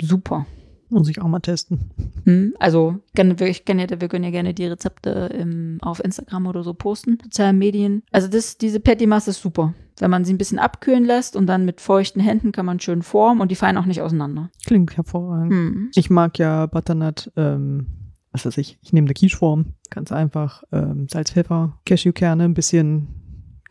Super. 0.00 0.46
Muss 0.92 1.08
ich 1.08 1.20
auch 1.20 1.28
mal 1.28 1.40
testen. 1.40 1.90
Hm, 2.24 2.54
Also, 2.58 2.98
ich 3.14 3.64
kenne 3.64 3.86
ja, 3.88 4.00
wir 4.00 4.08
können 4.08 4.24
ja 4.24 4.30
gerne 4.30 4.54
die 4.54 4.66
Rezepte 4.66 5.10
im, 5.38 5.78
auf 5.82 6.04
Instagram 6.04 6.46
oder 6.46 6.62
so 6.62 6.74
posten, 6.74 7.18
sozialen 7.22 7.58
Medien. 7.58 8.02
Also, 8.12 8.28
das, 8.28 8.58
diese 8.58 8.80
Patty-Masse 8.80 9.30
ist 9.30 9.42
super. 9.42 9.74
Wenn 9.98 10.10
man 10.10 10.24
sie 10.24 10.32
ein 10.32 10.38
bisschen 10.38 10.58
abkühlen 10.58 11.04
lässt 11.04 11.36
und 11.36 11.46
dann 11.46 11.64
mit 11.64 11.80
feuchten 11.80 12.20
Händen 12.20 12.52
kann 12.52 12.66
man 12.66 12.80
schön 12.80 13.02
formen 13.02 13.40
und 13.40 13.50
die 13.50 13.56
fallen 13.56 13.76
auch 13.76 13.86
nicht 13.86 14.02
auseinander. 14.02 14.50
Klingt 14.66 14.96
hervorragend. 14.96 15.52
Hm. 15.52 15.90
Ich 15.94 16.10
mag 16.10 16.38
ja 16.38 16.66
Butternut, 16.66 17.30
ähm, 17.36 17.86
was 18.32 18.46
weiß 18.46 18.58
ich, 18.58 18.78
ich 18.82 18.92
nehme 18.92 19.06
eine 19.06 19.14
Quicheform, 19.14 19.74
ganz 19.90 20.10
einfach, 20.10 20.62
ähm, 20.72 21.06
Salz, 21.10 21.30
Pfeffer, 21.30 21.78
Cashewkerne, 21.84 22.44
ein 22.44 22.54
bisschen 22.54 23.08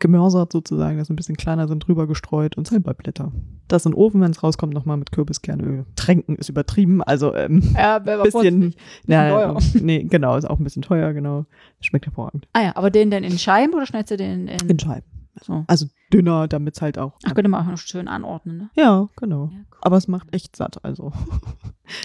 gemörsert 0.02 0.50
sozusagen, 0.52 0.98
dass 0.98 1.08
ein 1.10 1.16
bisschen 1.16 1.36
kleiner 1.36 1.68
sind, 1.68 1.86
drüber 1.86 2.08
gestreut 2.08 2.56
und 2.58 2.66
Salbeiblätter. 2.66 3.30
Das 3.68 3.86
in 3.86 3.92
den 3.92 3.98
Ofen, 3.98 4.20
wenn 4.20 4.32
es 4.32 4.42
rauskommt, 4.42 4.74
nochmal 4.74 4.96
mit 4.96 5.12
Kürbiskernöl. 5.12 5.86
Tränken 5.94 6.34
ist 6.34 6.48
übertrieben, 6.48 7.02
also 7.04 7.32
ähm, 7.34 7.62
Ja, 7.76 8.00
bisschen, 8.00 8.74
ja, 9.06 9.30
teuer. 9.30 9.58
nee, 9.80 10.02
genau, 10.02 10.36
ist 10.36 10.44
auch 10.44 10.58
ein 10.58 10.64
bisschen 10.64 10.82
teuer, 10.82 11.12
genau. 11.12 11.46
Schmeckt 11.80 12.06
hervorragend. 12.06 12.48
Ah 12.52 12.62
ja, 12.62 12.76
aber 12.76 12.90
den 12.90 13.12
dann 13.12 13.22
in 13.22 13.38
Scheiben 13.38 13.72
oder 13.74 13.86
schneidest 13.86 14.10
du 14.10 14.16
den 14.16 14.48
in, 14.48 14.68
In 14.68 14.78
Scheiben. 14.78 15.06
So? 15.44 15.64
Also 15.66 15.86
dünner, 16.12 16.48
damit 16.48 16.76
es 16.76 16.82
halt 16.82 16.98
auch. 16.98 17.12
Ach, 17.24 17.34
könnte 17.34 17.48
man 17.48 17.64
auch 17.64 17.70
noch 17.70 17.78
schön 17.78 18.08
anordnen, 18.08 18.58
ne? 18.58 18.70
Ja, 18.74 19.08
genau. 19.16 19.50
Ja, 19.52 19.58
cool. 19.58 19.78
Aber 19.80 19.96
es 19.96 20.08
macht 20.08 20.34
echt 20.34 20.56
satt, 20.56 20.84
also. 20.84 21.12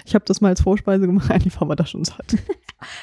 Ich 0.05 0.15
habe 0.15 0.25
das 0.25 0.41
mal 0.41 0.49
als 0.49 0.61
Vorspeise 0.61 1.05
gemacht, 1.05 1.31
eigentlich 1.31 1.57
war 1.61 1.67
man 1.67 1.77
da 1.77 1.85
schon 1.85 2.03
satt. 2.03 2.35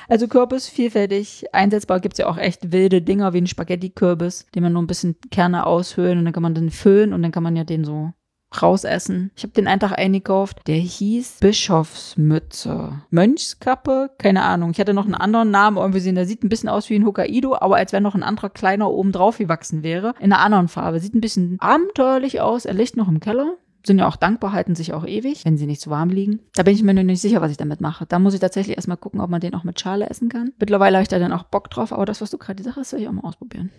Also 0.08 0.28
Kürbis 0.28 0.68
vielfältig 0.68 1.52
einsetzbar. 1.52 1.98
Gibt 1.98 2.14
es 2.14 2.18
ja 2.18 2.28
auch 2.28 2.36
echt 2.36 2.70
wilde 2.70 3.02
Dinger 3.02 3.32
wie 3.32 3.38
ein 3.38 3.48
Spaghetti-Kürbis, 3.48 4.46
den 4.54 4.62
man 4.62 4.72
nur 4.72 4.82
ein 4.82 4.86
bisschen 4.86 5.16
Kerne 5.32 5.66
aushöhlen 5.66 6.18
und 6.18 6.24
dann 6.26 6.32
kann 6.32 6.44
man 6.44 6.54
den 6.54 6.70
füllen 6.70 7.12
und 7.12 7.22
dann 7.22 7.32
kann 7.32 7.42
man 7.42 7.56
ja 7.56 7.64
den 7.64 7.84
so 7.84 8.12
rausessen. 8.62 9.30
Ich 9.36 9.42
habe 9.42 9.52
den 9.52 9.66
Tag 9.78 9.98
eingekauft, 9.98 10.66
der 10.66 10.76
hieß 10.76 11.38
Bischofsmütze. 11.40 13.00
Mönchskappe? 13.10 14.10
Keine 14.18 14.42
Ahnung. 14.42 14.70
Ich 14.70 14.80
hatte 14.80 14.94
noch 14.94 15.04
einen 15.04 15.14
anderen 15.14 15.50
Namen 15.50 15.76
irgendwie 15.76 15.98
gesehen. 15.98 16.14
Der 16.14 16.26
sieht 16.26 16.44
ein 16.44 16.48
bisschen 16.48 16.68
aus 16.68 16.90
wie 16.90 16.96
ein 16.96 17.06
Hokkaido, 17.06 17.56
aber 17.56 17.76
als 17.76 17.92
wenn 17.92 18.02
noch 18.02 18.14
ein 18.14 18.22
anderer 18.22 18.50
kleiner 18.50 18.90
oben 18.90 19.12
drauf 19.12 19.38
gewachsen 19.38 19.82
wäre. 19.82 20.14
In 20.20 20.32
einer 20.32 20.42
anderen 20.42 20.68
Farbe. 20.68 21.00
Sieht 21.00 21.14
ein 21.14 21.20
bisschen 21.20 21.56
abenteuerlich 21.60 22.40
aus. 22.40 22.64
Er 22.64 22.74
liegt 22.74 22.96
noch 22.96 23.08
im 23.08 23.20
Keller. 23.20 23.54
Sind 23.86 23.98
ja 23.98 24.08
auch 24.08 24.16
dankbar, 24.16 24.52
halten 24.52 24.74
sich 24.74 24.94
auch 24.94 25.06
ewig, 25.06 25.44
wenn 25.44 25.58
sie 25.58 25.66
nicht 25.66 25.82
zu 25.82 25.90
warm 25.90 26.08
liegen. 26.08 26.40
Da 26.54 26.62
bin 26.62 26.74
ich 26.74 26.82
mir 26.82 26.94
noch 26.94 27.02
nicht 27.02 27.20
sicher, 27.20 27.42
was 27.42 27.50
ich 27.50 27.58
damit 27.58 27.82
mache. 27.82 28.06
Da 28.06 28.18
muss 28.18 28.32
ich 28.32 28.40
tatsächlich 28.40 28.76
erstmal 28.76 28.96
gucken, 28.96 29.20
ob 29.20 29.28
man 29.28 29.42
den 29.42 29.54
auch 29.54 29.64
mit 29.64 29.78
Schale 29.78 30.08
essen 30.08 30.30
kann. 30.30 30.52
Mittlerweile 30.58 30.96
habe 30.96 31.02
ich 31.02 31.08
da 31.08 31.18
dann 31.18 31.32
auch 31.32 31.42
Bock 31.44 31.68
drauf, 31.68 31.92
aber 31.92 32.06
das, 32.06 32.22
was 32.22 32.30
du 32.30 32.38
gerade 32.38 32.56
gesagt 32.56 32.78
hast, 32.78 32.90
soll 32.90 33.00
ich 33.00 33.08
auch 33.08 33.12
mal 33.12 33.24
ausprobieren. 33.24 33.70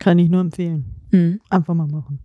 Kann 0.00 0.18
ich 0.18 0.28
nur 0.28 0.40
empfehlen. 0.40 1.01
Hm. 1.12 1.40
Einfach 1.50 1.74
mal 1.74 1.86
machen. 1.86 2.20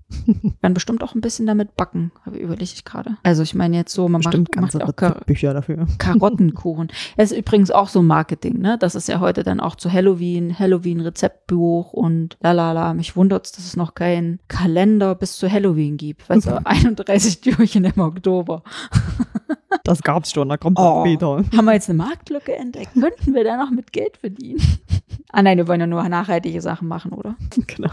Kann 0.62 0.73
bestimmt 0.73 1.04
auch 1.04 1.13
ein 1.13 1.19
bisschen 1.19 1.45
damit 1.45 1.76
backen, 1.76 2.12
überlege 2.26 2.63
ich 2.63 2.86
gerade. 2.86 3.17
Also 3.23 3.43
ich 3.43 3.54
meine 3.54 3.76
jetzt 3.76 3.93
so, 3.93 4.08
man 4.08 4.21
Bestimmt 4.21 4.47
macht, 4.56 4.62
macht 4.62 4.71
ganze 4.73 4.88
auch 4.88 4.95
Kar 4.95 5.10
Rezeptbücher 5.12 5.54
dafür. 5.54 5.88
Karottenkuchen. 5.97 6.88
Das 7.17 7.32
ist 7.32 7.38
übrigens 7.38 7.69
auch 7.69 7.89
so 7.89 8.02
Marketing, 8.02 8.60
ne? 8.60 8.78
Das 8.80 8.95
ist 8.95 9.10
ja 9.10 9.19
heute 9.19 9.43
dann 9.43 9.60
auch 9.60 9.76
zu 9.76 9.91
Halloween, 9.91 10.58
Halloween-Rezeptbuch 10.58 11.91
und 11.91 12.38
lalala. 12.41 12.93
Mich 12.93 13.15
wundert's, 13.17 13.52
dass 13.52 13.65
es 13.65 13.76
noch 13.76 13.93
keinen 13.93 14.39
Kalender 14.47 15.15
bis 15.15 15.38
zu 15.38 15.52
Halloween 15.52 15.97
gibt. 15.97 16.30
Weißt 16.30 16.47
du, 16.47 16.62
31 16.65 17.41
Türchen 17.41 17.84
im 17.84 18.00
Oktober. 18.00 18.63
Das 19.84 20.02
gab's 20.02 20.32
schon, 20.32 20.47
da 20.50 20.56
kommt 20.58 20.80
Oh. 20.80 21.02
später. 21.06 21.43
Haben 21.58 21.65
wir 21.65 21.73
jetzt 21.73 21.89
eine 21.89 21.97
Marktlücke 21.97 22.56
entdeckt? 22.56 22.93
Könnten 22.93 23.34
wir 23.34 23.43
da 23.43 23.58
noch 23.58 23.71
mit 23.71 23.91
Geld 23.91 24.15
verdienen? 24.17 24.62
Ah 25.34 25.41
nein, 25.41 25.58
wir 25.58 25.67
wollen 25.67 25.82
ja 25.82 25.88
nur 25.88 26.08
nachhaltige 26.08 26.62
Sachen 26.62 26.88
machen, 26.88 27.12
oder? 27.12 27.36
Genau. 27.67 27.89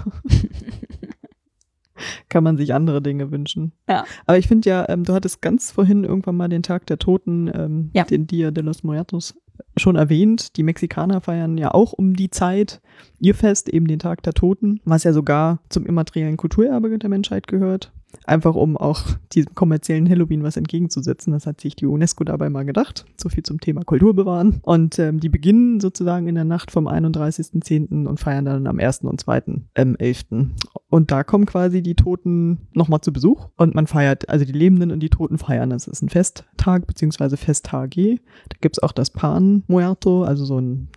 kann 2.29 2.45
man 2.45 2.57
sich 2.57 2.75
andere 2.75 3.03
Dinge 3.03 3.31
wünschen. 3.31 3.73
Ja. 3.89 4.05
Aber 4.27 4.39
ich 4.39 4.49
finde 4.49 4.69
ja, 4.69 4.89
ähm, 4.89 5.05
du 5.05 5.13
hattest 5.15 5.43
ganz 5.43 5.71
vorhin 5.71 6.05
irgendwann 6.05 6.37
mal 6.37 6.49
den 6.49 6.63
Tag 6.63 6.87
der 6.87 6.99
Toten, 6.99 7.51
ähm, 7.53 7.91
Ja. 7.95 8.05
den 8.05 8.27
Dia 8.27 8.51
de 8.51 8.63
los 8.65 8.83
Muertos, 8.83 9.35
schon 9.77 9.97
erwähnt. 9.97 10.57
Die 10.57 10.63
Mexikaner 10.63 11.21
feiern 11.21 11.57
ja 11.59 11.73
auch 11.73 11.93
um 11.93 12.15
die 12.15 12.31
Zeit 12.31 12.81
ihr 13.21 13.35
Fest, 13.35 13.69
eben 13.69 13.87
den 13.87 13.99
Tag 13.99 14.23
der 14.23 14.33
Toten, 14.33 14.81
was 14.85 15.05
ja 15.05 15.13
sogar 15.13 15.61
zum 15.69 15.87
immateriellen 15.87 16.37
Kulturerbe 16.37 16.99
der 16.99 17.11
Menschheit 17.11 17.47
gehört. 17.47 17.93
Einfach 18.25 18.55
um 18.55 18.77
auch 18.77 19.03
diesem 19.33 19.55
kommerziellen 19.55 20.09
Halloween 20.09 20.43
was 20.43 20.57
entgegenzusetzen. 20.57 21.33
Das 21.33 21.47
hat 21.47 21.61
sich 21.61 21.77
die 21.77 21.87
UNESCO 21.87 22.25
dabei 22.25 22.51
mal 22.51 22.65
gedacht. 22.65 23.05
So 23.21 23.29
viel 23.29 23.43
zum 23.43 23.61
Thema 23.61 23.83
Kultur 23.85 24.15
bewahren. 24.15 24.61
Und 24.63 24.99
ähm, 24.99 25.21
die 25.21 25.29
beginnen 25.29 25.81
sozusagen 25.81 26.29
in 26.29 26.35
der 26.35 26.45
Nacht 26.45 26.71
vom 26.71 26.89
31.10. 26.89 28.07
und 28.07 28.21
feiern 28.21 28.45
dann 28.45 28.67
am 28.67 28.79
1. 28.79 29.01
und 29.01 29.21
2. 29.21 29.43
Ähm, 29.75 29.97
11. 29.97 30.25
Und 30.89 31.11
da 31.11 31.25
kommen 31.25 31.47
quasi 31.47 31.83
die 31.83 31.97
Toten 31.97 32.69
nochmal 32.73 33.01
zu 33.01 33.13
Besuch 33.13 33.49
und 33.57 33.75
man 33.75 33.87
feiert, 33.87 34.29
also 34.29 34.45
die 34.45 34.53
Lebenden 34.53 34.93
und 34.93 35.01
die 35.01 35.11
Toten 35.11 35.39
feiern. 35.39 35.71
Das 35.71 35.89
ist 35.89 36.03
ein 36.03 36.09
Festtag 36.09 36.87
beziehungsweise 36.87 37.37
Festtage. 37.37 38.21
Da 38.49 38.57
gibt's 38.61 38.79
auch 38.79 38.93
das 38.93 39.11
Pan 39.11 39.65
Muerto, 39.67 40.23
also 40.23 40.45
so 40.45 40.61
ein 40.61 40.89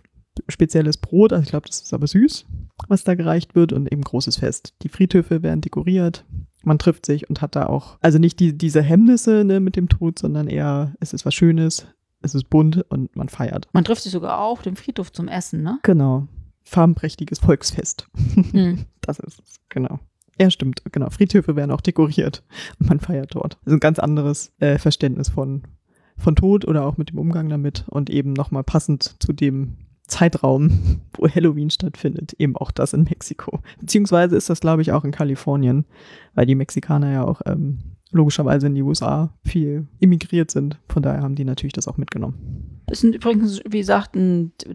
spezielles 0.48 0.98
Brot. 0.98 1.32
Also 1.32 1.42
ich 1.42 1.50
glaube, 1.50 1.66
das 1.66 1.80
ist 1.80 1.92
aber 1.92 2.06
süß, 2.06 2.46
was 2.88 3.04
da 3.04 3.14
gereicht 3.14 3.54
wird 3.54 3.72
und 3.72 3.90
eben 3.90 4.02
großes 4.02 4.36
Fest. 4.36 4.74
Die 4.82 4.88
Friedhöfe 4.88 5.42
werden 5.42 5.60
dekoriert. 5.60 6.24
Man 6.64 6.78
trifft 6.78 7.06
sich 7.06 7.28
und 7.28 7.40
hat 7.40 7.56
da 7.56 7.66
auch, 7.66 7.98
also 8.00 8.18
nicht 8.18 8.40
die, 8.40 8.56
diese 8.56 8.82
Hemmnisse 8.82 9.44
ne, 9.44 9.60
mit 9.60 9.76
dem 9.76 9.88
Tod, 9.88 10.18
sondern 10.18 10.48
eher, 10.48 10.94
es 11.00 11.12
ist 11.12 11.24
was 11.24 11.34
Schönes, 11.34 11.86
es 12.20 12.34
ist 12.34 12.50
bunt 12.50 12.84
und 12.90 13.14
man 13.14 13.28
feiert. 13.28 13.68
Man 13.72 13.84
trifft 13.84 14.02
sich 14.02 14.12
sogar 14.12 14.40
auch 14.40 14.52
auf 14.52 14.62
dem 14.62 14.76
Friedhof 14.76 15.12
zum 15.12 15.28
Essen, 15.28 15.62
ne? 15.62 15.78
Genau. 15.82 16.26
Farbenprächtiges 16.64 17.38
Volksfest. 17.38 18.08
Hm. 18.52 18.84
Das 19.00 19.20
ist 19.20 19.40
es, 19.42 19.60
genau. 19.70 20.00
Ja, 20.38 20.50
stimmt, 20.50 20.82
genau. 20.92 21.08
Friedhöfe 21.08 21.56
werden 21.56 21.70
auch 21.70 21.80
dekoriert 21.80 22.44
und 22.78 22.90
man 22.90 23.00
feiert 23.00 23.34
dort. 23.34 23.54
Das 23.64 23.68
ist 23.68 23.76
ein 23.78 23.80
ganz 23.80 23.98
anderes 23.98 24.52
äh, 24.58 24.76
Verständnis 24.76 25.30
von, 25.30 25.62
von 26.18 26.36
Tod 26.36 26.66
oder 26.66 26.84
auch 26.84 26.98
mit 26.98 27.08
dem 27.08 27.18
Umgang 27.18 27.48
damit 27.48 27.86
und 27.88 28.10
eben 28.10 28.34
nochmal 28.34 28.64
passend 28.64 29.16
zu 29.18 29.32
dem 29.32 29.78
Zeitraum, 30.08 31.00
wo 31.16 31.28
Halloween 31.28 31.70
stattfindet, 31.70 32.32
eben 32.38 32.56
auch 32.56 32.70
das 32.70 32.92
in 32.92 33.04
Mexiko. 33.04 33.60
Beziehungsweise 33.80 34.36
ist 34.36 34.50
das, 34.50 34.60
glaube 34.60 34.82
ich, 34.82 34.92
auch 34.92 35.04
in 35.04 35.12
Kalifornien, 35.12 35.84
weil 36.34 36.46
die 36.46 36.54
Mexikaner 36.54 37.12
ja 37.12 37.24
auch 37.24 37.40
ähm, 37.46 37.78
logischerweise 38.10 38.66
in 38.66 38.74
die 38.74 38.82
USA 38.82 39.34
viel 39.44 39.86
immigriert 40.00 40.50
sind. 40.50 40.78
Von 40.88 41.02
daher 41.02 41.22
haben 41.22 41.34
die 41.34 41.44
natürlich 41.44 41.74
das 41.74 41.88
auch 41.88 41.98
mitgenommen. 41.98 42.78
Das 42.86 43.00
sind 43.00 43.14
übrigens, 43.14 43.60
wie 43.68 43.78
gesagt, 43.78 44.16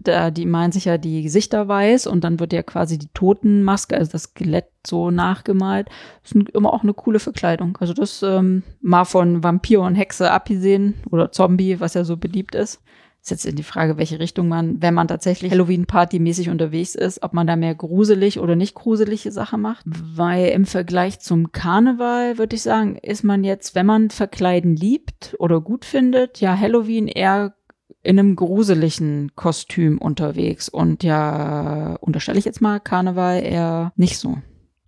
da, 0.03 0.29
die 0.29 0.45
malen 0.45 0.71
sich 0.71 0.85
ja 0.85 0.99
die 0.99 1.23
Gesichter 1.23 1.67
weiß 1.67 2.05
und 2.05 2.23
dann 2.23 2.39
wird 2.39 2.53
ja 2.53 2.61
quasi 2.61 2.99
die 2.99 3.09
Totenmaske, 3.15 3.97
also 3.97 4.11
das 4.11 4.23
Skelett 4.23 4.67
so 4.85 5.09
nachgemalt. 5.09 5.89
Das 6.21 6.33
ist 6.33 6.49
immer 6.51 6.73
auch 6.73 6.83
eine 6.83 6.93
coole 6.93 7.17
Verkleidung. 7.17 7.75
Also 7.81 7.93
das 7.93 8.21
ähm, 8.21 8.61
mal 8.81 9.05
von 9.05 9.43
Vampir 9.43 9.81
und 9.81 9.95
Hexe 9.95 10.29
abgesehen 10.29 10.93
oder 11.09 11.31
Zombie, 11.31 11.79
was 11.79 11.95
ja 11.95 12.03
so 12.03 12.17
beliebt 12.17 12.53
ist. 12.53 12.83
Ist 13.23 13.31
jetzt 13.31 13.45
in 13.45 13.55
die 13.55 13.63
Frage, 13.63 13.97
welche 13.97 14.19
Richtung 14.19 14.49
man, 14.49 14.81
wenn 14.81 14.93
man 14.93 15.07
tatsächlich 15.07 15.49
Halloween-Party-mäßig 15.49 16.49
unterwegs 16.49 16.93
ist, 16.93 17.23
ob 17.23 17.31
man 17.31 17.47
da 17.47 17.55
mehr 17.55 17.73
gruselig 17.73 18.37
oder 18.37 18.57
nicht 18.57 18.75
gruselige 18.75 19.31
Sachen 19.31 19.61
macht. 19.61 19.85
Weil 19.85 20.47
im 20.47 20.65
Vergleich 20.65 21.21
zum 21.21 21.53
Karneval, 21.53 22.37
würde 22.37 22.57
ich 22.57 22.63
sagen, 22.63 22.97
ist 22.97 23.23
man 23.23 23.45
jetzt, 23.45 23.75
wenn 23.75 23.85
man 23.85 24.09
Verkleiden 24.09 24.75
liebt 24.75 25.37
oder 25.39 25.61
gut 25.61 25.85
findet, 25.85 26.41
ja 26.41 26.59
Halloween 26.59 27.07
eher 27.07 27.55
in 28.01 28.19
einem 28.19 28.35
gruseligen 28.35 29.31
Kostüm 29.35 29.99
unterwegs. 29.99 30.67
Und 30.67 31.01
ja, 31.01 31.95
unterstelle 32.01 32.39
ich 32.39 32.43
jetzt 32.43 32.59
mal, 32.59 32.81
Karneval 32.81 33.41
eher 33.41 33.93
nicht 33.95 34.17
so. 34.17 34.39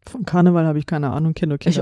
Von 0.07 0.23
Karneval 0.25 0.65
habe 0.67 0.77
ich 0.79 0.85
keine 0.85 1.11
Ahnung, 1.11 1.33
kenne 1.33 1.51
nur 1.53 1.59
Ich. 1.65 1.77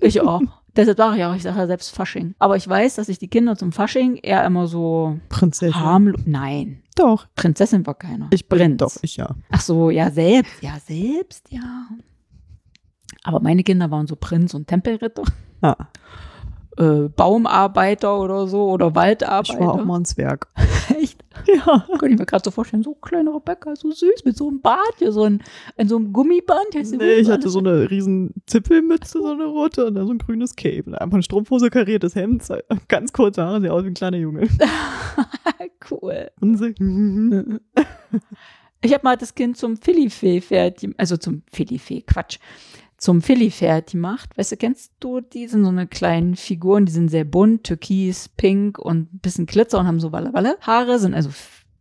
Ich 0.00 0.20
auch. 0.20 0.40
Deshalb 0.76 0.96
sage 0.96 1.18
ich 1.18 1.24
auch, 1.24 1.34
ich 1.34 1.42
sage 1.42 1.58
ja 1.58 1.66
selbst 1.66 1.94
Fasching. 1.94 2.34
Aber 2.38 2.56
ich 2.56 2.66
weiß, 2.66 2.94
dass 2.94 3.06
sich 3.08 3.18
die 3.18 3.28
Kinder 3.28 3.56
zum 3.56 3.72
Fasching 3.72 4.16
eher 4.16 4.42
immer 4.46 4.66
so 4.66 5.18
Prinzessin. 5.28 5.78
harmlos. 5.78 6.22
Nein, 6.24 6.82
Doch, 6.96 7.26
Prinzessin 7.36 7.86
war 7.86 7.94
keiner. 7.94 8.28
ich 8.30 8.48
bin 8.48 8.58
Prinz. 8.58 8.76
doch, 8.78 8.96
ich 9.02 9.16
ja. 9.18 9.34
Ach 9.50 9.60
so, 9.60 9.90
ja, 9.90 10.10
selbst. 10.10 10.62
Ja, 10.62 10.78
selbst, 10.86 11.50
ja. 11.52 11.88
Aber 13.22 13.40
meine 13.40 13.62
Kinder 13.64 13.90
waren 13.90 14.06
so 14.06 14.16
Prinz 14.16 14.54
und 14.54 14.66
Tempelritter, 14.66 15.22
Ah, 15.60 15.76
äh, 16.78 17.08
Baumarbeiter 17.08 18.18
oder 18.18 18.46
so 18.46 18.70
oder 18.70 18.88
ich 18.88 18.94
Waldarbeiter. 18.94 19.60
war 19.60 19.74
auch 19.74 19.84
mal 19.84 20.00
ein 20.00 20.04
Zwerg. 20.04 20.48
Echt? 21.00 21.22
Ja. 21.46 21.86
Kann 21.98 22.12
ich 22.12 22.18
mir 22.18 22.26
gerade 22.26 22.42
so 22.44 22.50
vorstellen, 22.50 22.82
so 22.82 22.94
kleine 22.94 23.34
Rebecca, 23.34 23.74
so 23.76 23.90
süß, 23.90 24.24
mit 24.24 24.36
so 24.36 24.48
einem 24.48 24.60
Bart, 24.60 24.94
hier 24.98 25.12
so 25.12 25.24
ein, 25.24 25.42
in 25.76 25.88
so 25.88 25.96
einem 25.96 26.12
Gummiband. 26.12 26.66
Nee, 26.74 27.14
ich 27.14 27.30
hatte 27.30 27.48
so 27.48 27.58
eine 27.58 27.90
riesen 27.90 28.34
Zipfelmütze, 28.46 29.18
so 29.20 29.32
eine 29.32 29.44
rote 29.44 29.86
und 29.86 29.94
dann 29.94 30.06
so 30.06 30.12
ein 30.12 30.18
grünes 30.18 30.56
Cape. 30.56 30.84
Und 30.86 30.94
einfach 30.94 31.14
eine 31.14 31.22
Strumpfhose, 31.22 31.70
kariertes 31.70 32.14
Hemd, 32.14 32.46
ganz 32.88 33.12
kurze 33.12 33.42
Haare, 33.42 33.60
sieht 33.60 33.70
aus 33.70 33.84
wie 33.84 33.88
ein 33.88 33.94
kleiner 33.94 34.18
Junge. 34.18 34.48
cool. 35.90 36.30
Und 36.40 36.58
so, 36.58 36.66
Ich 38.84 38.92
habe 38.92 39.04
mal 39.04 39.16
das 39.16 39.34
Kind 39.34 39.56
zum 39.56 39.76
Philly-Fee-Pferd, 39.76 40.84
also 40.96 41.16
zum 41.16 41.42
Philly-Fee, 41.52 42.02
Quatsch, 42.02 42.38
zum 43.02 43.20
Philly-Pferd 43.20 43.90
gemacht. 43.90 44.30
Weißt 44.36 44.52
du, 44.52 44.56
kennst 44.56 44.92
du 45.00 45.20
die? 45.20 45.48
Sind 45.48 45.64
so 45.64 45.70
eine 45.70 45.88
kleinen 45.88 46.36
Figuren, 46.36 46.86
die 46.86 46.92
sind 46.92 47.08
sehr 47.08 47.24
bunt, 47.24 47.64
türkis, 47.64 48.28
pink 48.28 48.78
und 48.78 49.12
ein 49.12 49.18
bisschen 49.18 49.46
Glitzer 49.46 49.80
und 49.80 49.88
haben 49.88 49.98
so 49.98 50.12
Walle-Walle. 50.12 50.56
Haare 50.60 51.00
sind 51.00 51.12
also 51.12 51.30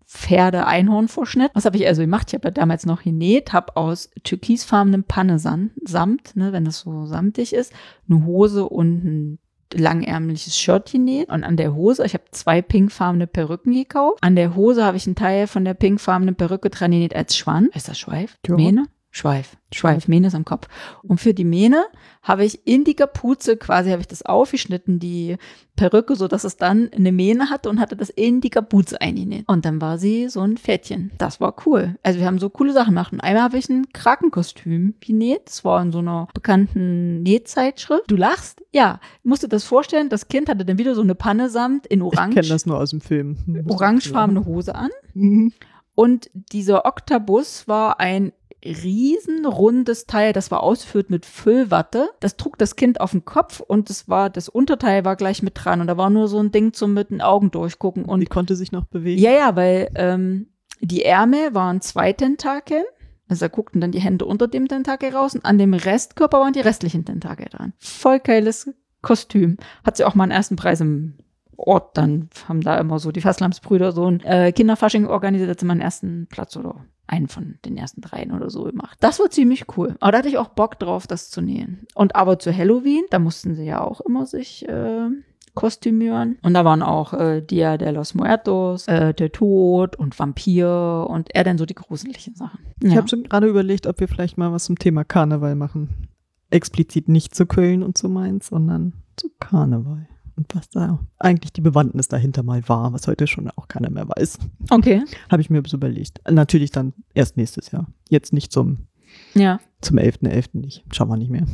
Pferde-Einhorn-Verschnitt. 0.07 1.51
Was 1.53 1.65
habe 1.65 1.77
ich 1.77 1.86
also 1.86 2.01
gemacht? 2.01 2.29
Ich 2.29 2.34
habe 2.34 2.47
ja 2.47 2.51
damals 2.51 2.88
noch 2.88 3.03
genäht, 3.03 3.53
habe 3.53 3.77
aus 3.77 4.10
türkisfarbenem 4.23 5.03
Pannesamt, 5.03 5.73
Samt, 5.86 6.36
ne, 6.36 6.53
wenn 6.53 6.65
das 6.65 6.79
so 6.79 7.05
samtig 7.05 7.53
ist, 7.53 7.71
eine 8.10 8.25
Hose 8.25 8.67
und 8.67 9.05
ein 9.05 9.39
langärmliches 9.73 10.57
Shirt 10.57 10.91
genäht 10.91 11.29
und 11.29 11.43
an 11.43 11.55
der 11.55 11.75
Hose, 11.75 12.03
ich 12.03 12.15
habe 12.15 12.25
zwei 12.31 12.63
pinkfarbene 12.63 13.27
Perücken 13.27 13.73
gekauft. 13.73 14.17
An 14.21 14.36
der 14.36 14.55
Hose 14.55 14.84
habe 14.84 14.97
ich 14.97 15.05
einen 15.05 15.15
Teil 15.15 15.45
von 15.45 15.65
der 15.65 15.75
pinkfarbenen 15.75 16.36
Perücke 16.36 16.71
dran 16.71 16.91
genäht 16.91 17.15
als 17.15 17.38
Schwanz. 17.38 17.69
Ist 17.75 17.88
das 17.88 17.99
Schweif? 17.99 18.38
Mähne? 18.47 18.88
Schweif. 19.13 19.58
Schweif, 19.74 20.08
Mähne 20.08 20.28
ist 20.28 20.36
am 20.36 20.45
Kopf. 20.45 20.67
Und 21.04 21.19
für 21.19 21.34
die 21.34 21.43
Mähne 21.43 21.84
habe 22.24 22.45
ich 22.45 22.65
in 22.65 22.86
die 22.86 22.93
Kapuze 22.93 23.58
quasi, 23.58 23.89
habe 23.89 24.02
ich 24.02 24.08
das 24.08 24.24
aufgeschnitten, 24.24 25.00
die 25.00 25.38
Perücke, 25.76 26.15
so 26.15 26.30
dass 26.30 26.45
es 26.45 26.56
dann 26.56 26.89
eine 26.93 27.12
Mähne 27.12 27.50
hatte 27.50 27.69
und 27.69 27.80
hatte 27.82 27.97
das 27.97 28.10
in 28.10 28.39
die 28.39 28.50
Kapuze 28.50 29.02
eingenäht. 29.02 29.43
Und 29.47 29.65
dann 29.65 29.82
war 29.82 29.97
sie 29.97 30.30
so 30.30 30.39
ein 30.41 30.56
Pferdchen. 30.58 31.12
Das 31.17 31.41
war 31.41 31.56
cool. 31.65 31.97
Also 32.04 32.19
wir 32.19 32.26
haben 32.26 32.39
so 32.39 32.50
coole 32.50 32.71
Sachen 32.71 32.91
gemacht. 32.91 33.12
Und 33.12 33.19
einmal 33.19 33.43
habe 33.43 33.58
ich 33.58 33.67
ein 33.69 33.91
Krakenkostüm 33.91 34.95
genäht. 35.02 35.41
Das 35.45 35.65
war 35.65 35.82
in 35.82 35.91
so 35.91 36.00
einer 36.00 36.30
bekannten 36.34 37.21
Nähzeitschrift. 37.24 38.10
Du 38.10 38.15
lachst? 38.15 38.63
Ja. 38.71 39.02
Ich 39.19 39.26
musste 39.26 39.50
das 39.50 39.65
vorstellen. 39.65 40.08
Das 40.08 40.30
Kind 40.30 40.47
hatte 40.47 40.63
dann 40.63 40.78
wieder 40.78 40.95
so 40.95 41.02
eine 41.02 41.15
Panne 41.15 41.50
samt 41.50 41.86
in 41.88 42.00
ich 42.00 42.06
orange, 42.06 42.36
kenne 42.36 42.47
das 42.47 42.65
nur 42.65 42.78
aus 42.78 42.91
dem 42.91 43.02
Film. 43.02 43.65
Orangefarbene 43.67 44.45
Hose 44.45 44.74
an. 44.74 44.89
Mhm. 45.13 45.52
Und 45.95 46.30
dieser 46.34 46.86
Oktabus 46.86 47.67
war 47.67 48.00
ein 48.00 48.32
riesenrundes 48.63 50.06
Teil, 50.06 50.34
das 50.34 50.52
war 50.52 50.63
ausgeführt 50.63 51.10
mit 51.10 51.26
Füllwatte. 51.26 52.10
Das 52.19 52.38
trug 52.38 52.58
das 52.58 52.76
Kind 52.76 53.02
auf 53.02 53.12
den 53.12 53.26
Kopf 53.26 53.60
und 53.60 53.89
das 53.89 54.08
war, 54.08 54.30
das 54.30 54.50
Unterteil 54.50 55.06
war 55.06 55.15
gleich 55.15 55.41
mit 55.41 55.54
dran 55.56 55.82
und 55.82 55.88
da 55.88 55.97
war 55.97 56.10
nur 56.10 56.28
so 56.28 56.39
ein 56.39 56.52
Ding 56.52 56.74
zum 56.74 56.93
mit 56.93 57.10
den 57.10 57.21
Augen 57.21 57.52
durchgucken. 57.52 58.06
Und 58.06 58.19
die 58.19 58.26
konnte 58.26 58.56
sich 58.56 58.71
noch 58.71 58.86
bewegen. 58.86 59.21
ja, 59.21 59.32
ja, 59.32 59.56
weil 59.56 59.89
ähm, 59.95 60.47
die 60.80 61.04
Ärmel 61.04 61.54
waren 61.54 61.82
zwei 61.82 62.13
Tentakeln. 62.13 62.84
Also 63.28 63.45
da 63.45 63.47
guckten 63.47 63.80
dann 63.80 63.91
die 63.91 64.02
Hände 64.02 64.26
unter 64.26 64.47
dem 64.47 64.67
Tentakel 64.67 65.15
raus 65.15 65.36
und 65.36 65.45
an 65.45 65.58
dem 65.58 65.74
Restkörper 65.74 66.39
waren 66.39 66.54
die 66.54 66.60
restlichen 66.60 67.06
Tentakel 67.06 67.47
dran. 67.50 67.74
Voll 67.80 68.19
geiles 68.19 68.69
Kostüm. 69.02 69.58
Hat 69.86 69.95
sie 69.97 70.04
auch 70.04 70.15
mal 70.15 70.24
einen 70.24 70.34
ersten 70.34 70.58
Preis 70.58 70.82
im 70.82 71.15
Ort, 71.56 71.97
dann 71.97 72.30
haben 72.47 72.62
da 72.62 72.78
immer 72.80 73.00
so 73.00 73.12
die 73.12 73.21
Fasslamsbrüder 73.21 73.91
so 73.91 74.08
ein 74.08 74.19
äh, 74.21 74.52
Kinderfasching 74.52 75.06
organisiert, 75.06 75.50
hat 75.50 75.60
sie 75.60 75.65
mal 75.65 75.74
einen 75.74 75.82
ersten 75.82 76.28
Platz 76.28 76.58
oder 76.58 76.84
einen 77.12 77.28
von 77.28 77.56
den 77.65 77.78
ersten 77.78 78.02
dreien 78.02 78.32
oder 78.32 78.50
so 78.50 78.63
gemacht. 78.63 78.97
Das 79.02 79.19
war 79.19 79.30
ziemlich 79.30 79.65
cool. 79.78 79.95
Aber 80.00 80.13
da 80.13 80.17
hatte 80.19 80.30
ich 80.30 80.38
auch 80.38 80.47
Bock 80.50 80.80
drauf, 80.80 81.06
das 81.08 81.30
zu 81.30 81.41
nähen. 81.41 81.86
Und 81.93 82.15
aber 82.15 82.39
zu 82.39 82.56
Halloween, 82.56 83.04
da 83.12 83.19
mussten 83.19 83.54
sie 83.54 83.65
ja 83.65 83.82
auch 83.84 84.00
immer 84.02 84.26
sich 84.26 84.67
äh, 84.69 85.10
kostümieren. 85.54 86.38
Und 86.41 86.54
da 86.54 86.63
waren 86.65 86.82
auch 86.82 87.13
äh, 87.13 87.41
Dia 87.41 87.78
de 87.78 87.91
los 87.91 88.13
Muertos, 88.15 88.88
äh, 88.88 89.13
der 89.13 89.32
Tod 89.32 89.95
und 89.97 90.17
Vampir 90.17 91.06
und 91.10 91.30
eher 91.36 91.43
dann 91.43 91.58
so 91.58 91.65
die 91.65 91.76
gruseligen 91.76 92.36
Sachen. 92.36 92.60
Ich 92.82 92.91
Ja. 92.91 92.97
habe 92.97 93.08
schon 93.10 93.24
gerade 93.24 93.47
überlegt, 93.47 93.88
ob 93.88 94.00
wir 94.00 94.08
vielleicht 94.08 94.38
mal 94.38 94.52
was 94.52 94.63
zum 94.65 94.80
Thema 94.80 95.04
Karneval 95.04 95.55
machen. 95.55 96.07
Explizit 96.49 97.09
nicht 97.09 97.36
zu 97.36 97.45
Köln 97.45 97.84
und 97.84 97.97
zu 97.97 98.09
Mainz, 98.09 98.47
sondern 98.47 98.93
zu 99.18 99.30
Karneval. 99.39 100.07
Und 100.36 100.53
was 100.55 100.69
da 100.69 100.99
eigentlich 101.19 101.53
die 101.53 101.61
Bewandtnis 101.61 102.07
dahinter 102.07 102.43
mal 102.43 102.67
war, 102.67 102.93
was 102.93 103.07
heute 103.07 103.27
schon 103.27 103.49
auch 103.51 103.67
keiner 103.67 103.89
mehr 103.89 104.07
weiß. 104.07 104.39
Okay. 104.69 105.03
Habe 105.29 105.41
ich 105.41 105.49
mir 105.49 105.61
so 105.67 105.77
überlegt. 105.77 106.21
Natürlich 106.29 106.71
dann 106.71 106.93
erst 107.13 107.38
nächstes 107.38 107.71
Jahr. 107.71 107.88
Jetzt 108.09 108.34
nicht 108.34 108.51
zum, 108.51 108.88
Ja. 109.34 109.59
zum 109.82 109.97
11.11. 109.97 110.57
nicht. 110.59 110.84
Schauen 110.91 111.09
wir 111.09 111.17
nicht 111.17 111.32
mehr. 111.32 111.45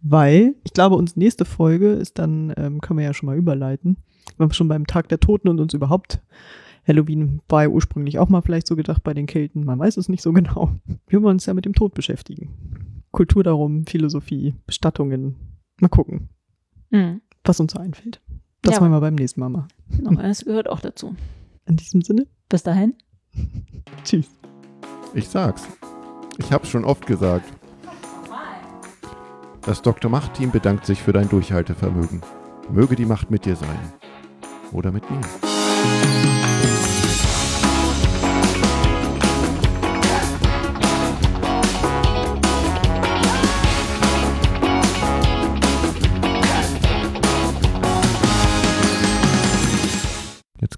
Weil, 0.00 0.54
ich 0.64 0.72
glaube, 0.72 0.96
unsere 0.96 1.18
nächste 1.20 1.44
Folge 1.44 1.92
ist 1.92 2.18
dann, 2.18 2.52
ähm, 2.56 2.80
können 2.80 2.98
wir 2.98 3.04
ja 3.06 3.14
schon 3.14 3.26
mal 3.26 3.36
überleiten. 3.36 3.96
Wir 4.36 4.40
waren 4.46 4.52
schon 4.52 4.68
beim 4.68 4.86
Tag 4.86 5.08
der 5.08 5.20
Toten 5.20 5.48
und 5.48 5.60
uns 5.60 5.74
überhaupt 5.74 6.22
Halloween 6.86 7.40
war 7.48 7.62
ja 7.62 7.68
ursprünglich 7.68 8.18
auch 8.18 8.28
mal 8.28 8.40
vielleicht 8.40 8.66
so 8.66 8.74
gedacht 8.74 9.04
bei 9.04 9.14
den 9.14 9.26
Kelten. 9.26 9.64
Man 9.64 9.78
weiß 9.78 9.96
es 9.98 10.08
nicht 10.08 10.22
so 10.22 10.32
genau. 10.32 10.70
Wir 11.06 11.22
wollen 11.22 11.34
uns 11.36 11.46
ja 11.46 11.54
mit 11.54 11.64
dem 11.64 11.74
Tod 11.74 11.94
beschäftigen. 11.94 13.02
Kultur 13.12 13.44
darum, 13.44 13.86
Philosophie, 13.86 14.54
Bestattungen. 14.66 15.36
Mal 15.80 15.88
gucken, 15.88 16.28
Mhm. 16.90 17.20
Was 17.44 17.60
uns 17.60 17.72
so 17.72 17.78
einfällt. 17.78 18.20
Das 18.62 18.76
Ja. 18.76 18.80
wollen 18.80 18.92
wir 18.92 19.00
beim 19.00 19.14
nächsten 19.14 19.40
Mal 19.40 19.48
machen. 19.48 19.68
Genau, 19.90 20.20
das 20.22 20.44
gehört 20.44 20.68
auch 20.68 20.80
dazu. 20.80 21.14
In 21.66 21.76
diesem 21.76 22.02
Sinne, 22.02 22.26
Bis 22.48 22.62
dahin. 22.62 22.94
tschüss. 24.04 24.26
Ich 25.14 25.28
sag's. 25.28 25.66
Ich 26.38 26.52
hab's 26.52 26.68
schon 26.68 26.84
oft 26.84 27.06
gesagt. 27.06 27.50
Das 29.62 29.80
Dr. 29.82 30.10
Macht-Team 30.10 30.50
bedankt 30.50 30.86
sich 30.86 31.00
für 31.02 31.12
dein 31.12 31.28
Durchhaltevermögen. 31.28 32.20
Möge 32.70 32.96
die 32.96 33.06
Macht 33.06 33.30
mit 33.30 33.44
dir 33.44 33.54
sein. 33.56 33.78
Oder 34.72 34.90
mit 34.90 35.08
mir. 35.10 35.20